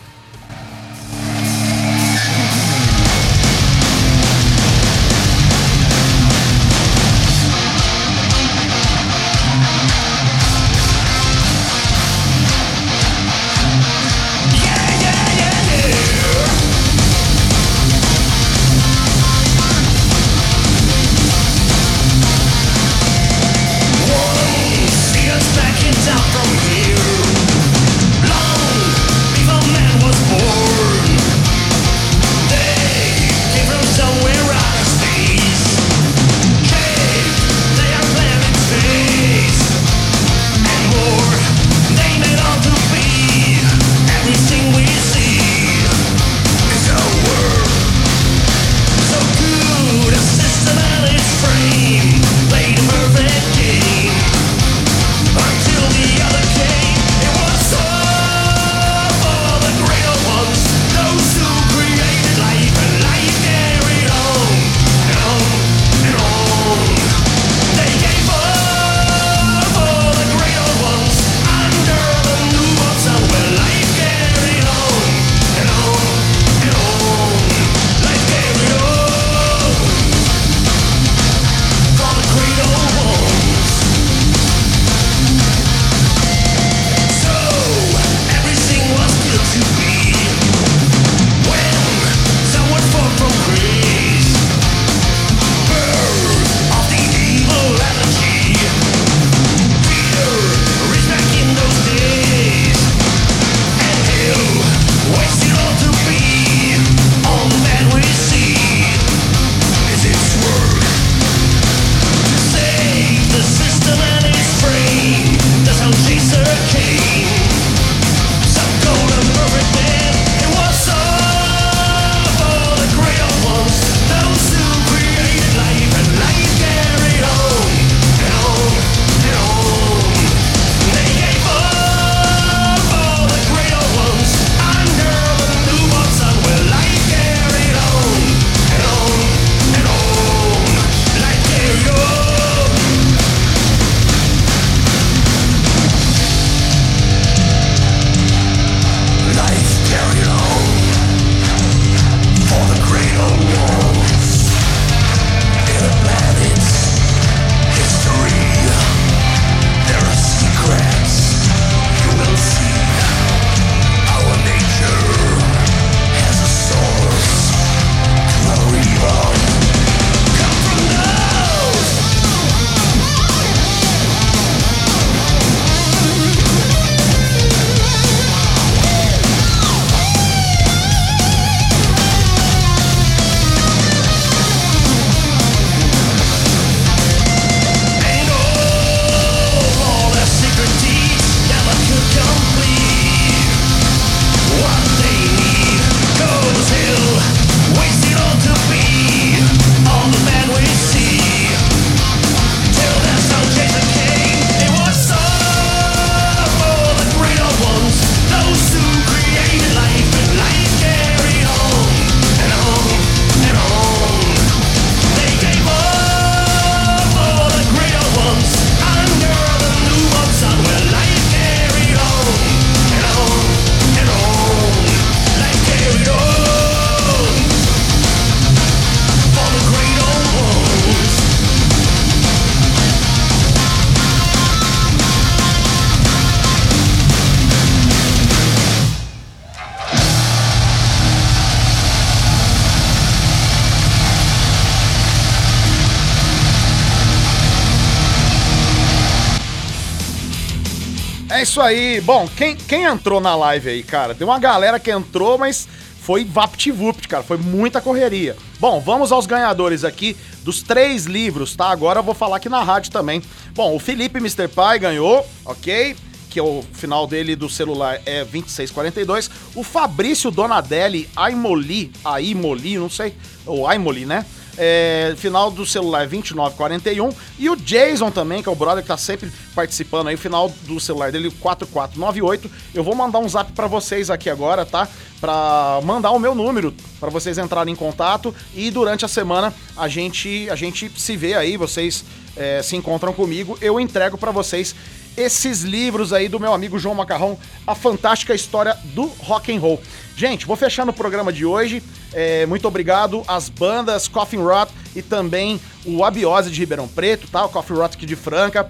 Isso 251.57 251.61
aí. 251.63 251.99
Bom, 252.01 252.27
quem, 252.37 252.55
quem 252.55 252.83
entrou 252.83 253.19
na 253.19 253.35
live 253.35 253.67
aí, 253.67 253.81
cara? 253.81 254.13
Tem 254.13 254.27
uma 254.27 254.37
galera 254.37 254.79
que 254.79 254.91
entrou, 254.91 255.39
mas 255.39 255.67
foi 256.01 256.23
vapt-vupt, 256.23 257.07
cara. 257.07 257.23
Foi 257.23 257.37
muita 257.37 257.81
correria. 257.81 258.35
Bom, 258.59 258.79
vamos 258.79 259.11
aos 259.11 259.25
ganhadores 259.25 259.83
aqui 259.83 260.15
dos 260.43 260.61
três 260.61 261.05
livros, 261.05 261.55
tá? 261.55 261.69
Agora 261.69 261.97
eu 261.97 262.03
vou 262.03 262.13
falar 262.13 262.37
aqui 262.37 262.47
na 262.47 262.61
rádio 262.61 262.91
também. 262.91 263.23
Bom, 263.55 263.75
o 263.75 263.79
Felipe 263.79 264.19
Mr. 264.19 264.47
Pai 264.47 264.77
ganhou, 264.77 265.27
ok? 265.43 265.95
Que 266.29 266.39
o 266.39 266.63
final 266.73 267.07
dele 267.07 267.35
do 267.35 267.49
celular 267.49 267.99
é 268.05 268.23
2642. 268.23 269.27
O 269.55 269.63
Fabrício 269.63 270.29
Donadelli 270.29 271.09
Aimoli, 271.15 271.91
Aimoli, 272.05 272.77
não 272.77 272.89
sei, 272.89 273.15
ou 273.47 273.67
Aimoli, 273.67 274.05
né? 274.05 274.27
É, 274.57 275.13
final 275.17 275.51
do 275.51 275.65
celular 275.65 276.07
2941 276.07 277.11
e 277.37 277.47
o 277.49 277.55
Jason 277.55 278.09
também, 278.09 278.41
que 278.41 278.49
é 278.49 278.51
o 278.51 278.55
brother 278.55 278.81
que 278.81 278.87
tá 278.87 278.97
sempre 278.97 279.31
participando 279.53 280.07
aí, 280.07 280.17
final 280.17 280.51
do 280.63 280.79
celular 280.79 281.11
dele 281.11 281.29
4498. 281.29 282.49
Eu 282.73 282.83
vou 282.83 282.95
mandar 282.95 283.19
um 283.19 283.29
zap 283.29 283.51
pra 283.51 283.67
vocês 283.67 284.09
aqui 284.09 284.29
agora, 284.29 284.65
tá? 284.65 284.87
Pra 285.21 285.79
mandar 285.83 286.11
o 286.11 286.19
meu 286.19 286.33
número 286.33 286.73
pra 286.99 287.09
vocês 287.09 287.37
entrarem 287.37 287.73
em 287.73 287.77
contato 287.77 288.33
e 288.55 288.71
durante 288.71 289.05
a 289.05 289.07
semana 289.07 289.53
a 289.75 289.87
gente 289.87 290.49
a 290.49 290.55
gente 290.55 290.91
se 290.95 291.15
vê 291.15 291.35
aí, 291.35 291.55
vocês 291.55 292.03
é, 292.35 292.61
se 292.61 292.75
encontram 292.75 293.13
comigo, 293.13 293.57
eu 293.61 293.79
entrego 293.79 294.17
pra 294.17 294.31
vocês 294.31 294.75
esses 295.17 295.63
livros 295.63 296.13
aí 296.13 296.29
do 296.29 296.39
meu 296.39 296.53
amigo 296.53 296.77
João 296.77 296.95
Macarrão, 296.95 297.37
a 297.65 297.73
fantástica 297.75 298.33
história 298.35 298.77
do 298.93 299.05
rock 299.19 299.51
and 299.55 299.59
roll. 299.59 299.81
Gente, 300.15 300.45
vou 300.45 300.55
fechando 300.55 300.91
o 300.91 300.93
programa 300.93 301.33
de 301.33 301.45
hoje. 301.45 301.81
É, 302.13 302.45
muito 302.45 302.67
obrigado 302.67 303.23
às 303.27 303.49
bandas 303.49 304.07
Coffin 304.07 304.37
Rot 304.37 304.71
e 304.95 305.01
também 305.01 305.59
o 305.85 306.03
Abiose 306.05 306.49
de 306.49 306.59
Ribeirão 306.59 306.87
Preto, 306.87 307.27
tá? 307.27 307.43
O 307.45 307.49
Coffin 307.49 307.73
Rot 307.73 307.95
aqui 307.95 308.05
de 308.05 308.15
Franca. 308.15 308.67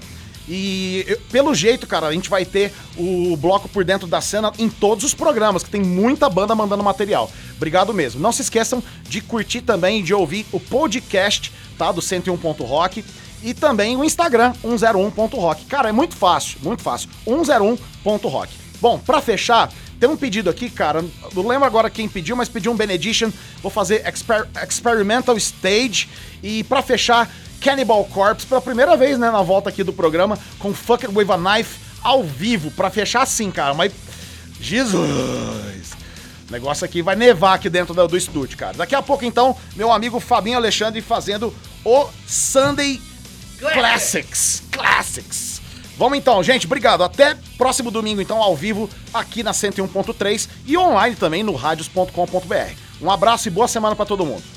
E 0.49 1.03
eu- 1.07 1.19
pelo 1.29 1.53
jeito, 1.53 1.85
cara, 1.85 2.07
a 2.07 2.13
gente 2.13 2.29
vai 2.29 2.45
ter 2.45 2.71
o 2.97 3.35
bloco 3.35 3.67
por 3.67 3.83
dentro 3.83 4.07
da 4.07 4.21
cena 4.21 4.51
em 4.57 4.69
todos 4.69 5.03
os 5.03 5.13
programas, 5.13 5.61
que 5.61 5.69
tem 5.69 5.81
muita 5.81 6.29
banda 6.29 6.55
mandando 6.55 6.81
material. 6.83 7.29
Obrigado 7.57 7.93
mesmo. 7.93 8.21
Não 8.21 8.31
se 8.31 8.41
esqueçam 8.43 8.81
de 9.09 9.19
curtir 9.19 9.59
também 9.61 9.99
e 9.99 10.03
de 10.03 10.13
ouvir 10.13 10.45
o 10.53 10.59
podcast, 10.59 11.51
tá? 11.77 11.91
Do 11.91 12.01
101.rock. 12.01 13.03
E 13.43 13.53
também 13.53 13.95
o 13.95 14.03
Instagram, 14.03 14.53
101.rock. 14.61 15.65
Cara, 15.65 15.89
é 15.89 15.91
muito 15.91 16.15
fácil, 16.15 16.59
muito 16.63 16.81
fácil. 16.81 17.09
101.rock. 17.25 18.51
Bom, 18.81 18.97
pra 18.99 19.21
fechar, 19.21 19.71
tem 19.99 20.09
um 20.09 20.17
pedido 20.17 20.49
aqui, 20.49 20.69
cara. 20.69 21.03
Não 21.33 21.47
lembro 21.47 21.65
agora 21.65 21.89
quem 21.89 22.07
pediu, 22.07 22.35
mas 22.35 22.49
pediu 22.49 22.71
um 22.71 22.75
Benediction. 22.75 23.31
Vou 23.61 23.71
fazer 23.71 24.07
Exper- 24.07 24.47
Experimental 24.67 25.37
Stage. 25.37 26.09
E 26.43 26.63
pra 26.63 26.81
fechar, 26.81 27.29
Cannibal 27.61 28.03
Corpse, 28.05 28.45
pela 28.45 28.61
primeira 28.61 28.95
vez, 28.95 29.17
né, 29.17 29.31
na 29.31 29.41
volta 29.41 29.69
aqui 29.69 29.83
do 29.83 29.93
programa, 29.93 30.37
com 30.59 30.73
Fuck 30.73 31.05
It 31.05 31.15
With 31.17 31.31
a 31.31 31.37
Knife 31.37 31.79
ao 32.03 32.23
vivo. 32.23 32.69
Pra 32.71 32.89
fechar 32.89 33.21
assim, 33.23 33.49
cara. 33.51 33.73
Mas. 33.73 33.91
Jesus! 34.59 35.91
O 36.47 36.51
negócio 36.51 36.85
aqui 36.85 37.01
vai 37.01 37.15
nevar 37.15 37.55
aqui 37.55 37.69
dentro 37.69 37.93
do, 37.93 38.07
do 38.07 38.17
estúdio, 38.17 38.57
cara. 38.57 38.73
Daqui 38.73 38.95
a 38.95 39.01
pouco, 39.01 39.25
então, 39.25 39.55
meu 39.75 39.91
amigo 39.91 40.19
Fabinho 40.19 40.57
Alexandre 40.57 41.01
fazendo 41.01 41.53
o 41.83 42.07
Sunday 42.25 43.01
Classics. 43.59 44.63
Classics. 44.71 45.61
Vamos 45.97 46.17
então, 46.17 46.43
gente. 46.43 46.65
Obrigado. 46.65 47.03
Até 47.03 47.35
próximo 47.57 47.89
domingo, 47.89 48.21
então, 48.21 48.41
ao 48.41 48.55
vivo, 48.55 48.89
aqui 49.13 49.41
na 49.41 49.51
101.3 49.51 50.47
e 50.65 50.77
online 50.77 51.15
também 51.15 51.43
no 51.43 51.55
radios.com.br. 51.55 52.73
Um 53.01 53.09
abraço 53.09 53.47
e 53.47 53.51
boa 53.51 53.67
semana 53.67 53.95
pra 53.95 54.05
todo 54.05 54.25
mundo. 54.25 54.56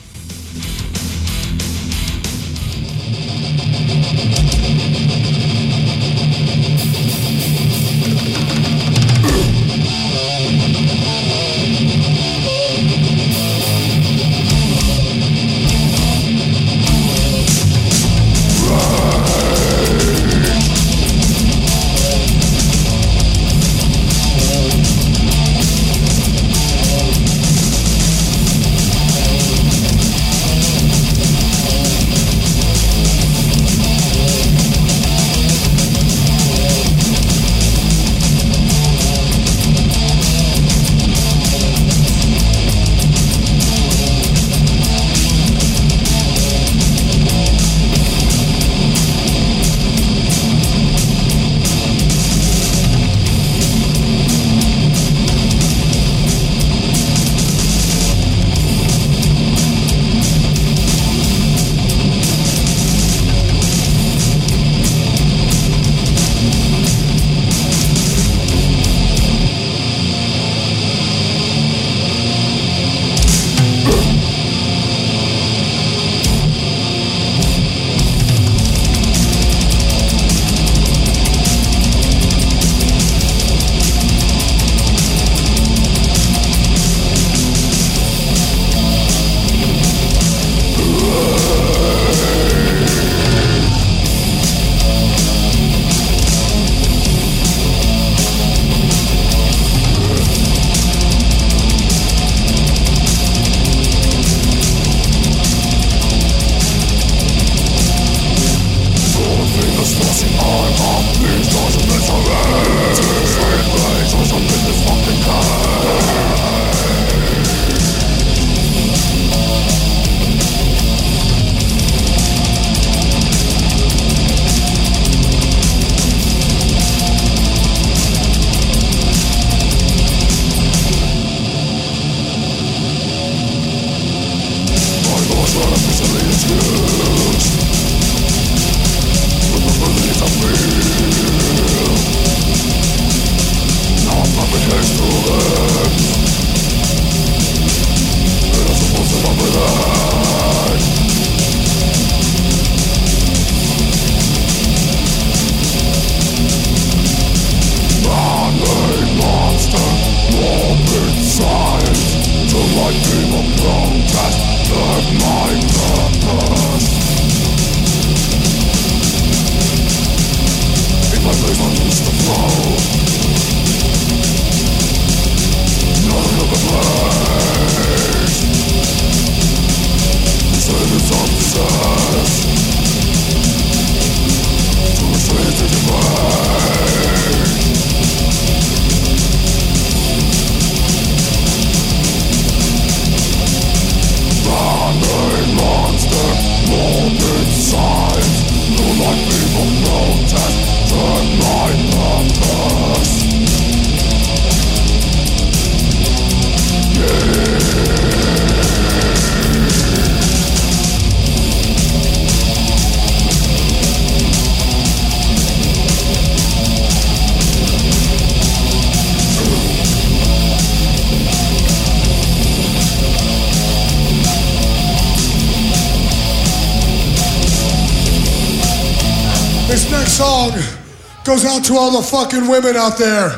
To 231.71 231.77
all 231.77 232.01
the 232.01 232.07
fucking 232.07 232.49
women 232.49 232.75
out 232.75 232.99
there. 232.99 233.29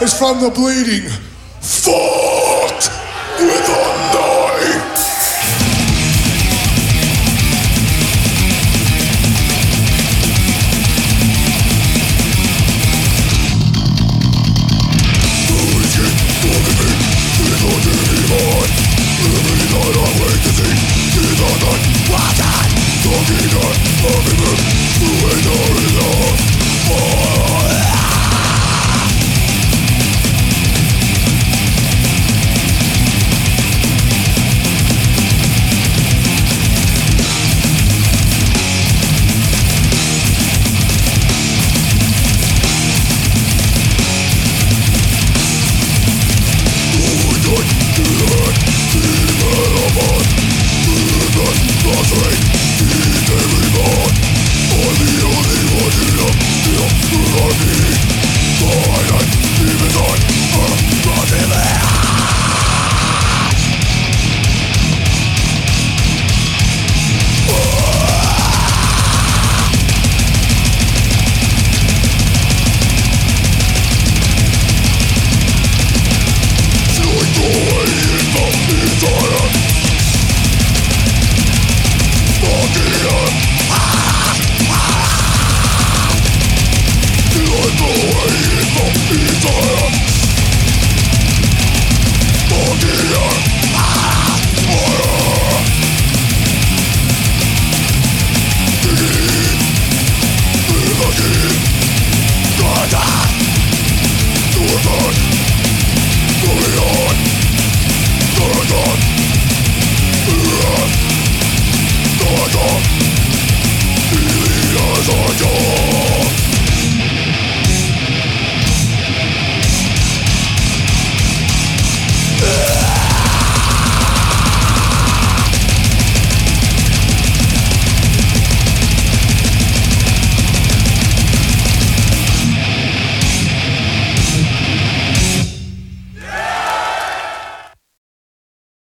It's 0.00 0.18
from 0.18 0.40
the 0.40 0.50
bleeding. 0.50 1.08